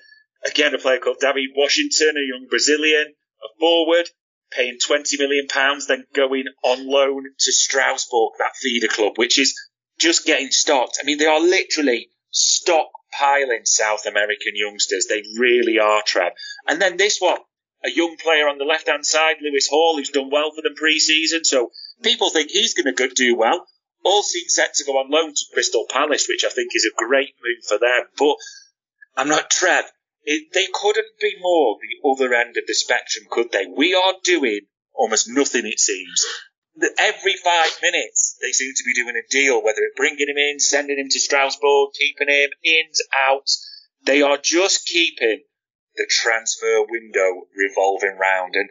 again, 0.45 0.73
a 0.73 0.77
player 0.77 0.99
called 0.99 1.17
Deivid 1.21 1.55
Washington, 1.55 2.15
a 2.17 2.27
young 2.27 2.47
Brazilian, 2.49 3.07
a 3.43 3.59
forward, 3.59 4.09
paying 4.51 4.77
£20 4.77 5.19
million, 5.19 5.47
then 5.87 6.05
going 6.13 6.45
on 6.63 6.87
loan 6.87 7.23
to 7.39 7.51
Strasbourg, 7.51 8.33
that 8.39 8.55
feeder 8.61 8.87
club, 8.87 9.13
which 9.17 9.39
is 9.39 9.59
just 9.99 10.25
getting 10.25 10.51
stocked. 10.51 10.99
I 11.01 11.05
mean, 11.05 11.17
they 11.17 11.25
are 11.25 11.41
literally 11.41 12.09
stockpiling 12.33 13.65
South 13.65 14.05
American 14.05 14.53
youngsters. 14.55 15.07
They 15.07 15.23
really 15.37 15.79
are, 15.79 16.01
Trev. 16.05 16.33
And 16.67 16.81
then 16.81 16.97
this 16.97 17.19
one, 17.19 17.39
a 17.83 17.89
young 17.89 18.17
player 18.17 18.47
on 18.47 18.57
the 18.57 18.65
left 18.65 18.87
hand 18.87 19.05
side, 19.05 19.37
Lewis 19.41 19.67
Hall, 19.69 19.95
who's 19.97 20.09
done 20.09 20.29
well 20.31 20.51
for 20.51 20.61
them 20.61 20.75
pre 20.75 20.99
season. 20.99 21.43
So 21.43 21.71
people 22.03 22.29
think 22.29 22.51
he's 22.51 22.73
going 22.73 22.93
to 22.93 23.07
do 23.09 23.35
well. 23.35 23.65
All 24.03 24.23
seem 24.23 24.47
set 24.47 24.73
to 24.75 24.85
go 24.85 24.93
on 24.93 25.11
loan 25.11 25.33
to 25.33 25.45
Crystal 25.53 25.85
Palace, 25.89 26.27
which 26.27 26.45
I 26.45 26.49
think 26.49 26.71
is 26.73 26.85
a 26.85 26.97
great 26.97 27.35
move 27.43 27.65
for 27.67 27.77
them. 27.77 28.07
But 28.17 28.35
I'm 29.17 29.27
not 29.27 29.49
Trev. 29.49 29.85
It, 30.23 30.53
they 30.53 30.67
couldn't 30.73 31.19
be 31.21 31.35
more 31.39 31.77
the 31.81 32.09
other 32.09 32.33
end 32.33 32.57
of 32.57 32.63
the 32.67 32.73
spectrum, 32.73 33.25
could 33.29 33.51
they? 33.51 33.65
We 33.65 33.93
are 33.93 34.13
doing 34.23 34.61
almost 34.93 35.29
nothing, 35.29 35.65
it 35.65 35.79
seems. 35.79 36.25
Every 36.97 37.35
five 37.43 37.71
minutes, 37.81 38.37
they 38.41 38.51
seem 38.51 38.73
to 38.75 38.83
be 38.85 38.93
doing 38.93 39.15
a 39.15 39.27
deal, 39.29 39.61
whether 39.63 39.79
it's 39.81 39.97
bringing 39.97 40.29
him 40.29 40.37
in, 40.37 40.59
sending 40.59 40.97
him 40.97 41.09
to 41.09 41.19
Strasbourg, 41.19 41.89
keeping 41.97 42.29
him, 42.29 42.49
ins, 42.63 43.01
outs. 43.27 43.65
They 44.05 44.21
are 44.21 44.37
just 44.37 44.85
keeping 44.85 45.41
the 45.95 46.07
transfer 46.09 46.85
window 46.89 47.47
revolving 47.55 48.17
round. 48.19 48.53
And 48.55 48.69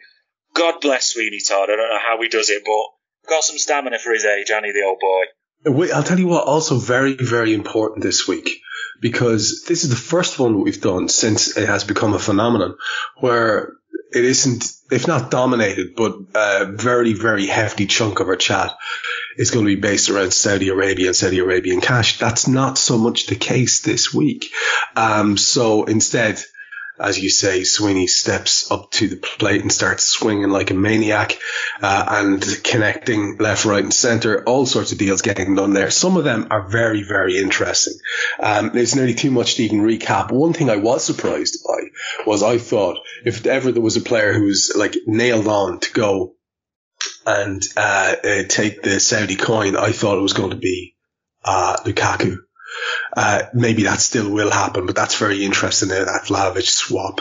God 0.55 0.81
bless 0.81 1.11
Sweeney 1.11 1.41
Todd. 1.47 1.71
I 1.71 1.77
don't 1.77 1.91
know 1.91 1.99
how 1.99 2.21
he 2.21 2.29
does 2.29 2.51
it, 2.51 2.63
but 2.65 3.31
got 3.31 3.45
some 3.45 3.59
stamina 3.59 3.99
for 3.99 4.13
his 4.13 4.25
age, 4.25 4.51
Annie, 4.51 4.73
the 4.73 4.85
old 4.87 4.99
boy. 5.01 5.25
I'll 5.93 6.05
tell 6.05 6.19
you 6.19 6.29
what, 6.29 6.47
also 6.47 6.79
very, 6.79 7.15
very 7.15 7.53
important 7.53 8.03
this 8.03 8.29
week 8.29 8.49
because 9.01 9.65
this 9.67 9.85
is 9.85 9.91
the 9.91 9.97
first 9.97 10.39
one 10.39 10.63
we've 10.63 10.81
done 10.81 11.09
since 11.09 11.57
it 11.57 11.69
has 11.69 11.85
become 11.85 12.15
a 12.15 12.19
phenomenon 12.19 12.77
where 13.19 13.75
it 14.13 14.25
isn't, 14.25 14.65
if 14.91 15.07
not 15.07 15.31
dominated, 15.31 15.95
but 15.97 16.17
a 16.35 16.67
very, 16.67 17.13
very 17.13 17.47
hefty 17.47 17.87
chunk 17.87 18.21
of 18.21 18.29
our 18.29 18.37
chat 18.37 18.75
is 19.37 19.51
going 19.51 19.67
to 19.67 19.75
be 19.75 19.81
based 19.81 20.11
around 20.11 20.33
Saudi 20.33 20.69
Arabia 20.69 21.09
and 21.09 21.17
Saudi 21.17 21.39
Arabian 21.39 21.81
cash. 21.81 22.19
That's 22.19 22.49
not 22.49 22.79
so 22.79 22.97
much 22.97 23.27
the 23.27 23.37
case 23.37 23.83
this 23.83 24.13
week. 24.13 24.47
Um, 24.97 25.37
so 25.37 25.85
instead, 25.85 26.43
as 27.01 27.19
you 27.19 27.31
say, 27.31 27.65
Sweeney 27.65 28.07
steps 28.07 28.71
up 28.71 28.91
to 28.93 29.09
the 29.09 29.17
plate 29.17 29.63
and 29.63 29.73
starts 29.73 30.07
swinging 30.07 30.51
like 30.51 30.71
a 30.71 30.75
maniac 30.75 31.39
uh, 31.81 32.05
and 32.09 32.45
connecting 32.65 33.37
left, 33.39 33.65
right, 33.65 33.83
and 33.83 33.95
centre. 33.95 34.43
All 34.45 34.67
sorts 34.67 34.93
of 34.93 34.99
deals 34.99 35.23
getting 35.23 35.55
done 35.55 35.73
there. 35.73 35.91
Some 35.91 36.17
of 36.17 36.25
them 36.25 36.49
are 36.51 36.69
very, 36.69 37.03
very 37.03 37.39
interesting. 37.39 37.95
Um, 38.41 38.73
nearly 38.75 39.15
too 39.15 39.31
much 39.31 39.57
to 39.57 39.63
even 39.63 39.81
recap. 39.81 40.31
One 40.33 40.53
thing 40.53 40.71
I 40.71 40.77
was 40.77 41.05
surprised 41.05 41.59
by 41.67 42.25
was 42.27 42.43
I 42.43 42.59
thought 42.59 42.99
if 43.25 43.47
ever 43.47 43.73
there 43.73 43.83
was 43.83 43.97
a 43.97 44.01
player 44.01 44.33
who 44.33 44.45
was 44.45 44.73
like 44.77 44.97
nailed 45.07 45.47
on 45.47 45.81
to 45.81 45.93
go 45.93 46.35
and 47.27 47.63
uh, 47.77 48.17
uh, 48.25 48.43
take 48.49 48.83
the 48.83 48.99
Saudi 48.99 49.37
coin, 49.37 49.77
I 49.77 49.93
thought 49.93 50.19
it 50.19 50.23
was 50.23 50.33
going 50.33 50.51
to 50.51 50.57
be 50.57 50.97
uh, 51.45 51.77
Lukaku. 51.85 52.39
Uh, 53.17 53.43
maybe 53.55 53.85
that 53.85 54.01
still 54.01 54.31
will 54.31 54.51
happen, 54.51 54.87
but 54.87 54.97
that's 54.97 55.19
very 55.19 55.45
interesting. 55.45 55.89
That 55.89 56.25
Vlahovic 56.27 56.69
swap 56.69 57.21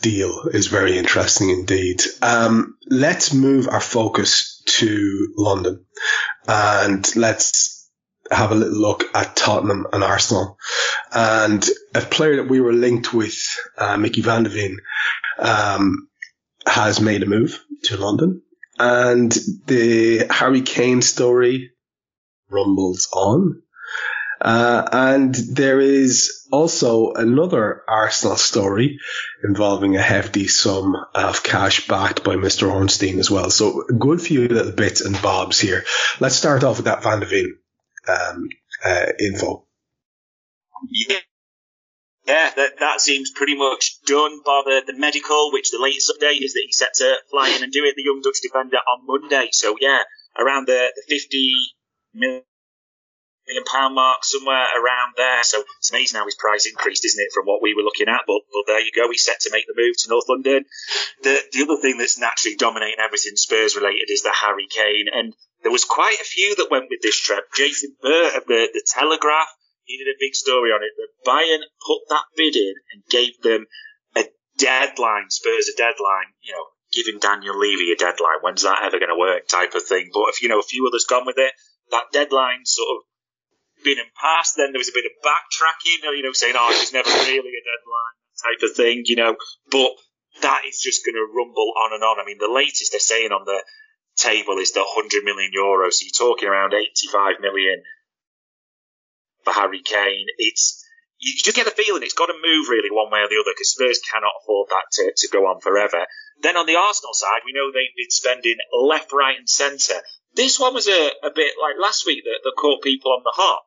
deal 0.00 0.48
is 0.52 0.66
very 0.66 0.98
interesting 0.98 1.50
indeed. 1.50 2.02
Um, 2.22 2.76
let's 2.88 3.34
move 3.34 3.68
our 3.68 3.80
focus 3.80 4.62
to 4.66 5.32
London 5.36 5.84
and 6.48 7.16
let's 7.16 7.88
have 8.30 8.52
a 8.52 8.54
little 8.54 8.78
look 8.78 9.04
at 9.14 9.36
Tottenham 9.36 9.86
and 9.92 10.04
Arsenal. 10.04 10.56
And 11.12 11.66
a 11.94 12.00
player 12.00 12.36
that 12.36 12.48
we 12.48 12.60
were 12.60 12.72
linked 12.72 13.12
with, 13.12 13.36
uh, 13.76 13.96
Mickey 13.96 14.22
van 14.22 14.44
der 14.44 14.50
Ven, 14.50 14.76
um, 15.38 16.08
has 16.66 17.00
made 17.00 17.22
a 17.22 17.26
move 17.26 17.60
to 17.84 17.96
London. 17.96 18.42
And 18.78 19.36
the 19.66 20.26
Harry 20.30 20.62
Kane 20.62 21.02
story 21.02 21.72
rumbles 22.48 23.08
on. 23.12 23.62
Uh, 24.40 24.88
and 24.90 25.34
there 25.34 25.80
is 25.80 26.46
also 26.50 27.12
another 27.12 27.82
Arsenal 27.86 28.36
story 28.36 28.98
involving 29.44 29.96
a 29.96 30.02
hefty 30.02 30.48
sum 30.48 30.96
of 31.14 31.42
cash 31.42 31.86
backed 31.86 32.24
by 32.24 32.36
Mr. 32.36 32.70
Ornstein 32.70 33.18
as 33.18 33.30
well. 33.30 33.50
So 33.50 33.84
good 33.98 34.20
few 34.22 34.48
little 34.48 34.72
bits 34.72 35.02
and 35.02 35.20
bobs 35.20 35.60
here. 35.60 35.84
Let's 36.20 36.36
start 36.36 36.64
off 36.64 36.78
with 36.78 36.86
that 36.86 37.02
Van 37.02 37.20
de 37.20 37.26
Ven 37.26 37.58
um, 38.08 38.48
uh, 38.84 39.06
info. 39.18 39.66
Yeah. 40.90 41.18
Yeah, 42.26 42.50
that, 42.54 42.78
that 42.78 43.00
seems 43.00 43.32
pretty 43.32 43.56
much 43.56 44.02
done 44.06 44.40
by 44.44 44.62
the, 44.64 44.82
the 44.86 44.98
medical, 44.98 45.52
which 45.52 45.70
the 45.70 45.80
latest 45.80 46.12
update 46.14 46.42
is 46.42 46.52
that 46.52 46.62
he's 46.64 46.78
set 46.78 46.94
to 46.94 47.16
fly 47.30 47.48
in 47.48 47.64
and 47.64 47.72
do 47.72 47.84
it, 47.84 47.94
the 47.96 48.04
young 48.04 48.20
Dutch 48.22 48.40
defender, 48.40 48.76
on 48.76 49.04
Monday. 49.04 49.48
So, 49.50 49.74
yeah, 49.80 50.02
around 50.38 50.68
the, 50.68 50.92
the 50.94 51.02
50 51.08 51.52
million 52.14 52.42
million 53.50 53.66
pound 53.66 53.94
mark 53.94 54.22
somewhere 54.22 54.66
around 54.78 55.18
there. 55.18 55.42
So 55.42 55.62
it's 55.78 55.90
amazing 55.90 56.18
how 56.18 56.24
his 56.24 56.38
price 56.38 56.66
increased, 56.66 57.04
isn't 57.04 57.20
it, 57.20 57.34
from 57.34 57.46
what 57.46 57.62
we 57.62 57.74
were 57.74 57.82
looking 57.82 58.08
at? 58.08 58.22
But 58.26 58.46
but 58.52 58.64
there 58.66 58.80
you 58.80 58.94
go. 58.94 59.10
He's 59.10 59.24
set 59.24 59.40
to 59.40 59.50
make 59.52 59.66
the 59.66 59.74
move 59.76 59.96
to 59.98 60.08
North 60.08 60.28
London. 60.28 60.64
The 61.22 61.42
the 61.52 61.62
other 61.66 61.80
thing 61.82 61.98
that's 61.98 62.18
naturally 62.18 62.56
dominating 62.56 63.02
everything 63.02 63.34
Spurs 63.34 63.74
related 63.74 64.08
is 64.08 64.22
the 64.22 64.32
Harry 64.32 64.68
Kane, 64.70 65.10
and 65.12 65.34
there 65.62 65.72
was 65.72 65.84
quite 65.84 66.20
a 66.20 66.24
few 66.24 66.54
that 66.56 66.70
went 66.70 66.86
with 66.88 67.02
this 67.02 67.18
trip. 67.18 67.44
Jason 67.54 67.96
Burt 68.00 68.36
of 68.36 68.46
the 68.46 68.70
the 68.72 68.84
Telegraph, 68.86 69.50
he 69.84 69.98
did 69.98 70.08
a 70.08 70.22
big 70.22 70.34
story 70.34 70.70
on 70.70 70.86
it 70.86 70.94
that 70.96 71.10
Bayern 71.26 71.66
put 71.84 72.06
that 72.08 72.30
bid 72.36 72.54
in 72.56 72.74
and 72.94 73.02
gave 73.10 73.40
them 73.42 73.66
a 74.16 74.24
deadline, 74.58 75.28
Spurs 75.30 75.68
a 75.68 75.76
deadline, 75.76 76.30
you 76.40 76.54
know, 76.54 76.66
giving 76.92 77.20
Daniel 77.20 77.58
Levy 77.58 77.92
a 77.92 77.96
deadline. 77.96 78.40
When's 78.40 78.62
that 78.62 78.82
ever 78.82 78.98
going 78.98 79.10
to 79.10 79.18
work? 79.18 79.48
Type 79.48 79.74
of 79.74 79.84
thing. 79.84 80.10
But 80.12 80.30
if 80.30 80.42
you 80.42 80.48
know 80.48 80.60
a 80.60 80.70
few 80.70 80.86
others 80.86 81.06
gone 81.08 81.26
with 81.26 81.38
it, 81.38 81.52
that 81.90 82.12
deadline 82.12 82.64
sort 82.64 82.88
of 82.96 83.02
been 83.84 83.98
in 83.98 84.10
past. 84.16 84.56
Then 84.56 84.72
there 84.72 84.80
was 84.80 84.88
a 84.88 84.96
bit 84.96 85.08
of 85.08 85.14
backtracking, 85.24 86.04
you 86.16 86.22
know, 86.22 86.32
saying, 86.32 86.54
oh, 86.56 86.70
there's 86.72 86.92
never 86.92 87.10
really 87.28 87.54
a 87.54 87.64
deadline, 87.64 88.16
type 88.40 88.62
of 88.62 88.76
thing, 88.76 89.02
you 89.06 89.16
know. 89.16 89.36
But 89.70 89.92
that 90.42 90.62
is 90.68 90.80
just 90.80 91.04
going 91.04 91.16
to 91.16 91.26
rumble 91.34 91.72
on 91.76 91.92
and 91.92 92.02
on. 92.02 92.20
I 92.20 92.26
mean, 92.26 92.38
the 92.38 92.52
latest 92.52 92.92
they're 92.92 93.00
saying 93.00 93.32
on 93.32 93.44
the 93.44 93.62
table 94.16 94.58
is 94.58 94.72
the 94.72 94.80
100 94.80 95.24
million 95.24 95.52
euros. 95.56 95.98
So 95.98 96.06
you're 96.06 96.34
talking 96.34 96.48
around 96.48 96.74
85 96.74 97.40
million 97.40 97.82
for 99.44 99.52
Harry 99.52 99.82
Kane. 99.82 100.26
It's 100.38 100.84
you 101.20 101.36
just 101.36 101.56
get 101.56 101.66
the 101.68 101.76
feeling 101.76 102.02
it's 102.02 102.16
got 102.16 102.32
to 102.32 102.34
move 102.34 102.68
really 102.68 102.90
one 102.90 103.12
way 103.12 103.20
or 103.20 103.28
the 103.28 103.36
other 103.36 103.52
because 103.52 103.76
Spurs 103.76 104.00
cannot 104.00 104.32
afford 104.40 104.68
that 104.70 104.88
to, 104.92 105.12
to 105.14 105.28
go 105.28 105.44
on 105.44 105.60
forever. 105.60 106.06
Then 106.40 106.56
on 106.56 106.64
the 106.64 106.76
Arsenal 106.76 107.12
side, 107.12 107.44
we 107.44 107.52
know 107.52 107.68
they've 107.68 107.92
been 107.96 108.08
spending 108.10 108.56
left, 108.72 109.12
right, 109.12 109.36
and 109.36 109.48
centre. 109.48 110.00
This 110.34 110.58
one 110.58 110.72
was 110.72 110.88
a, 110.88 111.10
a 111.22 111.30
bit 111.34 111.52
like 111.60 111.76
last 111.76 112.06
week 112.06 112.24
that, 112.24 112.40
that 112.42 112.56
caught 112.56 112.82
people 112.82 113.12
on 113.12 113.20
the 113.22 113.36
hop. 113.36 113.66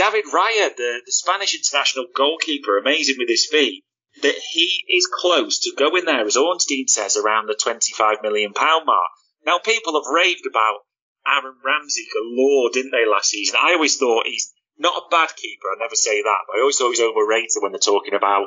David 0.00 0.24
Raya, 0.32 0.74
the, 0.74 1.02
the 1.04 1.12
Spanish 1.12 1.54
international 1.54 2.06
goalkeeper, 2.16 2.78
amazing 2.78 3.16
with 3.18 3.28
his 3.28 3.44
feet, 3.44 3.84
that 4.22 4.34
he 4.52 4.82
is 4.88 5.06
close 5.12 5.58
to 5.60 5.76
going 5.76 6.06
there, 6.06 6.24
as 6.24 6.38
Ornstein 6.38 6.88
says, 6.88 7.18
around 7.18 7.48
the 7.48 7.54
£25 7.54 8.22
million 8.22 8.54
mark. 8.56 9.10
Now, 9.44 9.58
people 9.58 10.00
have 10.00 10.10
raved 10.10 10.46
about 10.48 10.88
Aaron 11.28 11.54
Ramsdale 11.60 12.14
galore, 12.14 12.70
didn't 12.72 12.92
they, 12.92 13.04
last 13.04 13.28
season? 13.28 13.58
I 13.60 13.74
always 13.74 13.98
thought 13.98 14.26
he's 14.26 14.50
not 14.78 14.96
a 14.96 15.10
bad 15.10 15.36
keeper, 15.36 15.68
I 15.68 15.76
never 15.78 15.96
say 15.96 16.22
that, 16.22 16.40
but 16.48 16.56
I 16.56 16.60
always 16.60 16.78
thought 16.78 16.96
he's 16.96 17.00
overrated 17.04 17.60
when 17.60 17.72
they're 17.72 17.78
talking 17.78 18.14
about 18.14 18.46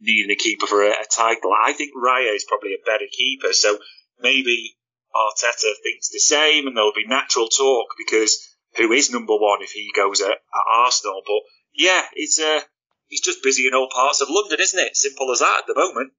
needing 0.00 0.30
a 0.30 0.36
keeper 0.36 0.66
for 0.66 0.84
a, 0.84 0.88
a 0.88 1.06
title. 1.10 1.52
I 1.52 1.74
think 1.74 1.92
Raya 1.94 2.34
is 2.34 2.44
probably 2.48 2.72
a 2.72 2.86
better 2.86 3.04
keeper, 3.12 3.52
so 3.52 3.76
maybe 4.20 4.78
Arteta 5.14 5.74
thinks 5.82 6.08
the 6.08 6.18
same 6.18 6.66
and 6.66 6.74
there'll 6.74 6.96
be 6.96 7.06
natural 7.06 7.48
talk 7.48 7.88
because 7.98 8.53
who 8.76 8.92
is 8.92 9.10
number 9.10 9.34
one 9.34 9.62
if 9.62 9.70
he 9.70 9.90
goes 9.94 10.20
at, 10.20 10.30
at 10.30 10.38
Arsenal. 10.70 11.22
But 11.26 11.40
yeah, 11.74 12.02
it's 12.14 12.40
uh, 12.40 12.60
he's 13.08 13.20
just 13.20 13.42
busy 13.42 13.66
in 13.66 13.74
all 13.74 13.88
parts 13.92 14.20
of 14.20 14.28
London, 14.30 14.58
isn't 14.60 14.80
it? 14.80 14.96
Simple 14.96 15.30
as 15.32 15.40
that 15.40 15.60
at 15.60 15.66
the 15.66 15.74
moment. 15.74 16.12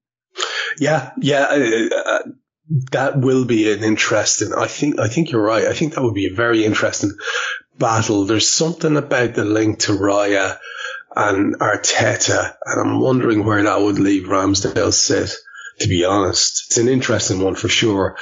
Yeah, 0.78 1.10
yeah. 1.18 1.44
Uh, 1.44 1.96
uh, 1.96 2.22
that 2.92 3.18
will 3.18 3.44
be 3.44 3.72
an 3.72 3.84
interesting. 3.84 4.52
I 4.52 4.66
think. 4.66 4.98
I 4.98 5.08
think 5.08 5.30
you're 5.30 5.42
right. 5.42 5.66
I 5.66 5.72
think 5.72 5.94
that 5.94 6.02
would 6.02 6.14
be 6.14 6.26
a 6.26 6.34
very 6.34 6.64
interesting 6.64 7.12
battle. 7.78 8.24
There's 8.24 8.48
something 8.48 8.96
about 8.96 9.34
the 9.34 9.44
link 9.44 9.80
to 9.80 9.92
Raya 9.92 10.58
and 11.14 11.58
Arteta, 11.58 12.54
and 12.64 12.80
I'm 12.80 13.00
wondering 13.00 13.44
where 13.44 13.62
that 13.62 13.80
would 13.80 13.98
leave 13.98 14.24
Ramsdale 14.24 14.92
sit. 14.92 15.34
To 15.80 15.88
be 15.88 16.06
honest, 16.06 16.68
it's 16.68 16.78
an 16.78 16.88
interesting 16.88 17.40
one 17.40 17.54
for 17.54 17.68
sure. 17.68 18.16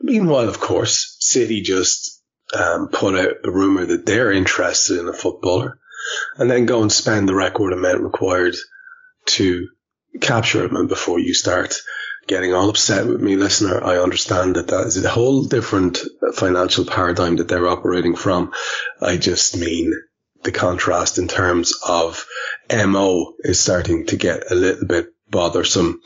Meanwhile, 0.00 0.48
of 0.48 0.60
course, 0.60 1.16
City 1.18 1.60
just 1.60 2.11
um, 2.54 2.88
put 2.88 3.18
out 3.18 3.36
a 3.44 3.50
rumor 3.50 3.84
that 3.86 4.06
they're 4.06 4.32
interested 4.32 4.98
in 4.98 5.08
a 5.08 5.12
footballer 5.12 5.78
and 6.36 6.50
then 6.50 6.66
go 6.66 6.82
and 6.82 6.92
spend 6.92 7.28
the 7.28 7.34
record 7.34 7.72
amount 7.72 8.02
required 8.02 8.54
to 9.26 9.68
capture 10.20 10.64
him. 10.64 10.76
And 10.76 10.88
before 10.88 11.18
you 11.18 11.34
start 11.34 11.74
getting 12.26 12.52
all 12.54 12.68
upset 12.68 13.06
with 13.06 13.20
me, 13.20 13.36
listener, 13.36 13.82
I 13.82 13.98
understand 13.98 14.56
that 14.56 14.68
that 14.68 14.86
is 14.86 15.02
a 15.02 15.08
whole 15.08 15.44
different 15.44 15.98
financial 16.34 16.84
paradigm 16.84 17.36
that 17.36 17.48
they're 17.48 17.68
operating 17.68 18.16
from. 18.16 18.52
I 19.00 19.16
just 19.16 19.56
mean 19.56 19.92
the 20.42 20.52
contrast 20.52 21.18
in 21.18 21.28
terms 21.28 21.72
of 21.86 22.26
MO 22.70 23.34
is 23.40 23.60
starting 23.60 24.06
to 24.06 24.16
get 24.16 24.50
a 24.50 24.54
little 24.54 24.86
bit 24.86 25.08
bothersome. 25.30 26.00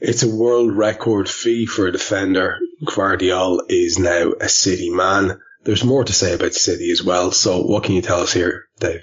It's 0.00 0.22
a 0.22 0.34
world 0.34 0.76
record 0.76 1.28
fee 1.28 1.66
for 1.66 1.86
a 1.86 1.92
defender. 1.92 2.58
Gvardiol 2.84 3.60
is 3.68 3.98
now 3.98 4.32
a 4.40 4.48
City 4.48 4.90
man. 4.90 5.38
There's 5.62 5.84
more 5.84 6.04
to 6.04 6.12
say 6.12 6.34
about 6.34 6.54
City 6.54 6.90
as 6.90 7.02
well. 7.02 7.32
So 7.32 7.62
what 7.62 7.84
can 7.84 7.94
you 7.94 8.02
tell 8.02 8.20
us 8.20 8.32
here, 8.32 8.68
Dave? 8.78 9.02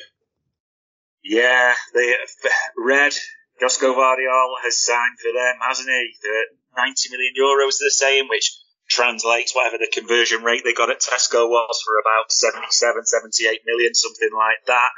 Yeah, 1.23 1.75
the 1.93 2.15
uh, 2.15 2.49
red 2.77 3.13
Josko 3.61 3.93
Gvardiol 3.93 4.53
has 4.63 4.77
signed 4.77 5.19
for 5.19 5.31
them, 5.33 5.55
hasn't 5.61 5.89
he? 5.89 6.13
The 6.21 6.45
90 6.77 7.09
million 7.09 7.33
euros 7.37 7.77
they're 7.79 7.89
saying, 7.89 8.27
which 8.29 8.57
translates 8.89 9.53
whatever 9.53 9.77
the 9.77 9.91
conversion 9.91 10.43
rate 10.43 10.63
they 10.63 10.73
got 10.73 10.89
at 10.89 11.01
Tesco 11.01 11.49
was 11.49 11.81
for 11.83 11.99
about 11.99 12.31
77, 12.31 13.05
78 13.05 13.61
million, 13.65 13.93
something 13.93 14.29
like 14.33 14.63
that. 14.67 14.89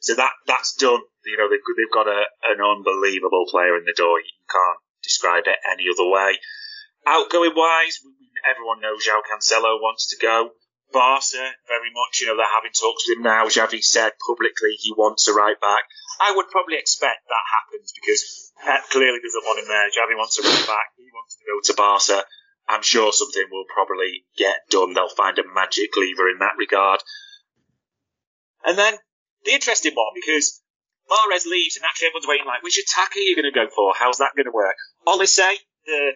So 0.00 0.14
that 0.14 0.32
that's 0.46 0.74
done. 0.76 1.00
You 1.24 1.36
know, 1.36 1.48
they've, 1.48 1.62
they've 1.76 1.94
got 1.94 2.06
a, 2.06 2.24
an 2.44 2.60
unbelievable 2.60 3.46
player 3.50 3.76
in 3.76 3.84
the 3.84 3.94
door. 3.96 4.18
You 4.18 4.46
can't 4.50 4.78
describe 5.02 5.44
it 5.46 5.58
any 5.70 5.86
other 5.90 6.08
way. 6.08 6.38
Outgoing 7.06 7.54
wise, 7.54 7.98
everyone 8.48 8.80
knows 8.80 9.06
João 9.06 9.22
Cancelo 9.26 9.80
wants 9.82 10.10
to 10.10 10.16
go. 10.20 10.50
Barca, 10.92 11.42
very 11.66 11.90
much, 11.90 12.20
you 12.20 12.26
know, 12.28 12.36
they're 12.36 12.54
having 12.54 12.72
talks 12.72 13.08
with 13.08 13.18
him 13.18 13.24
now. 13.24 13.46
Xavi 13.48 13.82
said 13.82 14.12
publicly 14.20 14.76
he 14.78 14.92
wants 14.92 15.28
a 15.28 15.32
right 15.32 15.58
back. 15.60 15.84
I 16.20 16.36
would 16.36 16.48
probably 16.52 16.76
expect 16.76 17.26
that 17.26 17.46
happens 17.50 17.92
because 17.96 18.52
Pep 18.62 18.88
clearly 18.90 19.18
doesn't 19.18 19.44
want 19.44 19.58
him 19.58 19.68
there. 19.68 19.88
Xavi 19.90 20.14
wants 20.16 20.38
a 20.38 20.42
right 20.42 20.66
back. 20.66 20.92
He 20.96 21.08
wants 21.12 21.36
to 21.36 21.44
go 21.48 21.56
to 21.64 21.74
Barca. 21.74 22.26
I'm 22.68 22.82
sure 22.82 23.12
something 23.12 23.44
will 23.50 23.64
probably 23.72 24.24
get 24.38 24.68
done. 24.70 24.94
They'll 24.94 25.08
find 25.08 25.38
a 25.38 25.44
magic 25.54 25.96
lever 25.96 26.30
in 26.30 26.38
that 26.38 26.54
regard. 26.58 27.00
And 28.64 28.78
then 28.78 28.94
the 29.44 29.52
interesting 29.52 29.92
one 29.94 30.14
because 30.14 30.62
Mahrez 31.10 31.46
leaves 31.46 31.76
and 31.76 31.84
actually 31.84 32.08
everyone's 32.08 32.28
waiting 32.28 32.46
like, 32.46 32.62
which 32.62 32.78
attacker 32.78 33.18
are 33.18 33.26
you 33.26 33.34
going 33.34 33.50
to 33.50 33.54
go 33.54 33.66
for? 33.74 33.92
How's 33.96 34.18
that 34.18 34.32
going 34.36 34.46
to 34.46 34.54
work? 34.54 34.76
Olise, 35.06 35.58
the 35.86 36.12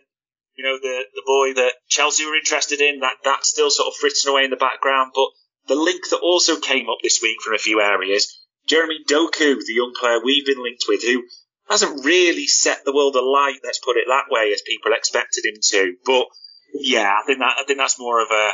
you 0.56 0.64
know 0.64 0.78
the 0.80 1.04
the 1.14 1.22
boy 1.26 1.54
that 1.54 1.74
Chelsea 1.88 2.24
were 2.24 2.36
interested 2.36 2.80
in, 2.80 3.00
that 3.00 3.16
that's 3.24 3.50
still 3.50 3.70
sort 3.70 3.88
of 3.88 3.96
frittering 3.96 4.32
away 4.32 4.44
in 4.44 4.50
the 4.50 4.56
background. 4.56 5.12
But 5.14 5.28
the 5.68 5.74
link 5.74 6.08
that 6.10 6.18
also 6.18 6.58
came 6.58 6.88
up 6.88 6.98
this 7.02 7.20
week 7.22 7.36
from 7.44 7.54
a 7.54 7.58
few 7.58 7.80
areas, 7.80 8.26
Jeremy 8.66 8.98
Doku, 9.08 9.58
the 9.58 9.74
young 9.74 9.94
player 9.98 10.18
we've 10.22 10.46
been 10.46 10.62
linked 10.62 10.84
with, 10.88 11.02
who 11.02 11.24
hasn't 11.68 12.04
really 12.04 12.46
set 12.46 12.84
the 12.84 12.94
world 12.94 13.16
alight, 13.16 13.60
let's 13.64 13.80
put 13.80 13.96
it 13.96 14.04
that 14.08 14.30
way, 14.30 14.52
as 14.52 14.62
people 14.62 14.92
expected 14.92 15.44
him 15.44 15.60
to. 15.70 15.94
But 16.04 16.26
yeah, 16.72 17.12
I 17.20 17.26
think 17.26 17.38
that 17.38 17.56
I 17.58 17.64
think 17.64 17.78
that's 17.78 17.98
more 17.98 18.22
of 18.22 18.30
a 18.30 18.50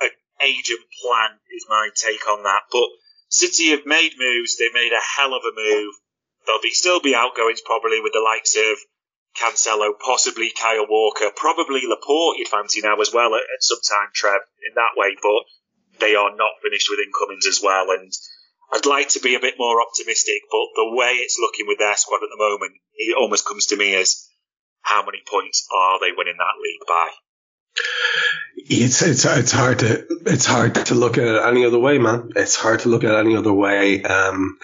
an 0.00 0.10
agent 0.42 0.80
plan 1.02 1.38
is 1.54 1.66
my 1.68 1.90
take 1.94 2.28
on 2.28 2.42
that. 2.44 2.62
But 2.72 2.88
City 3.28 3.70
have 3.70 3.86
made 3.86 4.12
moves. 4.18 4.56
They've 4.56 4.74
made 4.74 4.92
a 4.92 5.16
hell 5.16 5.34
of 5.34 5.42
a 5.44 5.54
move. 5.54 5.94
There'll 6.46 6.62
be 6.62 6.70
still 6.70 7.00
be 7.00 7.14
outgoings 7.14 7.60
probably 7.60 8.00
with 8.00 8.12
the 8.12 8.24
likes 8.24 8.56
of 8.56 8.78
Cancelo, 9.36 9.92
possibly 9.98 10.50
Kyle 10.50 10.86
Walker, 10.88 11.30
probably 11.34 11.82
Laporte 11.86 12.38
you'd 12.38 12.48
fancy 12.48 12.80
now 12.80 13.00
as 13.00 13.12
well 13.12 13.34
at, 13.34 13.42
at 13.42 13.62
some 13.62 13.80
time, 13.88 14.08
Trev, 14.14 14.40
in 14.66 14.74
that 14.74 14.96
way. 14.96 15.16
But 15.22 16.00
they 16.00 16.14
are 16.14 16.34
not 16.34 16.60
finished 16.62 16.88
with 16.90 17.00
incomings 17.00 17.46
as 17.46 17.60
well. 17.62 17.90
And 17.90 18.12
I'd 18.72 18.86
like 18.86 19.08
to 19.10 19.20
be 19.20 19.34
a 19.34 19.40
bit 19.40 19.54
more 19.58 19.80
optimistic, 19.80 20.42
but 20.50 20.68
the 20.76 20.94
way 20.94 21.12
it's 21.18 21.38
looking 21.38 21.66
with 21.66 21.78
their 21.78 21.96
squad 21.96 22.22
at 22.22 22.30
the 22.30 22.36
moment, 22.36 22.74
it 22.96 23.16
almost 23.16 23.46
comes 23.46 23.66
to 23.66 23.76
me 23.76 23.94
as 23.94 24.28
how 24.82 25.04
many 25.04 25.22
points 25.26 25.66
are 25.74 26.00
they 26.00 26.12
winning 26.16 26.38
that 26.38 26.60
league 26.62 26.86
by? 26.86 27.10
It's 28.72 29.02
it's 29.02 29.24
it's 29.24 29.50
hard 29.50 29.80
to 29.80 30.06
it's 30.26 30.46
hard 30.46 30.74
to 30.74 30.94
look 30.94 31.18
at 31.18 31.24
it 31.24 31.42
any 31.42 31.64
other 31.64 31.78
way, 31.78 31.98
man. 31.98 32.30
It's 32.36 32.54
hard 32.54 32.80
to 32.80 32.88
look 32.88 33.02
at 33.02 33.14
it 33.14 33.18
any 33.18 33.36
other 33.36 33.52
way. 33.52 34.02
Um, 34.02 34.58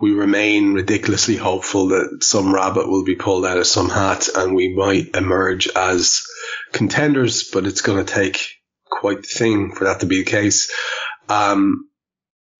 we 0.00 0.12
remain 0.12 0.74
ridiculously 0.74 1.36
hopeful 1.36 1.88
that 1.88 2.24
some 2.24 2.52
rabbit 2.52 2.88
will 2.88 3.04
be 3.04 3.14
pulled 3.14 3.46
out 3.46 3.58
of 3.58 3.66
some 3.66 3.88
hat 3.88 4.28
and 4.34 4.56
we 4.56 4.74
might 4.74 5.14
emerge 5.14 5.68
as 5.68 6.22
contenders, 6.72 7.44
but 7.44 7.66
it's 7.66 7.82
going 7.82 8.04
to 8.04 8.12
take 8.12 8.56
quite 8.84 9.22
the 9.22 9.28
thing 9.28 9.72
for 9.72 9.84
that 9.84 10.00
to 10.00 10.06
be 10.06 10.24
the 10.24 10.30
case. 10.30 10.72
Um, 11.28 11.88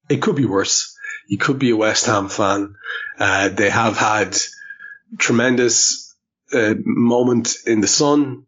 it 0.08 0.22
could 0.22 0.36
be 0.36 0.46
worse. 0.46 0.96
You 1.26 1.38
could 1.38 1.58
be 1.58 1.70
a 1.70 1.76
West 1.76 2.06
Ham 2.06 2.28
fan. 2.28 2.76
Uh, 3.18 3.48
they 3.48 3.70
have 3.70 3.96
had 3.96 4.36
tremendous 5.18 6.14
uh, 6.52 6.74
moment 6.84 7.54
in 7.66 7.80
the 7.80 7.88
sun, 7.88 8.46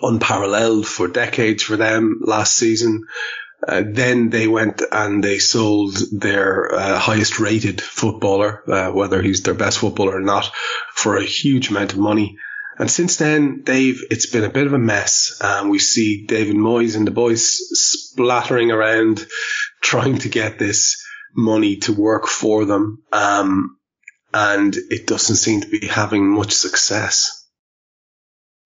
unparalleled 0.00 0.86
for 0.86 1.08
decades 1.08 1.62
for 1.62 1.76
them 1.76 2.20
last 2.24 2.56
season. 2.56 3.04
Uh, 3.66 3.82
then 3.86 4.30
they 4.30 4.48
went 4.48 4.82
and 4.90 5.22
they 5.22 5.38
sold 5.38 5.96
their 6.10 6.74
uh, 6.74 6.98
highest 6.98 7.38
rated 7.38 7.80
footballer, 7.80 8.62
uh, 8.68 8.90
whether 8.90 9.22
he's 9.22 9.42
their 9.42 9.54
best 9.54 9.78
footballer 9.78 10.16
or 10.16 10.20
not, 10.20 10.50
for 10.92 11.16
a 11.16 11.24
huge 11.24 11.70
amount 11.70 11.92
of 11.92 11.98
money. 11.98 12.36
And 12.78 12.90
since 12.90 13.16
then, 13.16 13.62
Dave, 13.62 14.02
it's 14.10 14.26
been 14.26 14.44
a 14.44 14.50
bit 14.50 14.66
of 14.66 14.72
a 14.72 14.78
mess. 14.78 15.38
Um, 15.40 15.68
we 15.68 15.78
see 15.78 16.26
David 16.26 16.56
Moyes 16.56 16.96
and 16.96 17.06
the 17.06 17.12
boys 17.12 17.44
splattering 17.44 18.72
around 18.72 19.24
trying 19.80 20.18
to 20.18 20.28
get 20.28 20.58
this 20.58 21.04
money 21.34 21.76
to 21.76 21.92
work 21.92 22.26
for 22.26 22.64
them. 22.64 23.02
Um, 23.12 23.76
and 24.34 24.74
it 24.74 25.06
doesn't 25.06 25.36
seem 25.36 25.60
to 25.60 25.68
be 25.68 25.86
having 25.86 26.26
much 26.26 26.52
success. 26.52 27.41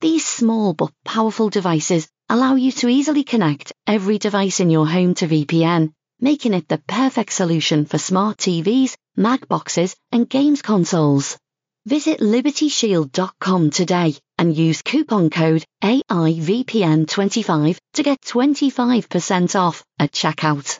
these 0.00 0.26
small 0.26 0.72
but 0.72 0.92
powerful 1.04 1.50
devices 1.50 2.08
allow 2.28 2.54
you 2.54 2.72
to 2.72 2.88
easily 2.88 3.22
connect 3.22 3.72
every 3.86 4.18
device 4.18 4.60
in 4.60 4.70
your 4.70 4.86
home 4.86 5.12
to 5.14 5.28
VPN, 5.28 5.92
making 6.18 6.54
it 6.54 6.68
the 6.68 6.78
perfect 6.78 7.32
solution 7.32 7.84
for 7.84 7.98
smart 7.98 8.38
TVs, 8.38 8.96
Mac 9.16 9.46
boxes, 9.46 9.94
and 10.10 10.26
games 10.28 10.62
consoles. 10.62 11.36
Visit 11.84 12.20
libertyshield.com 12.20 13.70
today 13.70 14.14
and 14.38 14.56
use 14.56 14.80
coupon 14.80 15.28
code 15.28 15.64
AIVPN25 15.82 17.78
to 17.94 18.02
get 18.02 18.22
25% 18.22 19.58
off 19.58 19.84
at 19.98 20.12
checkout. 20.12 20.78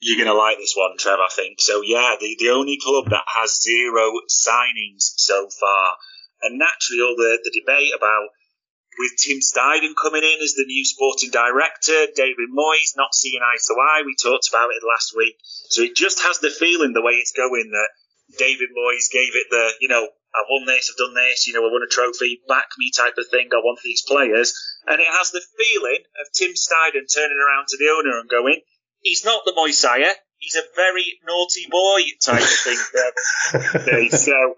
You're 0.00 0.22
going 0.22 0.34
to 0.34 0.38
like 0.38 0.58
this 0.58 0.74
one, 0.76 0.98
Trev, 0.98 1.18
I 1.18 1.28
think. 1.34 1.60
So, 1.60 1.80
yeah, 1.82 2.16
the, 2.20 2.36
the 2.38 2.50
only 2.50 2.78
club 2.82 3.08
that 3.08 3.24
has 3.26 3.62
zero 3.62 4.12
signings 4.28 5.14
so 5.16 5.48
far 5.48 5.96
and 6.42 6.58
naturally 6.58 7.02
all 7.02 7.16
the, 7.16 7.38
the 7.42 7.54
debate 7.54 7.92
about 7.96 8.28
with 8.98 9.18
Tim 9.18 9.38
Steidten 9.42 9.94
coming 9.98 10.22
in 10.22 10.38
as 10.42 10.54
the 10.54 10.66
new 10.66 10.84
sporting 10.84 11.30
director, 11.30 12.06
David 12.14 12.50
Moyes 12.54 12.94
not 12.96 13.14
seeing 13.14 13.42
eye 13.42 13.58
to 13.58 13.74
eye. 13.74 14.02
We 14.06 14.14
talked 14.14 14.48
about 14.48 14.70
it 14.70 14.86
last 14.86 15.14
week. 15.16 15.36
So 15.70 15.82
it 15.82 15.96
just 15.96 16.22
has 16.22 16.38
the 16.38 16.50
feeling 16.50 16.92
the 16.92 17.02
way 17.02 17.18
it's 17.18 17.32
going 17.32 17.70
that 17.72 17.90
David 18.38 18.70
Moyes 18.70 19.10
gave 19.10 19.34
it 19.34 19.46
the, 19.50 19.72
you 19.80 19.88
know, 19.88 20.06
I've 20.34 20.50
won 20.50 20.66
this, 20.66 20.90
I've 20.90 20.98
done 20.98 21.14
this, 21.14 21.46
you 21.46 21.54
know, 21.54 21.62
I 21.62 21.70
won 21.70 21.86
a 21.86 21.90
trophy, 21.90 22.42
back 22.48 22.66
me 22.78 22.90
type 22.90 23.14
of 23.18 23.26
thing. 23.30 23.48
I 23.52 23.62
want 23.62 23.78
these 23.84 24.02
players. 24.02 24.54
And 24.86 25.00
it 25.00 25.06
has 25.06 25.30
the 25.30 25.42
feeling 25.58 26.02
of 26.20 26.32
Tim 26.34 26.54
Steidten 26.54 27.06
turning 27.06 27.38
around 27.38 27.68
to 27.68 27.78
the 27.78 27.94
owner 27.94 28.18
and 28.18 28.28
going, 28.28 28.60
he's 29.00 29.24
not 29.24 29.42
the 29.44 29.54
Moyes 29.56 29.84
He's 30.38 30.56
a 30.56 30.66
very 30.76 31.18
naughty 31.24 31.66
boy 31.70 32.02
type 32.20 32.42
of 32.42 33.78
thing. 33.84 34.10
so 34.18 34.56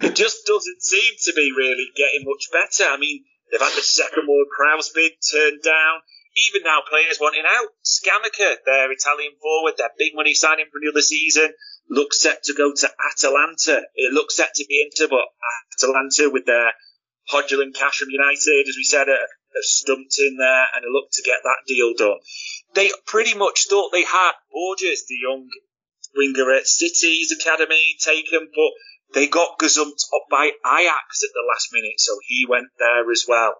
it 0.00 0.14
just 0.14 0.46
doesn't 0.46 0.82
seem 0.82 1.14
to 1.24 1.32
be 1.34 1.52
really 1.56 1.88
getting 1.96 2.24
much 2.24 2.48
better. 2.52 2.90
I 2.90 2.98
mean, 2.98 3.24
they've 3.50 3.60
had 3.60 3.76
the 3.76 3.82
second 3.82 4.26
Ward 4.26 4.48
Prowse 4.56 4.90
bid 4.90 5.12
turned 5.30 5.62
down. 5.62 6.00
Even 6.36 6.64
now, 6.64 6.80
players 6.86 7.18
wanting 7.18 7.44
out. 7.48 7.68
Scamacca, 7.82 8.56
their 8.66 8.92
Italian 8.92 9.32
forward, 9.40 9.74
their 9.78 9.90
big 9.98 10.12
money 10.14 10.34
signing 10.34 10.66
for 10.70 10.78
another 10.82 11.00
season, 11.00 11.54
looks 11.88 12.20
set 12.20 12.42
to 12.44 12.54
go 12.54 12.74
to 12.74 12.90
Atalanta. 13.12 13.82
It 13.94 14.12
looks 14.12 14.36
set 14.36 14.52
to 14.54 14.66
be 14.68 14.84
Inter, 14.84 15.08
but 15.08 15.24
Atalanta 15.80 16.28
with 16.30 16.44
their 16.44 16.72
Højlund 17.32 17.74
Cash 17.74 17.98
from 17.98 18.10
United, 18.10 18.68
as 18.68 18.76
we 18.76 18.84
said, 18.84 19.08
have, 19.08 19.18
stumped 19.60 20.18
in 20.18 20.36
there 20.36 20.66
and 20.74 20.84
looked 20.92 21.14
to 21.14 21.22
get 21.22 21.38
that 21.42 21.64
deal 21.66 21.94
done. 21.96 22.18
They 22.74 22.90
pretty 23.06 23.34
much 23.34 23.68
thought 23.70 23.90
they 23.90 24.04
had 24.04 24.32
Borges, 24.52 25.06
the 25.08 25.16
young 25.16 25.48
winger 26.14 26.52
at 26.52 26.66
City's 26.66 27.32
academy, 27.32 27.96
taken, 27.98 28.50
but 28.54 28.72
they 29.14 29.26
got 29.26 29.58
gazumped 29.58 30.04
up 30.14 30.26
by 30.30 30.52
Ajax 30.64 31.22
at 31.22 31.30
the 31.34 31.46
last 31.48 31.68
minute, 31.72 31.98
so 31.98 32.18
he 32.26 32.46
went 32.48 32.68
there 32.78 33.10
as 33.10 33.24
well. 33.28 33.54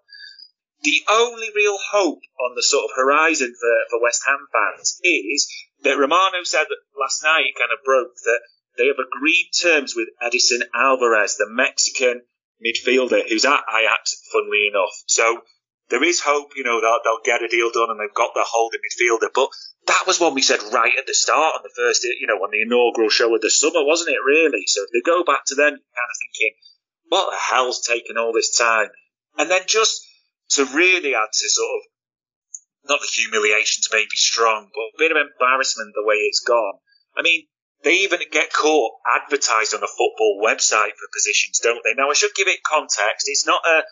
The 0.83 1.03
only 1.11 1.49
real 1.55 1.79
hope 1.91 2.21
on 2.39 2.55
the 2.55 2.63
sort 2.63 2.85
of 2.85 2.97
horizon 2.97 3.55
for, 3.59 3.77
for 3.91 4.03
West 4.03 4.23
Ham 4.27 4.47
fans 4.53 5.01
is 5.03 5.49
that 5.83 5.99
Romano 5.99 6.43
said 6.45 6.67
that 6.69 7.01
last 7.01 7.23
night 7.23 7.55
kind 7.59 7.73
of 7.73 7.85
broke 7.85 8.15
that 8.25 8.41
they 8.77 8.87
have 8.87 8.99
agreed 8.99 9.51
terms 9.61 9.95
with 9.97 10.09
Edson 10.21 10.63
Alvarez, 10.75 11.37
the 11.37 11.49
Mexican 11.49 12.23
midfielder 12.65 13.27
who's 13.29 13.45
at 13.45 13.65
Ajax, 13.69 14.21
funnily 14.33 14.69
enough. 14.69 14.93
So 15.07 15.43
there 15.89 16.03
is 16.03 16.21
hope, 16.21 16.53
you 16.57 16.65
know, 16.65 16.81
they'll, 16.81 17.01
they'll 17.05 17.25
get 17.25 17.43
a 17.43 17.49
deal 17.49 17.71
done 17.71 17.91
and 17.91 18.01
they've 18.01 18.15
got 18.15 18.35
their 18.35 18.47
holding 18.47 18.81
midfielder. 18.81 19.29
But 19.35 19.51
that 19.87 20.05
was 20.07 20.19
one 20.19 20.35
we 20.35 20.43
said 20.43 20.61
right 20.73 20.93
at 20.99 21.07
the 21.07 21.15
start 21.15 21.55
on 21.55 21.63
the 21.63 21.75
first, 21.77 22.03
you 22.05 22.27
know, 22.27 22.43
on 22.43 22.51
the 22.51 22.63
inaugural 22.63 23.09
show 23.09 23.35
of 23.35 23.41
the 23.41 23.51
summer, 23.51 23.85
wasn't 23.85 24.11
it, 24.11 24.23
really? 24.27 24.67
So 24.67 24.83
if 24.83 24.91
they 24.93 25.09
go 25.09 25.23
back 25.23 25.45
to 25.47 25.55
them, 25.55 25.79
you're 25.79 25.97
kind 25.99 26.11
of 26.11 26.19
thinking, 26.19 26.55
what 27.09 27.31
the 27.31 27.39
hell's 27.39 27.87
taken 27.87 28.19
all 28.19 28.33
this 28.33 28.57
time? 28.57 28.89
And 29.39 29.51
then 29.51 29.63
just 29.67 30.03
to 30.59 30.65
really 30.65 31.15
add 31.15 31.31
to 31.33 31.49
sort 31.49 31.71
of, 31.77 31.83
not 32.89 33.01
the 33.01 33.07
humiliations 33.07 33.89
may 33.93 34.03
be 34.03 34.17
strong, 34.17 34.71
but 34.75 34.95
a 34.95 34.99
bit 34.99 35.11
of 35.11 35.19
embarrassment 35.19 35.93
the 35.95 36.07
way 36.07 36.17
it's 36.17 36.41
gone. 36.41 36.79
I 37.17 37.23
mean, 37.23 37.47
they 37.83 38.03
even 38.03 38.21
get 38.33 38.53
caught 38.53 38.93
advertised 39.07 39.75
on 39.75 39.83
a 39.83 39.87
football 39.87 40.41
website 40.43 40.95
for 40.99 41.15
positions, 41.15 41.61
don't 41.63 41.83
they? 41.85 41.95
Now 41.95 42.11
I 42.11 42.15
should 42.15 42.35
give 42.35 42.49
it 42.49 42.63
context. 42.63 43.27
It's 43.27 43.47
not 43.47 43.63
a 43.67 43.83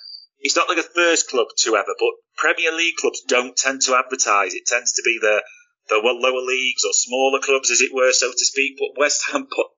it's 0.40 0.56
not 0.56 0.68
like 0.68 0.78
a 0.78 0.82
first 0.94 1.28
club 1.28 1.48
to 1.64 1.76
ever, 1.76 1.94
but 1.98 2.14
Premier 2.36 2.72
League 2.72 2.96
clubs 2.96 3.22
don't 3.26 3.56
tend 3.56 3.82
to 3.82 3.96
advertise. 3.96 4.54
It 4.54 4.66
tends 4.66 4.92
to 4.92 5.02
be 5.04 5.18
the 5.20 5.42
the 5.88 6.00
lower 6.00 6.40
leagues 6.40 6.84
or 6.84 6.92
smaller 6.92 7.40
clubs, 7.40 7.70
as 7.70 7.80
it 7.80 7.92
were, 7.92 8.12
so 8.12 8.32
to 8.32 8.44
speak. 8.44 8.76
But 8.78 8.98
West 8.98 9.24
Ham 9.30 9.46
put 9.54 9.68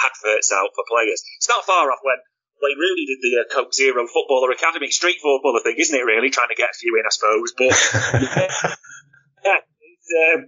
adverts 0.00 0.52
out 0.52 0.70
for 0.74 0.84
players. 0.88 1.22
It's 1.38 1.48
not 1.48 1.64
far 1.64 1.90
off 1.92 2.00
when 2.02 2.16
they 2.60 2.72
really 2.76 3.04
did 3.04 3.20
the 3.20 3.44
uh, 3.44 3.46
Coke 3.52 3.72
Zero 3.72 4.08
Footballer 4.08 4.50
Academy 4.52 4.88
street 4.88 5.20
footballer 5.20 5.60
thing, 5.60 5.76
isn't 5.76 5.96
it? 5.96 6.04
Really 6.04 6.30
trying 6.30 6.48
to 6.48 6.56
get 6.58 6.72
a 6.72 6.78
few 6.78 6.96
in, 6.96 7.04
I 7.04 7.12
suppose. 7.12 7.52
But 7.52 7.72
yeah, 9.44 9.60
it's, 9.60 10.10
um, 10.16 10.40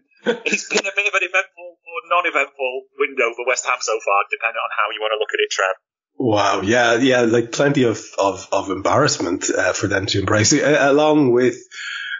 it's 0.48 0.68
been 0.68 0.88
a 0.88 0.96
bit 0.96 1.08
of 1.08 1.14
an 1.14 1.24
eventful 1.28 1.68
or 1.68 1.98
non-eventful 2.08 2.72
window 2.96 3.36
for 3.36 3.44
West 3.44 3.68
Ham 3.68 3.80
so 3.80 3.96
far, 4.00 4.24
depending 4.32 4.60
on 4.60 4.72
how 4.72 4.88
you 4.92 5.00
want 5.04 5.12
to 5.12 5.20
look 5.20 5.32
at 5.36 5.44
it, 5.44 5.52
Trev. 5.52 5.76
Wow, 6.18 6.62
yeah, 6.62 6.96
yeah, 6.96 7.20
like 7.22 7.52
plenty 7.52 7.84
of 7.84 8.04
of, 8.18 8.48
of 8.50 8.70
embarrassment 8.70 9.48
uh, 9.50 9.72
for 9.72 9.86
them 9.86 10.06
to 10.06 10.18
embrace, 10.18 10.52
it, 10.52 10.64
along 10.64 11.32
with 11.32 11.56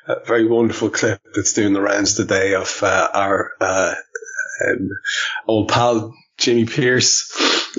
a 0.07 0.25
very 0.25 0.47
wonderful 0.47 0.91
clip 0.91 1.21
that's 1.35 1.53
doing 1.53 1.73
the 1.73 1.81
rounds 1.81 2.15
today 2.15 2.55
of 2.55 2.81
uh, 2.83 3.09
our 3.13 3.51
uh, 3.61 3.95
um, 4.67 4.89
old 5.49 5.69
pal 5.69 6.15
Jimmy 6.39 6.67
Pierce 6.67 7.31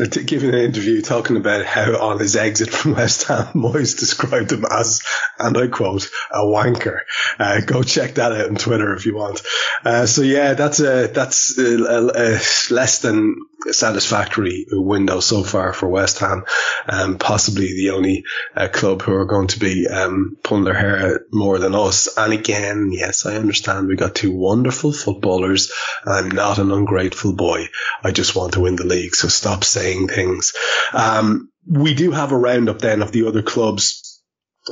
giving 0.08 0.50
an 0.50 0.56
interview 0.56 1.02
talking 1.02 1.38
about 1.38 1.66
how 1.66 1.98
on 2.00 2.20
his 2.20 2.36
exit 2.36 2.70
from 2.70 2.94
West 2.96 3.28
Ham, 3.28 3.48
Moyes 3.54 4.00
described 4.00 4.52
him 4.52 4.66
as, 4.70 5.02
and 5.38 5.58
I 5.58 5.68
quote, 5.68 6.10
a 6.32 6.40
wanker. 6.40 7.00
Uh, 7.38 7.62
go 7.66 7.84
check 7.84 8.16
that 8.16 8.32
out 8.32 8.48
on 8.50 8.56
Twitter 8.56 8.94
if 8.94 9.06
you 9.06 9.16
want. 9.16 9.42
Uh, 9.84 10.06
so 10.06 10.22
yeah, 10.22 10.54
that's 10.54 10.80
a, 10.80 11.08
that's 11.08 11.58
a, 11.58 11.78
a, 11.84 12.74
less 12.74 13.00
than 13.00 13.36
satisfactory 13.68 14.66
window 14.72 15.20
so 15.20 15.44
far 15.44 15.74
for 15.74 15.90
West 15.90 16.20
Ham. 16.20 16.46
Um, 16.88 17.18
possibly 17.18 17.68
the 17.68 17.92
only 17.92 18.24
uh, 18.56 18.68
club 18.70 19.02
who 19.02 19.14
are 19.14 19.26
going 19.26 19.48
to 19.48 19.60
be 19.60 19.88
um, 19.88 20.38
pulling 20.44 20.64
their 20.64 20.74
hair 20.74 20.98
out 20.98 21.22
more 21.32 21.60
than 21.60 21.76
us. 21.76 22.18
And 22.18 22.34
again, 22.34 22.90
yes, 22.92 23.26
I 23.26 23.36
understand 23.36 23.88
we 23.88 23.96
got 23.96 24.16
two 24.16 24.32
wonderful 24.32 24.94
footballers. 24.94 25.72
I'm 26.06 26.30
not 26.30 26.58
an 26.58 26.72
ungrateful 26.72 27.34
boy. 27.34 27.68
I 28.04 28.12
just 28.12 28.36
want 28.36 28.49
to 28.52 28.62
win 28.62 28.76
the 28.76 28.86
league. 28.86 29.16
So 29.16 29.28
stop 29.28 29.64
saying 29.64 30.08
things. 30.08 30.54
Um, 30.94 31.52
we 31.68 31.94
do 31.94 32.12
have 32.12 32.32
a 32.32 32.38
roundup 32.38 32.80
then 32.80 33.02
of 33.02 33.12
the 33.12 33.28
other 33.28 33.42
clubs 33.42 34.10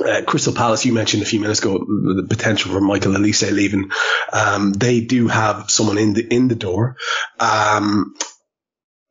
uh, 0.04 0.22
Crystal 0.22 0.52
Palace, 0.52 0.84
you 0.84 0.92
mentioned 0.92 1.22
a 1.22 1.26
few 1.26 1.40
minutes 1.40 1.60
ago 1.60 1.78
the 1.78 2.26
potential 2.28 2.72
for 2.72 2.80
Michael 2.80 3.12
Olise 3.12 3.50
leaving. 3.50 3.90
Um, 4.32 4.72
they 4.72 5.00
do 5.00 5.28
have 5.28 5.70
someone 5.70 5.98
in 5.98 6.14
the 6.14 6.26
in 6.26 6.48
the 6.48 6.54
door. 6.54 6.96
Um, 7.40 8.14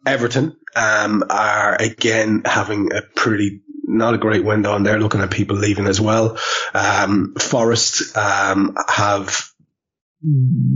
Everton 0.06 0.56
um, 0.76 1.24
are 1.30 1.76
again 1.76 2.44
having 2.46 2.94
a 2.94 3.02
pretty 3.02 3.62
not 3.84 4.14
a 4.14 4.18
great 4.18 4.46
window, 4.46 4.76
and 4.76 4.86
they're 4.86 5.00
looking 5.00 5.22
at 5.22 5.32
people 5.32 5.58
leaving 5.58 5.88
as 5.88 6.00
well. 6.00 6.38
Um, 6.74 7.34
Forest 7.36 8.16
um, 8.16 8.76
have 8.88 9.50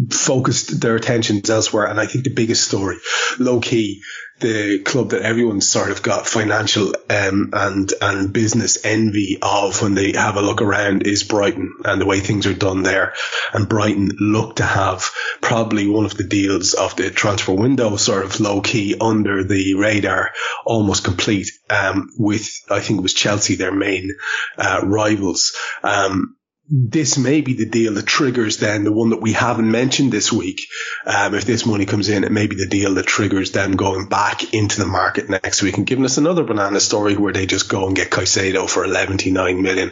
focused 0.10 0.82
their 0.82 0.96
attentions 0.96 1.50
elsewhere, 1.50 1.86
and 1.86 2.00
I 2.00 2.06
think 2.06 2.24
the 2.24 2.34
biggest 2.34 2.68
story, 2.68 2.98
low 3.40 3.60
key, 3.60 4.02
the 4.40 4.80
club 4.80 5.12
that 5.12 5.22
everyone's 5.22 5.68
sort 5.68 5.92
of 5.92 6.02
got 6.02 6.28
financial 6.28 6.94
um, 7.10 7.52
and 7.54 7.94
and 8.02 8.34
business 8.34 8.84
envy 8.84 9.38
of 9.42 9.82
when 9.82 9.94
they 9.94 10.14
have 10.14 10.36
a 10.36 10.42
look 10.42 10.62
around 10.62 11.08
is 11.08 11.24
Brighton 11.24 11.74
and 11.86 12.02
the 12.02 12.06
way 12.06 12.20
things 12.20 12.48
are 12.48 12.54
done 12.54 12.84
there. 12.84 13.14
And 13.54 13.70
Brighton 13.70 14.12
look 14.20 14.58
to 14.58 14.64
have 14.64 15.10
probably 15.42 15.88
one 15.88 16.06
of 16.06 16.18
the 16.18 16.24
deals 16.24 16.74
of 16.74 16.96
the 16.96 17.10
transfer 17.12 17.54
window 17.54 17.96
sort 17.98 18.26
of 18.26 18.40
low 18.40 18.62
key 18.62 18.96
under 19.00 19.44
the 19.44 19.76
radar, 19.76 20.32
almost 20.66 21.04
complete. 21.04 21.52
Um, 21.70 22.10
with 22.18 22.50
I 22.70 22.80
think 22.80 23.00
it 23.00 23.04
was 23.04 23.14
Chelsea, 23.14 23.56
their 23.56 23.74
main 23.74 24.12
uh, 24.58 24.82
rivals. 24.84 25.56
Um, 25.84 26.36
this 26.74 27.18
may 27.18 27.42
be 27.42 27.54
the 27.54 27.66
deal 27.66 27.96
that 27.96 28.06
triggers 28.06 28.58
then 28.58 28.86
the 28.86 28.94
one 28.94 29.10
that 29.10 29.22
we 29.22 29.34
haven't 29.34 29.70
mentioned 29.70 30.10
this 30.10 30.32
week. 30.32 30.68
Um, 31.06 31.36
if 31.36 31.44
this 31.44 31.66
money 31.66 31.86
comes 31.86 32.08
in, 32.08 32.24
it 32.24 32.32
may 32.32 32.48
be 32.48 32.56
the 32.56 32.68
deal 32.68 32.96
that 32.96 33.06
triggers 33.06 33.52
them 33.52 33.76
going 33.76 34.08
back 34.08 34.54
into 34.54 34.80
the 34.80 34.88
market 34.88 35.30
next 35.30 35.62
week 35.62 35.78
and 35.78 35.86
giving 35.86 36.06
us 36.06 36.18
another 36.18 36.46
banana 36.46 36.80
story 36.80 37.18
where 37.18 37.34
they 37.34 37.46
just 37.46 37.68
go 37.68 37.88
and 37.88 37.96
get 37.96 38.10
Caicedo 38.10 38.70
for 38.70 38.88
11.9 38.88 39.62
million. 39.62 39.92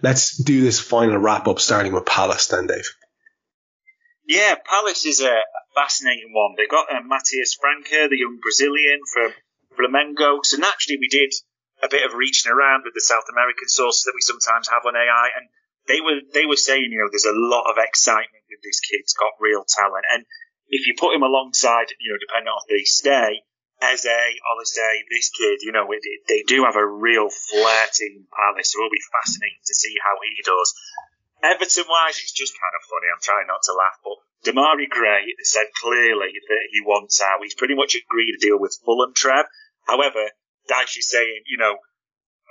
Let's 0.00 0.42
do 0.42 0.62
this 0.62 0.80
final 0.80 1.18
wrap 1.18 1.46
up 1.46 1.60
starting 1.60 1.92
with 1.92 2.06
Palace 2.06 2.46
then, 2.46 2.68
Dave. 2.68 2.88
Yeah, 4.26 4.54
Palace 4.64 5.04
is 5.04 5.20
a, 5.20 5.40
fascinating 5.74 6.30
one. 6.30 6.54
They 6.56 6.70
got 6.70 6.86
uh, 6.86 7.02
Franca, 7.02 8.06
the 8.08 8.16
young 8.16 8.38
Brazilian 8.40 9.00
from 9.12 9.34
Flamengo. 9.74 10.38
So 10.46 10.56
naturally 10.56 10.98
we 11.02 11.08
did 11.08 11.34
a 11.82 11.88
bit 11.90 12.06
of 12.06 12.14
reaching 12.14 12.50
around 12.50 12.86
with 12.86 12.94
the 12.94 13.02
South 13.02 13.26
American 13.28 13.66
sources 13.66 14.04
that 14.04 14.14
we 14.14 14.22
sometimes 14.22 14.70
have 14.70 14.86
on 14.86 14.94
AI 14.94 15.28
and 15.34 15.50
they 15.88 16.00
were 16.00 16.20
they 16.32 16.46
were 16.46 16.60
saying, 16.60 16.88
you 16.90 16.98
know, 16.98 17.10
there's 17.10 17.28
a 17.28 17.36
lot 17.36 17.70
of 17.70 17.76
excitement 17.78 18.44
with 18.48 18.60
this 18.62 18.80
kid. 18.80 19.04
He's 19.04 19.14
got 19.14 19.36
real 19.40 19.64
talent, 19.68 20.04
and 20.12 20.24
if 20.68 20.86
you 20.86 20.94
put 20.98 21.14
him 21.14 21.22
alongside, 21.22 21.92
you 22.00 22.12
know, 22.12 22.18
depending 22.20 22.48
on 22.48 22.60
if 22.64 22.68
they 22.72 22.84
stay, 22.84 23.44
Eze, 23.82 24.08
Olise, 24.08 25.04
this 25.10 25.30
kid, 25.30 25.60
you 25.60 25.72
know, 25.72 25.86
it, 25.92 26.02
they 26.28 26.42
do 26.46 26.64
have 26.64 26.76
a 26.76 26.86
real 26.86 27.28
flair 27.28 27.86
team, 27.92 28.26
Palace. 28.32 28.72
So 28.72 28.80
it'll 28.80 28.90
be 28.90 29.10
fascinating 29.12 29.60
to 29.66 29.74
see 29.74 29.94
how 30.00 30.16
he 30.24 30.40
does. 30.42 30.72
Everton 31.44 31.84
wise, 31.88 32.16
it's 32.16 32.32
just 32.32 32.56
kind 32.56 32.72
of 32.72 32.88
funny. 32.88 33.12
I'm 33.12 33.20
trying 33.20 33.46
not 33.46 33.60
to 33.68 33.76
laugh, 33.76 34.00
but 34.00 34.16
Demarai 34.48 34.88
Gray 34.88 35.34
said 35.44 35.66
clearly 35.76 36.32
that 36.32 36.64
he 36.72 36.80
wants 36.80 37.20
out. 37.20 37.42
He's 37.42 37.54
pretty 37.54 37.74
much 37.74 37.94
agreed 37.94 38.32
to 38.32 38.40
deal 38.40 38.58
with 38.58 38.78
Fulham, 38.84 39.12
Trev. 39.12 39.44
However, 39.84 40.32
Dyche 40.70 40.98
is 40.98 41.10
saying, 41.10 41.44
you 41.46 41.58
know, 41.58 41.76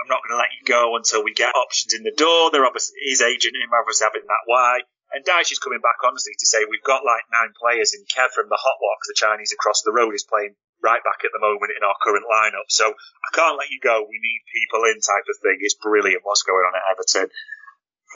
I'm 0.03 0.11
not 0.11 0.19
going 0.19 0.35
to 0.35 0.43
let 0.43 0.51
you 0.51 0.67
go 0.67 0.99
until 0.99 1.23
we 1.23 1.31
get 1.31 1.55
options 1.55 1.95
in 1.95 2.03
the 2.03 2.11
door. 2.11 2.51
They're 2.51 2.67
obviously 2.67 2.99
his 3.07 3.23
agent, 3.23 3.55
him 3.55 3.71
obviously 3.71 4.03
having 4.03 4.27
that 4.27 4.43
why. 4.51 4.83
And 5.15 5.23
Dyche 5.23 5.55
is 5.55 5.63
coming 5.63 5.79
back 5.79 6.03
honestly 6.03 6.35
to 6.35 6.47
say 6.49 6.67
we've 6.67 6.83
got 6.83 7.07
like 7.07 7.23
nine 7.31 7.55
players 7.55 7.95
in 7.95 8.03
Kev 8.03 8.35
from 8.35 8.51
the 8.51 8.59
Hotwalks, 8.59 9.07
the 9.07 9.15
Chinese 9.15 9.55
across 9.55 9.79
the 9.79 9.95
road, 9.95 10.11
is 10.11 10.27
playing 10.27 10.59
right 10.83 10.99
back 10.99 11.23
at 11.23 11.31
the 11.31 11.39
moment 11.39 11.71
in 11.71 11.87
our 11.87 11.95
current 12.03 12.27
lineup. 12.27 12.67
So 12.67 12.91
I 12.91 13.29
can't 13.31 13.55
let 13.55 13.71
you 13.71 13.79
go. 13.79 14.03
We 14.03 14.19
need 14.19 14.43
people 14.51 14.83
in 14.91 14.99
type 14.99 15.23
of 15.31 15.39
thing. 15.39 15.63
It's 15.63 15.79
brilliant 15.79 16.27
what's 16.27 16.43
going 16.43 16.67
on 16.67 16.75
at 16.75 16.89
Everton. 16.91 17.31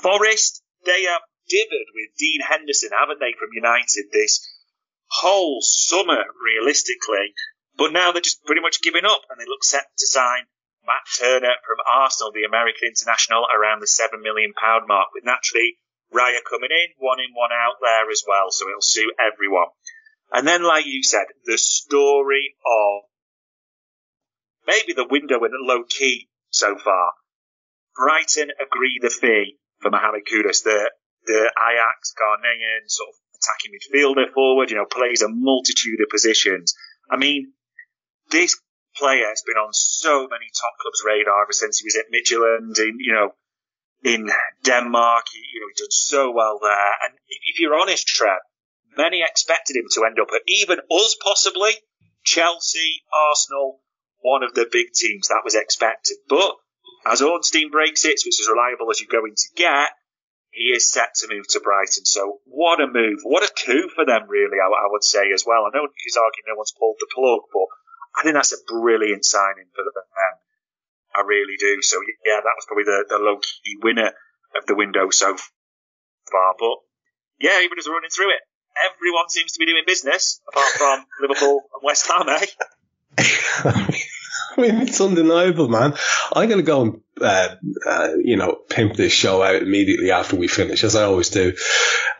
Forest, 0.04 0.60
they 0.84 1.08
have 1.08 1.24
dithered 1.48 1.90
with 1.96 2.12
Dean 2.20 2.44
Henderson, 2.44 2.92
haven't 2.92 3.24
they, 3.24 3.32
from 3.40 3.56
United 3.56 4.12
this 4.12 4.44
whole 5.08 5.64
summer, 5.64 6.28
realistically. 6.44 7.32
But 7.78 7.94
now 7.94 8.12
they're 8.12 8.26
just 8.26 8.44
pretty 8.44 8.62
much 8.62 8.82
giving 8.82 9.06
up 9.06 9.22
and 9.30 9.40
they 9.40 9.48
look 9.48 9.64
set 9.64 9.86
to 10.02 10.08
sign 10.08 10.50
Matt 10.88 11.04
Turner 11.20 11.60
from 11.68 11.84
Arsenal, 11.84 12.32
the 12.32 12.48
American 12.48 12.88
international, 12.88 13.44
around 13.52 13.84
the 13.84 13.92
£7 13.92 14.24
million 14.24 14.54
mark, 14.88 15.12
with 15.14 15.26
naturally 15.28 15.78
Raya 16.14 16.40
coming 16.48 16.72
in, 16.72 16.96
one 16.98 17.20
in, 17.20 17.36
one 17.36 17.52
out 17.52 17.84
there 17.84 18.10
as 18.10 18.24
well, 18.26 18.50
so 18.50 18.70
it'll 18.70 18.82
suit 18.82 19.12
everyone. 19.20 19.68
And 20.32 20.48
then, 20.48 20.64
like 20.64 20.86
you 20.86 21.04
said, 21.04 21.28
the 21.46 21.58
story 21.58 22.56
of 22.66 23.04
maybe 24.66 24.94
the 24.94 25.08
window 25.08 25.44
in 25.44 25.52
low 25.62 25.84
key 25.84 26.30
so 26.50 26.78
far. 26.78 27.12
Brighton 27.96 28.50
agree 28.62 29.00
the 29.02 29.10
fee 29.10 29.58
for 29.80 29.92
Mohamed 29.92 30.24
Kudus, 30.32 30.64
the, 30.64 30.92
the 31.26 31.52
Ajax 31.58 32.14
Ghanaian 32.16 32.88
sort 32.88 33.10
of 33.10 33.16
attacking 33.36 33.72
midfielder 33.74 34.32
forward, 34.34 34.70
you 34.70 34.78
know, 34.78 34.86
plays 34.86 35.22
a 35.22 35.30
multitude 35.30 36.00
of 36.02 36.10
positions. 36.10 36.74
I 37.10 37.18
mean, 37.18 37.54
this 38.30 38.60
player 38.98 39.28
has 39.28 39.44
been 39.46 39.58
on 39.58 39.74
so 39.74 40.28
many 40.28 40.50
top 40.54 40.74
clubs' 40.82 41.04
radar 41.06 41.44
ever 41.44 41.54
since 41.54 41.80
he 41.80 41.86
was 41.86 41.96
at 41.96 42.12
Midtjylland 42.12 42.78
in, 42.80 42.98
you 43.00 43.14
know, 43.14 43.32
in 44.04 44.30
Denmark. 44.64 45.26
He, 45.32 45.40
you 45.54 45.62
know, 45.62 45.68
he's 45.70 45.82
done 45.82 45.92
so 45.92 46.32
well 46.32 46.60
there. 46.62 46.94
And 47.04 47.14
if, 47.28 47.40
if 47.54 47.60
you're 47.60 47.80
honest, 47.80 48.08
Trev, 48.08 48.40
many 48.98 49.22
expected 49.22 49.76
him 49.76 49.88
to 49.94 50.06
end 50.06 50.20
up 50.20 50.30
at 50.34 50.42
even 50.48 50.80
us 50.92 51.16
possibly, 51.22 51.72
Chelsea, 52.24 53.04
Arsenal, 53.14 53.82
one 54.22 54.44
of 54.44 54.54
the 54.54 54.68
big 54.72 54.94
teams. 54.94 55.28
That 55.28 55.46
was 55.46 55.56
expected. 55.56 56.18
But 56.28 56.56
as 57.06 57.22
Ornstein 57.22 57.72
breaks 57.72 58.04
it, 58.06 58.20
which 58.26 58.40
is 58.40 58.50
reliable 58.50 58.90
as 58.92 59.00
you're 59.00 59.22
going 59.22 59.36
to 59.36 59.50
get, 59.56 59.90
he 60.52 60.74
is 60.74 60.90
set 60.90 61.14
to 61.22 61.30
move 61.30 61.46
to 61.50 61.60
Brighton. 61.60 62.06
So 62.06 62.40
what 62.46 62.82
a 62.82 62.88
move. 62.88 63.20
What 63.24 63.44
a 63.44 63.54
coup 63.54 63.90
for 63.94 64.06
them, 64.06 64.26
really, 64.28 64.58
I, 64.58 64.66
I 64.66 64.90
would 64.90 65.04
say 65.04 65.32
as 65.34 65.46
well. 65.46 65.70
I 65.70 65.76
know 65.78 65.88
he's 66.04 66.18
arguing 66.18 66.50
no 66.50 66.58
one's 66.58 66.74
pulled 66.74 66.98
the 67.00 67.08
plug, 67.14 67.46
but 67.54 67.70
I 68.18 68.24
think 68.24 68.34
that's 68.34 68.54
a 68.54 68.58
brilliant 68.68 69.24
signing 69.24 69.70
for 69.76 69.84
them. 69.84 69.94
I 71.16 71.22
really 71.22 71.58
do. 71.60 71.82
So 71.82 72.02
yeah, 72.26 72.42
that 72.42 72.56
was 72.56 72.66
probably 72.68 72.86
the, 72.86 73.06
the 73.10 73.18
low 73.18 73.38
key 73.38 73.78
winner 73.82 74.12
of 74.56 74.66
the 74.66 74.76
window 74.76 75.10
so 75.10 75.36
far. 76.32 76.56
But 76.60 76.78
yeah, 77.40 77.62
even 77.64 77.78
as 77.78 77.88
we're 77.88 77.96
running 77.96 78.10
through 78.10 78.32
it, 78.32 78.42
everyone 78.78 79.30
seems 79.30 79.54
to 79.54 79.60
be 79.60 79.66
doing 79.66 79.84
business 79.86 80.42
apart 80.48 80.70
from 80.78 81.06
Liverpool 81.22 81.62
and 81.74 81.82
West 81.84 82.08
Ham, 82.08 82.30
eh? 82.30 82.46
I 84.60 84.62
mean, 84.62 84.82
it's 84.82 85.00
undeniable, 85.00 85.70
man. 85.70 85.94
I'm 86.34 86.50
going 86.50 86.60
to 86.60 86.66
go 86.66 86.82
and, 86.82 87.02
uh, 87.22 87.56
uh, 87.86 88.10
you 88.24 88.38
know, 88.38 88.58
pimp 88.70 88.96
this 88.96 89.14
show 89.14 89.44
out 89.44 89.62
immediately 89.62 90.12
after 90.12 90.36
we 90.36 90.48
finish, 90.48 90.84
as 90.84 90.96
I 90.96 91.04
always 91.04 91.30
do. 91.30 91.54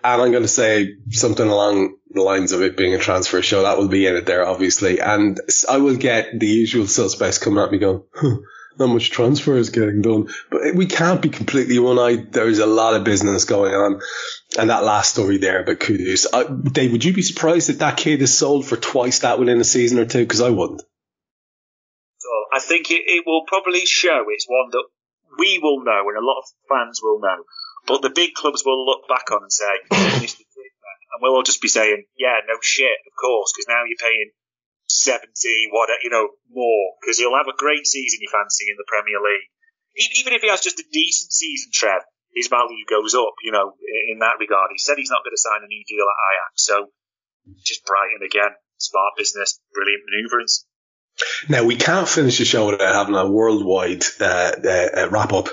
And 0.04 0.22
I'm 0.22 0.32
going 0.32 0.44
to 0.44 0.48
say 0.48 0.98
something 1.10 1.48
along 1.48 1.96
the 2.12 2.22
lines 2.22 2.52
of 2.52 2.62
it 2.62 2.78
being 2.78 2.94
a 2.94 3.00
transfer 3.00 3.42
show. 3.42 3.64
That 3.64 3.78
will 3.78 3.88
be 3.88 4.06
in 4.06 4.16
it 4.16 4.28
there, 4.28 4.46
obviously. 4.46 5.00
And 5.00 5.40
I 5.68 5.78
will 5.78 5.96
get 5.96 6.40
the 6.40 6.48
usual 6.48 6.86
suspects 6.86 7.40
coming 7.40 7.64
at 7.64 7.72
me 7.72 7.80
going, 7.80 8.04
huh, 8.14 8.38
not 8.78 8.88
much 8.88 9.10
transfer 9.10 9.58
is 9.58 9.72
getting 9.72 10.04
done. 10.04 10.28
But 10.52 10.76
we 10.76 10.86
can't 10.86 11.24
be 11.24 11.30
completely 11.30 11.80
one-eyed. 11.80 12.34
There's 12.34 12.60
a 12.60 12.68
lot 12.68 12.94
of 12.94 13.04
business 13.04 13.46
going 13.46 13.74
on. 13.74 14.02
And 14.60 14.70
that 14.70 14.84
last 14.84 15.14
story 15.14 15.40
there 15.40 15.64
about 15.64 15.80
Kudus. 15.80 16.28
Uh, 16.32 16.44
Dave, 16.44 16.92
would 16.92 17.04
you 17.04 17.14
be 17.14 17.24
surprised 17.24 17.72
if 17.72 17.80
that 17.80 17.98
kid 17.98 18.22
is 18.22 18.38
sold 18.38 18.68
for 18.68 18.78
twice 18.78 19.20
that 19.20 19.40
within 19.40 19.60
a 19.60 19.64
season 19.64 19.98
or 19.98 20.06
two? 20.06 20.20
Because 20.20 20.42
I 20.42 20.52
wouldn't. 20.52 20.84
I 22.58 22.60
think 22.60 22.90
it, 22.90 23.06
it 23.06 23.22
will 23.22 23.46
probably 23.46 23.86
show 23.86 24.26
it's 24.34 24.50
one 24.50 24.74
that 24.74 24.90
we 25.38 25.62
will 25.62 25.86
know 25.86 26.10
and 26.10 26.18
a 26.18 26.26
lot 26.26 26.42
of 26.42 26.50
fans 26.66 26.98
will 27.06 27.22
know. 27.22 27.46
But 27.86 28.02
the 28.02 28.10
big 28.10 28.34
clubs 28.34 28.66
will 28.66 28.82
look 28.82 29.06
back 29.06 29.30
on 29.30 29.46
and 29.46 29.54
say, 29.54 29.78
and 29.94 31.22
we'll 31.22 31.38
all 31.38 31.46
just 31.46 31.62
be 31.62 31.70
saying, 31.70 32.10
yeah, 32.18 32.42
no 32.50 32.58
shit, 32.66 32.98
of 33.06 33.14
course, 33.14 33.54
because 33.54 33.70
now 33.70 33.86
you're 33.86 34.02
paying 34.02 34.34
70, 34.90 35.30
what, 35.70 35.94
you 36.02 36.10
know, 36.10 36.34
more, 36.50 36.98
because 36.98 37.22
he'll 37.22 37.38
have 37.38 37.46
a 37.46 37.62
great 37.62 37.86
season 37.86 38.26
you 38.26 38.30
fancy 38.34 38.66
in 38.74 38.82
the 38.82 38.90
Premier 38.90 39.22
League. 39.22 39.46
Even 40.18 40.34
if 40.34 40.42
he 40.42 40.50
has 40.50 40.66
just 40.66 40.82
a 40.82 40.90
decent 40.92 41.32
season, 41.32 41.70
Trev, 41.72 42.02
his 42.34 42.50
value 42.50 42.90
goes 42.90 43.14
up, 43.14 43.38
you 43.46 43.54
know, 43.54 43.78
in 44.10 44.18
that 44.20 44.42
regard. 44.42 44.74
He 44.74 44.82
said 44.82 44.98
he's 44.98 45.14
not 45.14 45.22
going 45.22 45.38
to 45.38 45.46
sign 45.46 45.62
a 45.62 45.70
new 45.70 45.86
deal 45.86 46.10
at 46.10 46.22
Ajax, 46.26 46.54
so 46.66 46.76
just 47.62 47.86
Brighton 47.86 48.26
again. 48.26 48.58
Smart 48.78 49.14
business, 49.18 49.62
brilliant 49.74 50.04
manoeuvrings. 50.06 50.66
Now 51.50 51.64
we 51.64 51.76
can't 51.76 52.08
finish 52.08 52.38
the 52.38 52.46
show 52.46 52.68
without 52.68 52.94
having 52.94 53.16
a 53.16 53.30
worldwide 53.30 54.04
uh, 54.20 54.52
uh, 54.64 54.90
uh 54.96 55.10
wrap 55.10 55.34
up. 55.34 55.50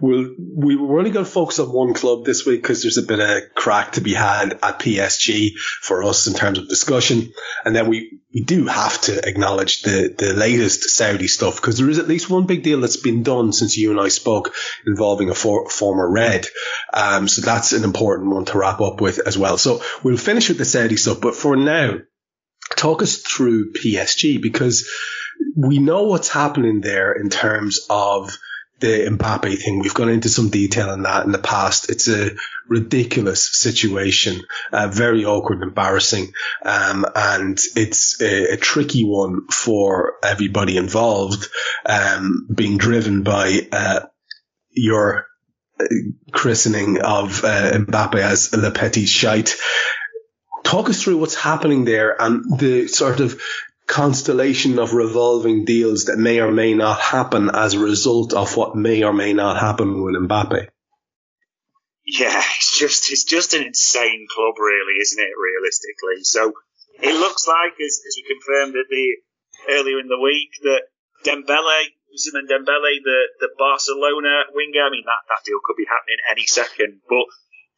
We'll, 0.00 0.34
we 0.38 0.76
we're 0.76 0.98
only 0.98 1.10
going 1.10 1.24
to 1.24 1.30
focus 1.30 1.58
on 1.58 1.72
one 1.72 1.94
club 1.94 2.24
this 2.24 2.46
week 2.46 2.62
because 2.62 2.82
there's 2.82 2.98
a 2.98 3.02
bit 3.02 3.20
of 3.20 3.54
crack 3.54 3.92
to 3.92 4.00
be 4.00 4.14
had 4.14 4.52
at 4.62 4.78
PSG 4.78 5.54
for 5.56 6.02
us 6.04 6.26
in 6.26 6.34
terms 6.34 6.58
of 6.58 6.68
discussion, 6.68 7.32
and 7.64 7.76
then 7.76 7.88
we, 7.88 8.20
we 8.34 8.42
do 8.42 8.66
have 8.66 9.00
to 9.02 9.28
acknowledge 9.28 9.82
the 9.82 10.14
the 10.16 10.32
latest 10.32 10.88
Saudi 10.90 11.28
stuff 11.28 11.56
because 11.56 11.78
there 11.78 11.90
is 11.90 11.98
at 11.98 12.08
least 12.08 12.30
one 12.30 12.46
big 12.46 12.62
deal 12.62 12.80
that's 12.80 12.96
been 12.96 13.22
done 13.22 13.52
since 13.52 13.76
you 13.76 13.90
and 13.90 14.00
I 14.00 14.08
spoke 14.08 14.54
involving 14.86 15.28
a 15.28 15.34
for, 15.34 15.68
former 15.68 16.10
Red. 16.10 16.46
Um, 16.92 17.28
so 17.28 17.42
that's 17.42 17.72
an 17.72 17.84
important 17.84 18.30
one 18.30 18.46
to 18.46 18.58
wrap 18.58 18.80
up 18.80 19.00
with 19.00 19.18
as 19.26 19.36
well. 19.36 19.58
So 19.58 19.82
we'll 20.02 20.16
finish 20.16 20.48
with 20.48 20.58
the 20.58 20.64
Saudi 20.64 20.96
stuff, 20.96 21.20
but 21.20 21.34
for 21.34 21.56
now 21.56 21.98
talk 22.76 23.02
us 23.02 23.16
through 23.16 23.72
PSG 23.72 24.40
because 24.40 24.88
we 25.56 25.78
know 25.78 26.04
what's 26.04 26.28
happening 26.28 26.80
there 26.80 27.12
in 27.12 27.28
terms 27.28 27.80
of 27.90 28.36
the 28.82 29.06
Mbappe 29.08 29.58
thing. 29.62 29.78
We've 29.78 29.94
gone 29.94 30.08
into 30.08 30.28
some 30.28 30.50
detail 30.50 30.90
on 30.90 31.02
that 31.04 31.24
in 31.24 31.32
the 31.32 31.38
past. 31.38 31.88
It's 31.88 32.08
a 32.08 32.32
ridiculous 32.68 33.56
situation, 33.56 34.42
uh, 34.72 34.88
very 34.88 35.24
awkward, 35.24 35.60
and 35.60 35.68
embarrassing, 35.68 36.32
um, 36.64 37.06
and 37.14 37.58
it's 37.76 38.20
a, 38.20 38.54
a, 38.54 38.56
tricky 38.56 39.04
one 39.04 39.46
for 39.48 40.14
everybody 40.24 40.76
involved, 40.76 41.48
um, 41.86 42.48
being 42.52 42.76
driven 42.76 43.22
by 43.22 43.68
uh, 43.70 44.00
your 44.70 45.26
uh, 45.80 45.84
christening 46.32 47.00
of 47.00 47.44
uh, 47.44 47.72
Mbappe 47.72 48.16
as 48.16 48.52
Le 48.52 48.72
Petit 48.72 49.06
Shite 49.06 49.56
talk 50.72 50.88
us 50.88 51.02
through 51.02 51.18
what's 51.18 51.34
happening 51.34 51.84
there 51.84 52.16
and 52.18 52.58
the 52.58 52.88
sort 52.88 53.20
of 53.20 53.38
constellation 53.86 54.78
of 54.78 54.94
revolving 54.94 55.66
deals 55.66 56.06
that 56.06 56.16
may 56.16 56.40
or 56.40 56.50
may 56.50 56.72
not 56.72 56.98
happen 56.98 57.50
as 57.52 57.74
a 57.74 57.78
result 57.78 58.32
of 58.32 58.56
what 58.56 58.74
may 58.74 59.02
or 59.02 59.12
may 59.12 59.34
not 59.34 59.60
happen 59.60 60.02
with 60.02 60.14
Mbappe. 60.14 60.68
Yeah, 62.06 62.42
it's 62.56 62.78
just 62.78 63.12
it's 63.12 63.24
just 63.24 63.52
an 63.52 63.62
insane 63.62 64.26
club, 64.32 64.54
really, 64.58 64.96
isn't 64.98 65.22
it? 65.22 65.34
Realistically, 65.36 66.24
so 66.24 66.52
it 67.02 67.14
looks 67.20 67.46
like, 67.46 67.74
as, 67.78 68.00
as 68.08 68.16
we 68.16 68.24
confirmed 68.32 68.74
at 68.74 68.88
the 68.88 69.16
earlier 69.76 70.00
in 70.00 70.08
the 70.08 70.18
week, 70.18 70.50
that 70.62 70.82
Dembele, 71.22 71.80
Ousmane 72.10 72.48
Dembele, 72.48 72.96
the 73.04 73.20
the 73.40 73.50
Barcelona 73.58 74.48
winger. 74.54 74.82
I 74.82 74.90
mean, 74.90 75.04
that 75.04 75.22
that 75.28 75.44
deal 75.44 75.60
could 75.62 75.76
be 75.76 75.86
happening 75.86 76.18
any 76.32 76.46
second, 76.46 77.02
but 77.08 77.28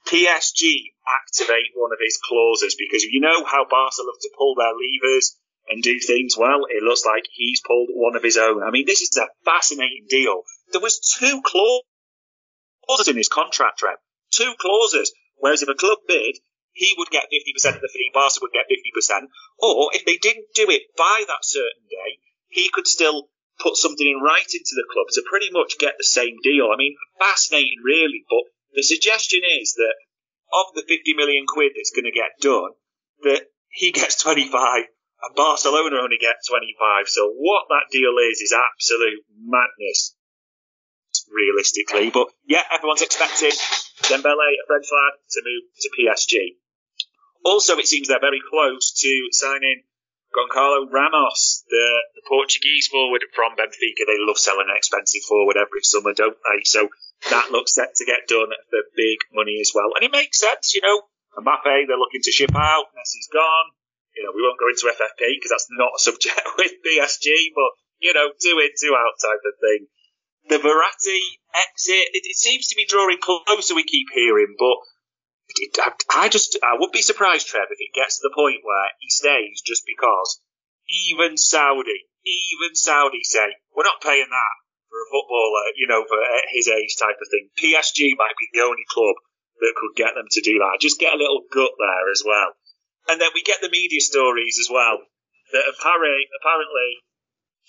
PSG 0.07 0.93
activate 1.07 1.73
one 1.75 1.93
of 1.93 1.99
his 2.01 2.19
clauses 2.23 2.77
because 2.79 3.05
you 3.05 3.21
know 3.21 3.45
how 3.45 3.65
Barca 3.65 4.03
love 4.03 4.21
to 4.21 4.31
pull 4.37 4.55
their 4.55 4.73
levers 4.73 5.37
and 5.69 5.83
do 5.83 5.99
things. 5.99 6.37
Well, 6.37 6.67
it 6.69 6.83
looks 6.83 7.05
like 7.05 7.25
he's 7.33 7.63
pulled 7.67 7.89
one 7.93 8.17
of 8.17 8.23
his 8.23 8.37
own. 8.37 8.63
I 8.63 8.71
mean, 8.71 8.87
this 8.87 9.01
is 9.01 9.17
a 9.17 9.29
fascinating 9.45 10.07
deal. 10.09 10.43
There 10.73 10.81
was 10.81 11.01
two 11.01 11.41
clauses 11.43 13.09
in 13.09 13.17
his 13.17 13.29
contract, 13.29 13.79
Trev. 13.79 13.97
Two 14.31 14.55
clauses. 14.59 15.13
Whereas 15.37 15.63
if 15.63 15.69
a 15.69 15.75
club 15.75 15.99
bid, 16.07 16.37
he 16.73 16.95
would 16.99 17.11
get 17.11 17.31
50% 17.33 17.77
of 17.77 17.81
the 17.81 17.89
fee, 17.93 18.11
Barca 18.13 18.41
would 18.43 18.53
get 18.53 18.67
50%. 18.69 19.29
Or 19.59 19.91
if 19.95 20.05
they 20.05 20.17
didn't 20.17 20.47
do 20.55 20.67
it 20.69 20.83
by 20.97 21.25
that 21.27 21.43
certain 21.43 21.87
day, 21.89 22.19
he 22.49 22.69
could 22.69 22.87
still 22.87 23.29
put 23.61 23.77
something 23.77 24.07
in 24.07 24.21
writing 24.21 24.61
to 24.65 24.75
the 24.75 24.87
club 24.93 25.07
to 25.13 25.23
pretty 25.29 25.51
much 25.51 25.79
get 25.79 25.95
the 25.97 26.05
same 26.05 26.37
deal. 26.43 26.71
I 26.73 26.77
mean, 26.77 26.97
fascinating, 27.19 27.79
really. 27.85 28.25
But 28.29 28.51
the 28.75 28.83
suggestion 28.83 29.41
is 29.61 29.75
that 29.75 29.95
of 30.53 30.75
the 30.75 30.85
50 30.87 31.15
million 31.15 31.45
quid 31.47 31.73
that's 31.75 31.91
going 31.91 32.05
to 32.05 32.15
get 32.15 32.39
done, 32.41 32.71
that 33.23 33.51
he 33.69 33.91
gets 33.91 34.23
25 34.23 34.85
and 35.25 35.35
Barcelona 35.35 35.97
only 36.03 36.19
get 36.21 36.37
25. 36.47 37.09
So 37.09 37.33
what 37.37 37.65
that 37.71 37.91
deal 37.91 38.15
is, 38.31 38.41
is 38.41 38.53
absolute 38.53 39.25
madness, 39.41 40.15
realistically. 41.33 42.11
But 42.11 42.29
yeah, 42.47 42.63
everyone's 42.71 43.03
expecting 43.03 43.57
Dembele, 44.05 44.49
a 44.53 44.67
French 44.67 44.87
lad, 44.93 45.15
to 45.31 45.43
move 45.45 45.65
to 45.81 45.91
PSG. 45.97 46.61
Also, 47.45 47.79
it 47.79 47.89
seems 47.89 48.09
they're 48.09 48.21
very 48.21 48.41
close 48.41 48.93
to 49.01 49.29
signing 49.33 49.83
Goncalo 50.35 50.91
Ramos, 50.91 51.63
the, 51.71 51.87
the 52.19 52.27
Portuguese 52.27 52.91
forward 52.91 53.23
from 53.35 53.55
Benfica. 53.55 54.03
They 54.03 54.19
love 54.19 54.39
selling 54.39 54.67
an 54.69 54.77
expensive 54.77 55.23
forward 55.23 55.57
every 55.57 55.87
summer, 55.87 56.13
don't 56.13 56.37
they? 56.51 56.67
So 56.67 56.91
that 57.31 57.55
looks 57.55 57.75
set 57.75 57.95
to 57.97 58.05
get 58.05 58.27
done 58.27 58.51
for 58.51 58.81
big 58.99 59.19
money 59.33 59.63
as 59.63 59.71
well. 59.75 59.95
And 59.95 60.03
it 60.03 60.11
makes 60.11 60.41
sense, 60.41 60.75
you 60.75 60.83
know. 60.83 61.07
Mbappe, 61.39 61.87
they're 61.87 61.99
looking 61.99 62.23
to 62.23 62.35
ship 62.35 62.55
out. 62.55 62.91
Messi's 62.95 63.31
gone. 63.31 63.71
You 64.15 64.23
know, 64.23 64.33
we 64.35 64.43
won't 64.43 64.59
go 64.59 64.71
into 64.71 64.91
FFP 64.91 65.39
because 65.39 65.51
that's 65.51 65.71
not 65.71 65.99
a 65.99 66.03
subject 66.03 66.43
with 66.59 66.83
PSG, 66.83 67.55
but, 67.55 67.71
you 67.99 68.15
know, 68.15 68.31
two 68.35 68.59
in, 68.59 68.71
two 68.75 68.95
out 68.95 69.15
type 69.23 69.43
of 69.43 69.55
thing. 69.59 69.87
The 70.47 70.59
Verratti 70.59 71.19
exit, 71.55 72.11
it, 72.15 72.23
it 72.27 72.37
seems 72.37 72.69
to 72.69 72.77
be 72.77 72.87
drawing 72.87 73.19
closer, 73.19 73.75
we 73.75 73.83
keep 73.83 74.07
hearing, 74.15 74.55
but 74.59 74.77
I, 75.79 75.93
I 76.11 76.29
just, 76.29 76.59
I 76.63 76.77
would 76.79 76.93
be 76.93 77.03
surprised, 77.03 77.47
Trev, 77.47 77.69
if 77.71 77.81
it 77.81 77.95
gets 77.95 78.19
to 78.19 78.29
the 78.29 78.35
point 78.35 78.63
where 78.63 78.91
he 79.01 79.11
stays 79.11 79.63
just 79.65 79.85
because 79.87 80.41
even 80.89 81.37
Saudi, 81.37 82.11
even 82.25 82.75
Saudi 82.75 83.23
say, 83.23 83.55
we're 83.75 83.87
not 83.87 84.03
paying 84.03 84.29
that 84.29 84.55
for 84.91 84.99
a 84.99 85.11
footballer, 85.11 85.75
you 85.77 85.87
know, 85.87 86.05
for 86.07 86.19
his 86.51 86.69
age 86.69 86.97
type 86.99 87.19
of 87.21 87.29
thing. 87.31 87.51
PSG 87.59 88.15
might 88.19 88.39
be 88.39 88.51
the 88.53 88.65
only 88.67 88.85
club 88.91 89.17
that 89.61 89.79
could 89.79 89.95
get 89.97 90.15
them 90.15 90.27
to 90.31 90.41
do 90.43 90.59
that. 90.59 90.81
Just 90.81 90.99
get 90.99 91.15
a 91.15 91.21
little 91.21 91.43
gut 91.51 91.75
there 91.79 92.11
as 92.11 92.23
well. 92.27 92.55
And 93.09 93.21
then 93.21 93.31
we 93.35 93.43
get 93.43 93.61
the 93.61 93.71
media 93.71 94.01
stories 94.01 94.59
as 94.59 94.69
well 94.71 95.07
that 95.53 95.71
apparently, 95.71 96.27
apparently 96.41 97.05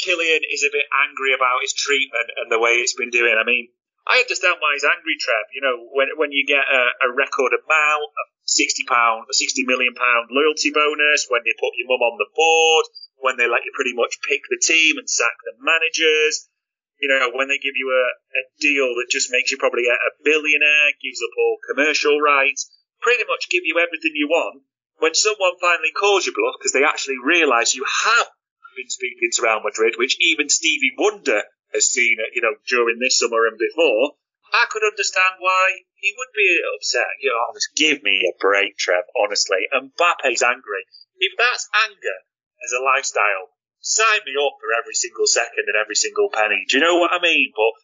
Kylian 0.02 0.44
is 0.48 0.64
a 0.64 0.74
bit 0.74 0.88
angry 0.92 1.34
about 1.34 1.62
his 1.62 1.74
treatment 1.74 2.32
and 2.36 2.52
the 2.52 2.60
way 2.60 2.80
it's 2.80 2.96
been 2.96 3.12
doing. 3.12 3.36
I 3.38 3.46
mean, 3.46 3.70
I 4.06 4.22
understand 4.22 4.62
why 4.62 4.78
he's 4.78 4.86
angry, 4.86 5.18
Trev. 5.18 5.50
You 5.54 5.62
know, 5.66 5.76
when 5.90 6.14
when 6.16 6.32
you 6.32 6.46
get 6.46 6.62
a, 6.62 7.10
a 7.10 7.10
record 7.10 7.58
amount, 7.58 8.10
a 8.14 8.24
sixty 8.46 8.86
pound, 8.86 9.26
a 9.30 9.34
sixty 9.34 9.66
million 9.66 9.98
pound 9.98 10.30
loyalty 10.30 10.70
bonus, 10.70 11.26
when 11.30 11.42
they 11.42 11.58
put 11.58 11.74
your 11.74 11.90
mum 11.90 12.06
on 12.06 12.22
the 12.22 12.30
board, 12.38 12.86
when 13.18 13.38
they 13.38 13.50
let 13.50 13.66
you 13.66 13.74
pretty 13.74 13.98
much 13.98 14.22
pick 14.22 14.46
the 14.46 14.62
team 14.62 15.02
and 15.02 15.10
sack 15.10 15.34
the 15.42 15.58
managers. 15.58 16.48
You 17.02 17.10
know, 17.10 17.34
when 17.34 17.50
they 17.50 17.58
give 17.60 17.76
you 17.76 17.92
a, 17.92 18.06
a 18.40 18.44
deal 18.62 18.88
that 18.96 19.12
just 19.12 19.34
makes 19.34 19.52
you 19.52 19.58
probably 19.58 19.90
a, 19.90 19.98
a 19.98 20.12
billionaire, 20.24 20.96
gives 21.02 21.20
up 21.20 21.34
all 21.36 21.58
commercial 21.68 22.22
rights, 22.22 22.72
pretty 23.02 23.26
much 23.28 23.50
give 23.50 23.66
you 23.66 23.82
everything 23.82 24.14
you 24.16 24.30
want. 24.30 24.64
When 25.02 25.14
someone 25.14 25.60
finally 25.60 25.92
calls 25.92 26.26
you 26.26 26.32
bluff 26.32 26.56
because 26.58 26.72
they 26.72 26.86
actually 26.86 27.20
realise 27.20 27.76
you 27.76 27.84
have 27.84 28.30
been 28.78 28.90
speaking 28.90 29.30
to 29.34 29.42
Real 29.44 29.60
Madrid, 29.60 29.96
which 29.98 30.16
even 30.22 30.48
Stevie 30.48 30.96
Wonder 30.98 31.44
has 31.76 31.92
seen, 31.92 32.18
it, 32.24 32.32
you 32.34 32.42
know, 32.42 32.56
during 32.68 32.98
this 32.98 33.20
summer 33.20 33.46
and 33.46 33.60
before, 33.60 34.16
I 34.56 34.66
could 34.72 34.88
understand 34.88 35.44
why 35.44 35.84
he 36.00 36.16
would 36.16 36.32
be 36.32 36.64
upset. 36.76 37.20
You 37.20 37.36
know, 37.36 37.52
give 37.76 38.02
me 38.04 38.24
a 38.24 38.34
break, 38.40 38.78
Trev, 38.80 39.04
honestly. 39.20 39.68
And 39.72 39.92
Mbappe's 39.92 40.42
angry. 40.42 40.88
If 41.20 41.36
that's 41.38 41.68
anger 41.76 42.20
as 42.64 42.72
a 42.72 42.84
lifestyle, 42.84 43.52
sign 43.80 44.24
me 44.26 44.34
up 44.40 44.56
for 44.64 44.72
every 44.80 44.96
single 44.96 45.28
second 45.28 45.68
and 45.68 45.76
every 45.76 45.96
single 45.96 46.30
penny. 46.32 46.66
Do 46.70 46.78
you 46.78 46.84
know 46.84 46.98
what 46.98 47.12
I 47.12 47.22
mean? 47.22 47.52
But 47.52 47.76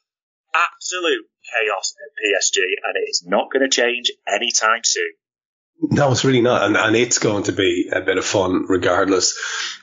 absolute 0.55 1.27
chaos 1.43 1.93
at 1.99 2.11
PSG, 2.17 2.57
and 2.83 2.95
it 2.95 3.09
is 3.09 3.23
not 3.25 3.51
going 3.51 3.67
to 3.67 3.69
change 3.69 4.11
anytime 4.27 4.81
soon. 4.83 5.11
No, 5.83 6.11
it's 6.11 6.23
really 6.23 6.41
not, 6.41 6.63
and, 6.63 6.77
and 6.77 6.95
it's 6.95 7.17
going 7.17 7.43
to 7.43 7.51
be 7.51 7.89
a 7.91 8.01
bit 8.01 8.17
of 8.17 8.25
fun 8.25 8.65
regardless. 8.67 9.37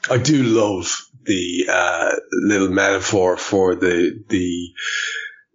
I 0.09 0.19
do 0.19 0.43
love 0.45 1.08
the 1.29 1.67
uh, 1.71 2.11
little 2.33 2.71
metaphor 2.71 3.37
for 3.37 3.77
the 3.77 4.25
the 4.29 4.73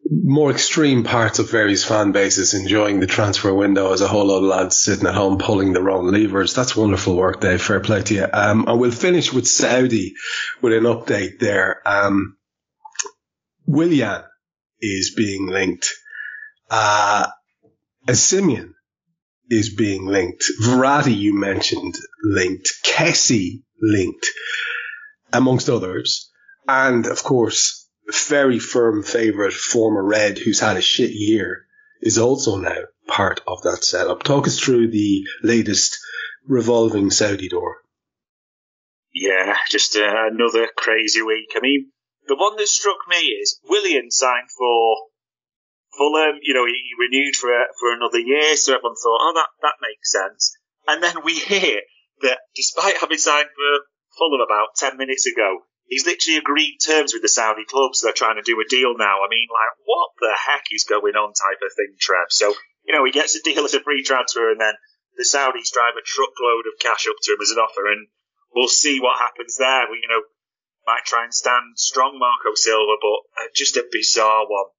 more 0.10 0.52
extreme 0.52 1.04
parts 1.04 1.40
of 1.40 1.50
various 1.50 1.84
fan 1.84 2.12
bases 2.12 2.54
enjoying 2.54 3.00
the 3.00 3.08
transfer 3.08 3.54
window 3.54 3.94
as 3.94 4.02
a 4.02 4.08
whole 4.08 4.28
lot 4.28 4.38
of 4.38 4.44
lads 4.44 4.78
sitting 4.78 5.08
at 5.08 5.16
home 5.16 5.38
pulling 5.38 5.74
their 5.74 5.90
own 5.90 6.12
levers. 6.12 6.54
That's 6.54 6.76
wonderful 6.76 7.16
work, 7.16 7.42
Dave. 7.42 7.62
Fair 7.62 7.80
play 7.80 8.02
to 8.04 8.14
you. 8.14 8.28
Um, 8.32 8.68
and 8.68 8.80
we'll 8.80 8.92
finish 8.92 9.34
with 9.34 9.48
Saudi 9.48 10.14
with 10.62 10.74
an 10.74 10.84
update 10.84 11.40
there. 11.40 11.82
Um, 11.86 12.38
Willian 13.66 14.24
is 14.82 15.14
being 15.16 15.48
linked. 15.48 15.90
Uh, 16.70 17.28
Osimhen 18.08 18.74
is 19.50 19.74
being 19.74 20.06
linked. 20.06 20.44
Verratti, 20.62 21.16
you 21.16 21.34
mentioned, 21.34 21.96
linked. 22.24 22.74
Kessie 22.86 23.64
linked, 23.82 24.28
amongst 25.34 25.70
others. 25.70 26.32
And 26.68 27.06
of 27.08 27.24
course, 27.24 27.90
very 28.28 28.60
firm 28.60 29.04
favourite, 29.04 29.54
former 29.54 30.04
Red, 30.04 30.38
who's 30.38 30.60
had 30.60 30.78
a 30.78 30.82
shit 30.82 31.12
year, 31.12 31.66
is 32.02 32.18
also 32.18 32.58
now 32.58 32.84
part 33.08 33.42
of 33.48 33.62
that 33.64 33.84
setup. 33.84 34.24
Talk 34.24 34.48
us 34.48 34.60
through 34.60 34.92
the 34.92 35.24
latest 35.42 35.98
revolving 36.48 37.10
Saudi 37.10 37.50
door. 37.50 37.78
Yeah, 39.14 39.56
just 39.70 39.96
uh, 39.96 40.28
another 40.32 40.68
crazy 40.76 41.22
week. 41.22 41.52
I 41.56 41.60
mean, 41.62 41.92
the 42.28 42.36
one 42.36 42.58
that 42.58 42.68
struck 42.68 42.98
me 43.08 43.18
is 43.18 43.60
Willian 43.68 44.10
signed 44.10 44.50
for 44.58 44.98
Fulham. 45.98 46.40
You 46.42 46.54
know, 46.54 46.66
he, 46.66 46.74
he 46.74 46.92
renewed 47.00 47.36
for 47.36 47.52
for 47.80 47.94
another 47.94 48.20
year, 48.20 48.56
so 48.56 48.74
everyone 48.74 48.96
thought, 48.96 49.22
oh, 49.22 49.34
that 49.36 49.48
that 49.62 49.76
makes 49.82 50.12
sense. 50.12 50.58
And 50.88 51.04
then 51.04 51.24
we 51.24 51.38
hear 51.38 51.82
that 52.22 52.40
despite 52.56 52.98
having 52.98 53.18
signed 53.18 53.50
for 53.56 53.86
Fulham 54.18 54.42
about 54.42 54.76
ten 54.76 54.98
minutes 54.98 55.26
ago, 55.26 55.64
He's 55.88 56.06
literally 56.06 56.38
agreed 56.38 56.78
terms 56.80 57.14
with 57.14 57.22
the 57.22 57.30
Saudi 57.30 57.66
clubs. 57.66 58.02
They're 58.02 58.16
trying 58.16 58.38
to 58.38 58.42
do 58.42 58.60
a 58.60 58.68
deal 58.68 58.96
now. 58.98 59.24
I 59.24 59.30
mean, 59.30 59.48
like, 59.52 59.76
what 59.86 60.10
the 60.20 60.34
heck 60.34 60.66
is 60.72 60.86
going 60.86 61.16
on 61.16 61.34
type 61.34 61.60
of 61.62 61.76
thing, 61.76 61.96
Trev? 62.00 62.28
So, 62.30 62.56
you 62.86 62.94
know, 62.94 63.04
he 63.04 63.12
gets 63.12 63.36
a 63.36 63.42
deal 63.44 63.66
as 63.66 63.74
a 63.74 63.84
free 63.84 64.04
transfer 64.04 64.50
and 64.50 64.60
then 64.60 64.74
the 65.18 65.24
Saudis 65.24 65.72
drive 65.72 65.94
a 66.00 66.06
truckload 66.06 66.66
of 66.66 66.80
cash 66.80 67.06
up 67.08 67.20
to 67.22 67.34
him 67.34 67.42
as 67.42 67.52
an 67.52 67.60
offer 67.60 67.86
and 67.92 68.08
we'll 68.56 68.72
see 68.72 69.00
what 69.00 69.20
happens 69.20 69.58
there. 69.58 69.86
We, 69.92 70.00
you 70.02 70.08
know, 70.08 70.24
might 70.88 71.06
try 71.06 71.26
and 71.26 71.34
stand 71.34 71.78
strong 71.78 72.18
Marco 72.18 72.56
Silva, 72.56 72.96
but 73.00 73.44
uh, 73.44 73.48
just 73.56 73.78
a 73.78 73.86
bizarre 73.92 74.48
one. 74.48 74.72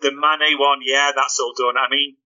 The 0.00 0.12
Mane 0.12 0.58
one, 0.58 0.80
yeah, 0.82 1.12
that's 1.14 1.38
all 1.40 1.54
done. 1.56 1.76
I 1.76 1.90
mean, 1.90 2.16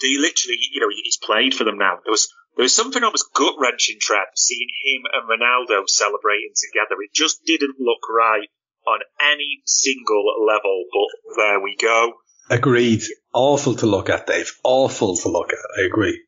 he 0.00 0.18
literally, 0.18 0.58
you 0.72 0.80
know, 0.80 0.88
he's 0.90 1.18
played 1.18 1.54
for 1.54 1.64
them 1.64 1.78
now. 1.78 1.98
There 2.02 2.10
was 2.10 2.32
there 2.60 2.66
was 2.66 2.76
something 2.76 3.02
almost 3.02 3.32
gut 3.32 3.54
wrenching, 3.58 3.96
Trev, 3.98 4.26
seeing 4.36 4.68
him 4.84 5.04
and 5.10 5.24
Ronaldo 5.24 5.88
celebrating 5.88 6.52
together. 6.54 7.00
It 7.00 7.14
just 7.14 7.42
didn't 7.46 7.76
look 7.80 8.06
right 8.14 8.50
on 8.86 9.00
any 9.32 9.62
single 9.64 10.26
level, 10.46 10.84
but 10.92 11.38
there 11.38 11.58
we 11.58 11.74
go. 11.80 12.12
Agreed. 12.50 13.00
Awful 13.32 13.76
to 13.76 13.86
look 13.86 14.10
at, 14.10 14.26
Dave. 14.26 14.52
Awful 14.62 15.16
to 15.16 15.30
look 15.30 15.54
at. 15.54 15.80
I 15.80 15.86
agree. 15.86 16.20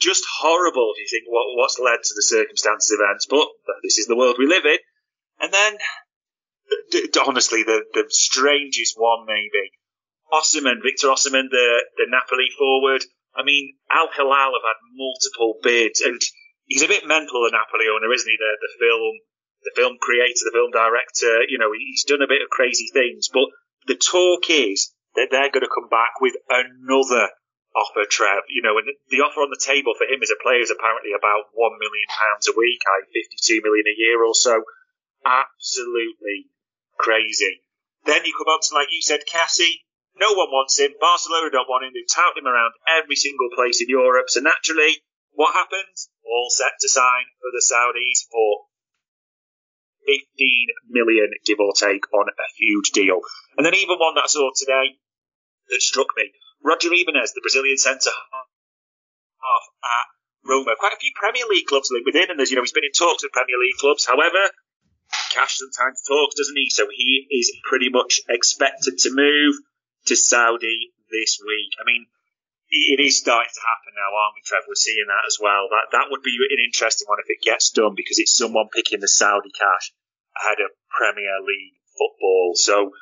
Just 0.00 0.24
horrible 0.40 0.94
if 0.96 0.98
you 0.98 1.06
think 1.16 1.32
what, 1.32 1.46
what's 1.54 1.78
led 1.78 2.02
to 2.02 2.14
the 2.16 2.26
circumstances 2.26 2.90
of 2.90 3.04
events, 3.04 3.26
but 3.30 3.46
this 3.84 3.98
is 3.98 4.06
the 4.06 4.16
world 4.16 4.34
we 4.36 4.48
live 4.48 4.64
in. 4.64 4.78
And 5.38 5.54
then, 5.54 5.76
d- 6.90 7.08
d- 7.12 7.20
honestly, 7.24 7.62
the, 7.62 7.84
the 7.94 8.06
strangest 8.08 8.94
one 8.96 9.26
maybe. 9.28 9.70
Osimhen, 10.32 10.82
Victor 10.82 11.06
Osimhen, 11.06 11.50
the, 11.52 11.84
the 11.98 12.06
Napoli 12.08 12.48
forward. 12.58 13.04
I 13.34 13.44
mean, 13.44 13.76
Al 13.90 14.08
Hilal 14.14 14.56
have 14.56 14.66
had 14.66 14.80
multiple 14.94 15.58
bids, 15.62 16.00
and 16.00 16.20
he's 16.66 16.82
a 16.82 16.88
bit 16.88 17.06
mental, 17.06 17.44
the 17.44 17.54
Napoli 17.54 17.86
owner, 17.88 18.12
isn't 18.12 18.28
he? 18.28 18.36
The, 18.38 18.52
the 18.60 18.72
film, 18.78 19.14
the 19.62 19.74
film 19.74 19.94
creator, 20.00 20.44
the 20.44 20.54
film 20.54 20.70
director. 20.70 21.44
You 21.48 21.58
know, 21.58 21.72
he's 21.72 22.04
done 22.04 22.22
a 22.22 22.30
bit 22.30 22.42
of 22.42 22.50
crazy 22.50 22.88
things, 22.92 23.28
but 23.32 23.48
the 23.86 23.96
talk 23.96 24.50
is 24.50 24.92
that 25.14 25.28
they're 25.30 25.50
going 25.50 25.66
to 25.66 25.72
come 25.72 25.88
back 25.88 26.20
with 26.20 26.34
another 26.48 27.30
offer, 27.74 28.04
Trev. 28.08 28.46
You 28.48 28.62
know, 28.62 28.78
and 28.78 28.88
the 29.08 29.22
offer 29.22 29.40
on 29.40 29.50
the 29.50 29.60
table 29.60 29.94
for 29.96 30.04
him 30.04 30.22
as 30.22 30.30
a 30.30 30.42
player 30.42 30.60
is 30.60 30.74
apparently 30.74 31.14
about 31.14 31.50
one 31.54 31.78
million 31.78 32.08
pounds 32.10 32.48
a 32.48 32.56
week, 32.56 32.82
i 32.86 33.06
52 33.06 33.62
million 33.62 33.86
a 33.86 33.96
year 33.96 34.22
or 34.22 34.34
so. 34.34 34.62
Absolutely 35.24 36.50
crazy. 36.98 37.62
Then 38.04 38.24
you 38.24 38.32
come 38.36 38.50
on 38.50 38.60
to, 38.62 38.74
like 38.74 38.88
you 38.90 39.02
said, 39.02 39.26
Kessie. 39.26 39.84
No 40.20 40.34
one 40.34 40.50
wants 40.50 40.78
him. 40.78 40.94
Barcelona 41.00 41.50
don't 41.50 41.70
want 41.70 41.86
him. 41.86 41.94
They 41.94 42.06
tout 42.06 42.36
him 42.36 42.46
around 42.46 42.74
every 42.86 43.16
single 43.16 43.48
place 43.54 43.80
in 43.80 43.88
Europe. 43.88 44.26
So 44.28 44.40
naturally, 44.40 44.98
what 45.32 45.54
happens? 45.54 46.10
All 46.26 46.50
set 46.50 46.74
to 46.80 46.88
sign 46.88 47.30
for 47.38 47.50
the 47.54 47.62
Saudis 47.62 48.26
for 48.30 48.66
15 50.06 50.24
million, 50.90 51.30
give 51.44 51.60
or 51.60 51.72
take, 51.72 52.02
on 52.12 52.26
a 52.26 52.48
huge 52.56 52.90
deal. 52.90 53.20
And 53.56 53.64
then 53.64 53.74
even 53.74 53.98
one 53.98 54.14
that 54.16 54.24
I 54.24 54.32
saw 54.32 54.50
today 54.56 54.98
that 55.70 55.82
struck 55.82 56.08
me. 56.16 56.32
Roger 56.64 56.88
Ibanez, 56.92 57.32
the 57.34 57.44
Brazilian 57.44 57.78
centre 57.78 58.10
half 58.10 59.64
at 59.84 60.06
Roma. 60.44 60.74
Quite 60.78 60.94
a 60.94 61.00
few 61.00 61.12
Premier 61.14 61.46
League 61.48 61.66
clubs 61.66 61.90
linked 61.92 62.06
with 62.06 62.16
him, 62.16 62.30
and 62.30 62.38
there's, 62.38 62.50
you 62.50 62.56
know, 62.56 62.62
he's 62.62 62.72
been 62.72 62.88
in 62.88 62.96
talks 62.96 63.22
with 63.22 63.32
Premier 63.32 63.58
League 63.58 63.78
clubs. 63.78 64.06
However, 64.06 64.50
cash 65.30 65.58
sometimes 65.58 66.02
talks, 66.02 66.34
doesn't 66.34 66.56
he? 66.56 66.70
So 66.70 66.88
he 66.90 67.26
is 67.30 67.52
pretty 67.68 67.90
much 67.90 68.20
expected 68.28 68.98
to 68.98 69.14
move 69.14 69.54
to 70.08 70.16
Saudi 70.16 70.92
this 71.10 71.38
week. 71.40 71.72
I 71.80 71.84
mean, 71.84 72.06
it 72.68 73.00
is 73.00 73.20
starting 73.20 73.52
to 73.52 73.64
happen 73.64 73.96
now, 73.96 74.12
aren't 74.12 74.36
we, 74.36 74.44
Trevor? 74.44 74.68
We're 74.68 74.76
seeing 74.76 75.08
that 75.08 75.24
as 75.24 75.40
well. 75.40 75.72
That 75.72 75.92
that 75.96 76.08
would 76.12 76.20
be 76.20 76.36
an 76.36 76.60
interesting 76.60 77.08
one 77.08 77.20
if 77.20 77.32
it 77.32 77.44
gets 77.44 77.70
done 77.70 77.96
because 77.96 78.20
it's 78.20 78.36
someone 78.36 78.68
picking 78.68 79.00
the 79.00 79.08
Saudi 79.08 79.48
cash 79.52 79.92
ahead 80.36 80.60
of 80.60 80.76
Premier 80.92 81.40
League 81.40 81.80
football. 81.96 82.52
So, 82.54 82.92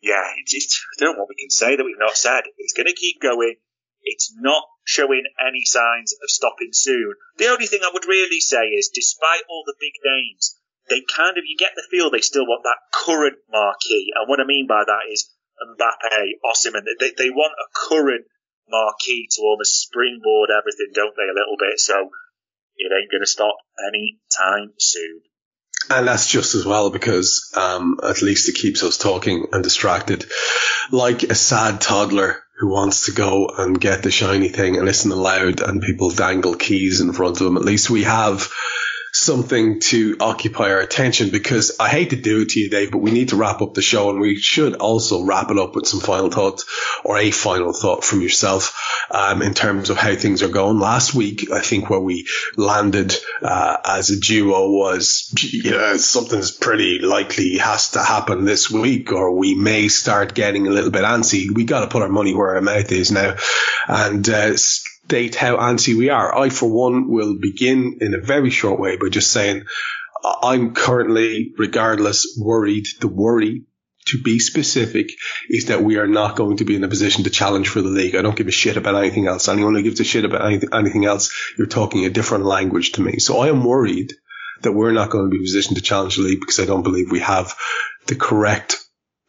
yeah, 0.00 0.28
it's, 0.36 0.52
it's, 0.52 0.76
I 0.76 1.04
don't 1.04 1.16
know 1.16 1.24
what 1.24 1.32
we 1.32 1.40
can 1.40 1.50
say 1.50 1.76
that 1.76 1.84
we've 1.84 1.98
not 1.98 2.16
said. 2.16 2.44
It's 2.56 2.76
going 2.76 2.86
to 2.86 2.94
keep 2.94 3.20
going. 3.20 3.56
It's 4.04 4.32
not 4.36 4.64
showing 4.84 5.24
any 5.40 5.64
signs 5.64 6.14
of 6.22 6.30
stopping 6.30 6.72
soon. 6.72 7.14
The 7.36 7.48
only 7.48 7.66
thing 7.66 7.80
I 7.82 7.90
would 7.92 8.06
really 8.06 8.40
say 8.40 8.76
is, 8.76 8.92
despite 8.92 9.42
all 9.48 9.64
the 9.66 9.74
big 9.80 9.92
names, 10.04 10.56
they 10.88 11.02
kind 11.04 11.36
of, 11.36 11.44
you 11.46 11.56
get 11.58 11.72
the 11.76 11.86
feel 11.90 12.10
they 12.10 12.20
still 12.20 12.46
want 12.46 12.64
that 12.64 12.80
current 12.92 13.36
marquee. 13.50 14.12
And 14.14 14.28
what 14.28 14.40
I 14.40 14.44
mean 14.44 14.66
by 14.68 14.84
that 14.86 15.12
is 15.12 15.28
Mbappe, 15.62 16.38
Osimhen. 16.44 16.82
They, 16.98 17.12
they 17.16 17.30
want 17.30 17.52
a 17.52 17.88
current 17.88 18.26
marquee 18.68 19.28
to 19.30 19.42
almost 19.42 19.80
springboard 19.80 20.50
everything, 20.50 20.92
don't 20.94 21.14
they, 21.16 21.24
a 21.24 21.34
little 21.34 21.56
bit? 21.58 21.78
So 21.78 22.10
it 22.76 22.92
ain't 22.92 23.10
going 23.10 23.22
to 23.22 23.26
stop 23.26 23.56
any 23.88 24.18
time 24.36 24.72
soon. 24.78 25.20
And 25.90 26.06
that's 26.06 26.28
just 26.28 26.54
as 26.54 26.66
well 26.66 26.90
because 26.90 27.52
um, 27.56 27.98
at 28.02 28.20
least 28.20 28.48
it 28.48 28.56
keeps 28.56 28.82
us 28.82 28.98
talking 28.98 29.46
and 29.52 29.62
distracted. 29.62 30.24
Like 30.90 31.22
a 31.22 31.34
sad 31.34 31.80
toddler 31.80 32.42
who 32.58 32.68
wants 32.68 33.06
to 33.06 33.12
go 33.12 33.48
and 33.56 33.80
get 33.80 34.02
the 34.02 34.10
shiny 34.10 34.48
thing 34.48 34.76
and 34.76 34.84
listen 34.84 35.12
aloud 35.12 35.60
and 35.60 35.80
people 35.80 36.10
dangle 36.10 36.56
keys 36.56 37.00
in 37.00 37.12
front 37.12 37.40
of 37.40 37.46
them. 37.46 37.56
At 37.56 37.64
least 37.64 37.88
we 37.88 38.02
have 38.04 38.52
something 39.18 39.80
to 39.80 40.16
occupy 40.20 40.70
our 40.70 40.80
attention 40.80 41.30
because 41.30 41.76
I 41.80 41.88
hate 41.88 42.10
to 42.10 42.16
do 42.16 42.42
it 42.42 42.50
to 42.50 42.60
you, 42.60 42.70
Dave, 42.70 42.90
but 42.90 42.98
we 42.98 43.10
need 43.10 43.30
to 43.30 43.36
wrap 43.36 43.60
up 43.60 43.74
the 43.74 43.82
show 43.82 44.10
and 44.10 44.20
we 44.20 44.36
should 44.36 44.74
also 44.76 45.24
wrap 45.24 45.50
it 45.50 45.58
up 45.58 45.74
with 45.74 45.86
some 45.86 46.00
final 46.00 46.30
thoughts 46.30 46.64
or 47.04 47.18
a 47.18 47.30
final 47.30 47.72
thought 47.72 48.04
from 48.04 48.20
yourself 48.20 48.78
um, 49.10 49.42
in 49.42 49.54
terms 49.54 49.90
of 49.90 49.96
how 49.96 50.14
things 50.14 50.42
are 50.42 50.48
going. 50.48 50.78
Last 50.78 51.14
week, 51.14 51.50
I 51.50 51.60
think 51.60 51.90
where 51.90 52.00
we 52.00 52.26
landed 52.56 53.14
uh, 53.42 53.76
as 53.84 54.10
a 54.10 54.20
duo 54.20 54.70
was, 54.70 55.32
you 55.40 55.72
know, 55.72 55.96
something's 55.96 56.50
pretty 56.50 57.00
likely 57.00 57.58
has 57.58 57.90
to 57.90 58.02
happen 58.02 58.44
this 58.44 58.70
week 58.70 59.12
or 59.12 59.34
we 59.34 59.54
may 59.54 59.88
start 59.88 60.34
getting 60.34 60.66
a 60.66 60.70
little 60.70 60.90
bit 60.90 61.04
antsy. 61.04 61.50
We 61.52 61.64
got 61.64 61.80
to 61.80 61.88
put 61.88 62.02
our 62.02 62.08
money 62.08 62.34
where 62.34 62.54
our 62.54 62.60
mouth 62.60 62.90
is 62.92 63.10
now 63.10 63.36
and 63.88 64.28
uh, 64.28 64.56
state 65.08 65.34
how 65.34 65.56
antsy 65.56 65.96
we 65.96 66.10
are. 66.10 66.36
I, 66.36 66.50
for 66.50 66.70
one, 66.70 67.08
will 67.08 67.38
begin 67.40 67.98
in 68.02 68.14
a 68.14 68.20
very 68.20 68.50
short 68.50 68.78
way 68.78 68.96
by 68.96 69.08
just 69.08 69.32
saying 69.32 69.64
I'm 70.42 70.74
currently, 70.74 71.54
regardless, 71.56 72.38
worried. 72.38 72.86
The 73.00 73.08
worry 73.08 73.64
to 74.08 74.22
be 74.22 74.38
specific, 74.38 75.10
is 75.48 75.66
that 75.66 75.82
we 75.82 75.96
are 75.96 76.06
not 76.06 76.36
going 76.36 76.58
to 76.58 76.64
be 76.64 76.74
in 76.74 76.84
a 76.84 76.88
position 76.88 77.24
to 77.24 77.30
challenge 77.30 77.68
for 77.68 77.82
the 77.82 77.88
league. 77.88 78.14
I 78.14 78.22
don't 78.22 78.36
give 78.36 78.48
a 78.48 78.52
shit 78.52 78.76
about 78.76 78.96
anything 78.96 79.26
else. 79.26 79.48
Anyone 79.48 79.74
who 79.74 79.82
gives 79.82 80.00
a 80.00 80.04
shit 80.04 80.24
about 80.24 80.46
anything 80.46 81.04
else, 81.04 81.30
you're 81.56 81.66
talking 81.66 82.04
a 82.04 82.10
different 82.10 82.44
language 82.44 82.92
to 82.92 83.02
me. 83.02 83.18
So 83.18 83.38
I 83.38 83.48
am 83.48 83.64
worried 83.64 84.14
that 84.62 84.72
we're 84.72 84.92
not 84.92 85.10
going 85.10 85.26
to 85.26 85.30
be 85.30 85.36
in 85.36 85.42
a 85.42 85.44
position 85.44 85.74
to 85.74 85.82
challenge 85.82 86.16
the 86.16 86.22
league 86.22 86.40
because 86.40 86.58
I 86.58 86.64
don't 86.64 86.82
believe 86.82 87.10
we 87.10 87.20
have 87.20 87.54
the 88.06 88.16
correct 88.16 88.76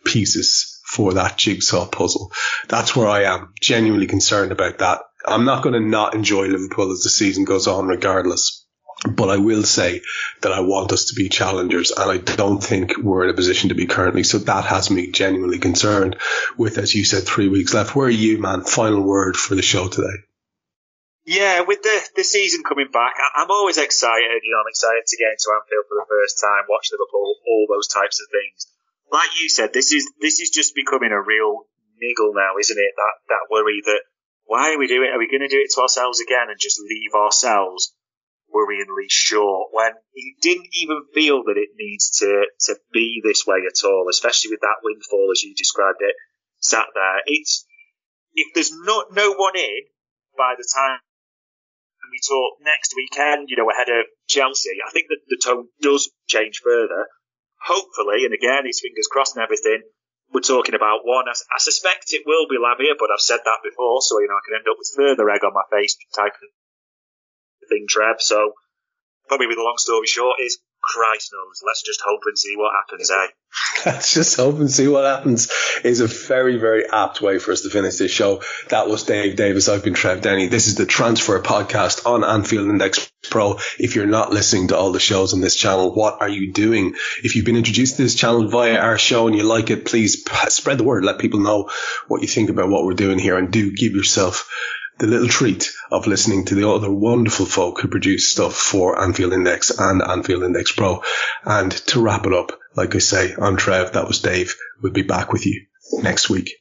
pieces 0.06 0.82
for 0.86 1.14
that 1.14 1.38
jigsaw 1.38 1.86
puzzle. 1.86 2.32
That's 2.68 2.96
where 2.96 3.08
I 3.08 3.24
am 3.24 3.54
genuinely 3.62 4.08
concerned 4.08 4.52
about 4.52 4.80
that. 4.80 5.02
I'm 5.26 5.46
not 5.46 5.64
going 5.64 5.74
to 5.74 5.80
not 5.80 6.16
enjoy 6.16 6.48
Liverpool 6.48 6.92
as 6.92 7.02
the 7.02 7.10
season 7.10 7.46
goes 7.46 7.68
on 7.68 7.88
regardless. 7.88 8.66
But 9.08 9.30
I 9.30 9.38
will 9.38 9.64
say 9.64 10.02
that 10.42 10.52
I 10.52 10.60
want 10.60 10.92
us 10.92 11.06
to 11.06 11.16
be 11.16 11.30
challengers, 11.30 11.92
and 11.92 12.12
I 12.12 12.18
don't 12.18 12.62
think 12.62 12.98
we're 12.98 13.24
in 13.24 13.30
a 13.30 13.34
position 13.34 13.70
to 13.70 13.76
be 13.76 13.88
currently. 13.88 14.24
So 14.24 14.40
that 14.40 14.66
has 14.66 14.92
me 14.92 15.12
genuinely 15.12 15.60
concerned. 15.60 16.18
With, 16.58 16.78
as 16.78 16.94
you 16.94 17.06
said, 17.06 17.24
three 17.24 17.48
weeks 17.48 17.74
left. 17.74 17.96
Where 17.96 18.08
are 18.08 18.10
you, 18.12 18.40
man? 18.40 18.64
Final 18.64 19.02
word 19.02 19.38
for 19.38 19.56
the 19.56 19.62
show 19.62 19.88
today. 19.88 20.28
Yeah, 21.24 21.62
with 21.62 21.84
the, 21.84 22.02
the 22.18 22.24
season 22.24 22.64
coming 22.64 22.90
back, 22.92 23.14
I, 23.22 23.44
am 23.44 23.52
always 23.52 23.78
excited. 23.78 24.42
You 24.44 24.52
know, 24.52 24.66
I'm 24.66 24.74
excited 24.74 25.06
to 25.06 25.18
get 25.18 25.32
into 25.32 25.54
Anfield 25.54 25.86
for 25.88 26.02
the 26.02 26.10
first 26.10 26.42
time, 26.42 26.66
watch 26.68 26.90
Liverpool, 26.92 27.36
all 27.46 27.68
those 27.70 27.88
types 27.88 28.20
of 28.20 28.28
things. 28.34 28.66
Like 29.12 29.30
you 29.40 29.48
said, 29.48 29.72
this 29.72 29.94
is 29.94 30.10
this 30.20 30.40
is 30.42 30.50
just 30.50 30.74
becoming 30.74 31.12
a 31.12 31.22
real 31.22 31.70
niggle 32.02 32.34
now, 32.34 32.58
isn't 32.60 32.78
it? 32.78 32.94
That 32.98 33.16
that 33.30 33.46
worry 33.50 33.82
that 33.86 34.02
why 34.50 34.74
are 34.74 34.80
we 34.80 34.88
doing? 34.88 35.14
It? 35.14 35.14
Are 35.14 35.22
we 35.22 35.30
going 35.30 35.46
to 35.46 35.48
do 35.48 35.62
it 35.62 35.70
to 35.78 35.82
ourselves 35.82 36.20
again 36.20 36.50
and 36.50 36.58
just 36.60 36.82
leave 36.82 37.14
ourselves 37.14 37.94
worryingly 38.50 39.06
short 39.06 39.70
when 39.72 39.94
he 40.12 40.34
didn't 40.42 40.74
even 40.74 41.06
feel 41.14 41.44
that 41.46 41.62
it 41.62 41.78
needs 41.78 42.10
to, 42.18 42.50
to 42.66 42.76
be 42.92 43.22
this 43.24 43.46
way 43.46 43.62
at 43.62 43.86
all, 43.86 44.08
especially 44.10 44.50
with 44.50 44.62
that 44.62 44.82
windfall 44.82 45.30
as 45.32 45.44
you 45.44 45.54
described 45.54 46.02
it, 46.02 46.16
sat 46.58 46.88
there. 46.96 47.22
It's, 47.28 47.64
if 48.34 48.48
there's 48.56 48.74
not, 48.74 49.14
no 49.14 49.34
one 49.38 49.56
in 49.56 49.86
by 50.36 50.56
the 50.58 50.66
time 50.66 50.98
we 52.10 52.18
talk 52.26 52.58
next 52.66 52.96
weekend, 52.98 53.54
you 53.54 53.58
know, 53.58 53.70
ahead 53.70 53.90
of 53.90 54.10
Chelsea, 54.26 54.82
I 54.82 54.90
think 54.90 55.14
that 55.14 55.22
the 55.30 55.38
tone 55.38 55.68
does 55.80 56.10
change 56.26 56.62
further. 56.66 57.06
Hopefully, 57.62 58.26
and 58.26 58.34
again, 58.34 58.66
it's 58.66 58.82
fingers 58.82 59.06
crossed 59.12 59.36
and 59.36 59.44
everything, 59.44 59.84
we're 60.34 60.46
talking 60.46 60.76
about 60.76 61.02
one. 61.04 61.26
I, 61.28 61.34
I 61.34 61.60
suspect 61.60 62.14
it 62.14 62.24
will 62.26 62.48
be 62.48 62.58
Lavia, 62.58 62.96
but 62.98 63.10
I've 63.12 63.22
said 63.24 63.42
that 63.46 63.60
before, 63.64 64.02
so, 64.02 64.20
you 64.20 64.28
know, 64.28 64.38
I 64.38 64.46
can 64.46 64.58
end 64.58 64.70
up 64.70 64.78
with 64.78 64.94
further 64.96 65.30
egg 65.30 65.44
on 65.44 65.54
my 65.54 65.66
face 65.72 65.98
type 66.16 66.34
of 66.34 66.50
thing, 67.70 67.86
Trev. 67.90 68.18
So 68.20 68.54
probably 69.28 69.48
the 69.48 69.62
long 69.62 69.78
story 69.78 70.08
short 70.08 70.38
is 70.42 70.60
Christ 70.82 71.32
knows. 71.34 71.62
Let's 71.66 71.84
just 71.84 72.02
hope 72.06 72.22
and 72.26 72.38
see 72.38 72.56
what 72.56 72.72
happens, 72.74 73.12
eh? 73.12 73.28
Let's 73.86 74.14
just 74.14 74.38
hope 74.38 74.60
and 74.60 74.70
see 74.70 74.88
what 74.88 75.06
happens 75.06 75.52
is 75.84 76.02
a 76.02 76.08
very, 76.08 76.58
very 76.58 76.90
apt 76.90 77.22
way 77.22 77.40
for 77.40 77.52
us 77.52 77.62
to 77.62 77.70
finish 77.70 77.98
this 77.98 78.12
show. 78.12 78.42
That 78.70 78.88
was 78.88 79.04
Dave 79.04 79.36
Davis. 79.36 79.70
I've 79.70 79.84
been 79.84 79.94
Trev 79.94 80.22
Downey. 80.22 80.48
This 80.48 80.68
is 80.68 80.76
the 80.76 80.86
Transfer 80.86 81.42
Podcast 81.42 82.06
on 82.06 82.24
Anfield 82.24 82.70
Index 82.70 83.12
Pro. 83.30 83.58
If 83.78 83.96
you're 83.96 84.06
not 84.06 84.32
listening 84.32 84.70
to 84.70 84.78
all 84.78 84.92
the 84.92 85.00
shows 85.00 85.34
on 85.34 85.42
this 85.42 85.56
channel, 85.56 85.94
what 85.94 86.22
are 86.22 86.30
you 86.30 86.54
doing? 86.54 86.96
If 87.24 87.36
you've 87.36 87.46
been 87.46 87.58
introduced 87.58 87.98
to 87.98 88.04
this 88.04 88.16
channel 88.16 88.48
via 88.48 88.80
our 88.80 88.98
show 88.98 89.28
and 89.28 89.36
you 89.36 89.44
like 89.44 89.70
it, 89.70 89.86
please 89.86 90.24
spread 90.50 90.78
the 90.78 90.84
word. 90.84 91.04
Let 91.04 91.20
people 91.20 91.40
know 91.40 91.70
what 92.08 92.22
you 92.22 92.28
think 92.28 92.50
about 92.50 92.70
what 92.70 92.86
we're 92.86 92.94
doing 92.94 93.20
here 93.20 93.38
and 93.38 93.52
do 93.52 93.72
give 93.72 93.94
yourself 93.94 94.50
the 95.00 95.08
little 95.08 95.30
treat 95.30 95.72
of 95.92 96.08
listening 96.08 96.44
to 96.46 96.56
the 96.56 96.70
other 96.70 96.92
wonderful 96.92 97.46
folk 97.46 97.80
who 97.80 97.88
produce 97.88 98.30
stuff 98.30 98.54
for 98.54 99.02
Anfield 99.02 99.32
Index 99.32 99.72
and 99.72 100.02
Anfield 100.02 100.44
Index 100.44 100.74
Pro. 100.74 101.02
And 101.46 101.72
to 101.72 102.02
wrap 102.02 102.26
it 102.26 102.34
up, 102.34 102.52
like 102.76 102.96
I 102.96 103.00
say, 103.00 103.34
I'm 103.42 103.56
Trev, 103.56 103.94
that 103.94 104.08
was 104.08 104.22
Dave. 104.22 104.56
We'll 104.82 104.92
be 104.92 105.02
back 105.04 105.32
with 105.32 105.46
you 105.46 105.66
next 105.94 106.30
week. 106.30 106.52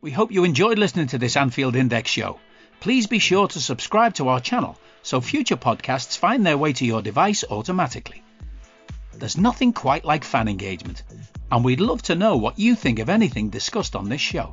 We 0.00 0.10
hope 0.10 0.32
you 0.32 0.42
enjoyed 0.42 0.78
listening 0.78 1.06
to 1.08 1.18
this 1.18 1.36
Anfield 1.36 1.76
Index 1.76 2.10
show. 2.10 2.40
Please 2.80 3.06
be 3.06 3.20
sure 3.20 3.46
to 3.48 3.60
subscribe 3.60 4.14
to 4.14 4.28
our 4.28 4.40
channel 4.40 4.76
so 5.02 5.20
future 5.20 5.56
podcasts 5.56 6.18
find 6.18 6.44
their 6.44 6.58
way 6.58 6.72
to 6.72 6.84
your 6.84 7.00
device 7.00 7.44
automatically. 7.48 8.22
There's 9.14 9.38
nothing 9.38 9.72
quite 9.72 10.04
like 10.04 10.24
fan 10.24 10.48
engagement, 10.48 11.04
and 11.50 11.64
we'd 11.64 11.80
love 11.80 12.02
to 12.02 12.16
know 12.16 12.36
what 12.36 12.58
you 12.58 12.74
think 12.74 12.98
of 12.98 13.08
anything 13.08 13.50
discussed 13.50 13.94
on 13.94 14.08
this 14.08 14.20
show. 14.20 14.52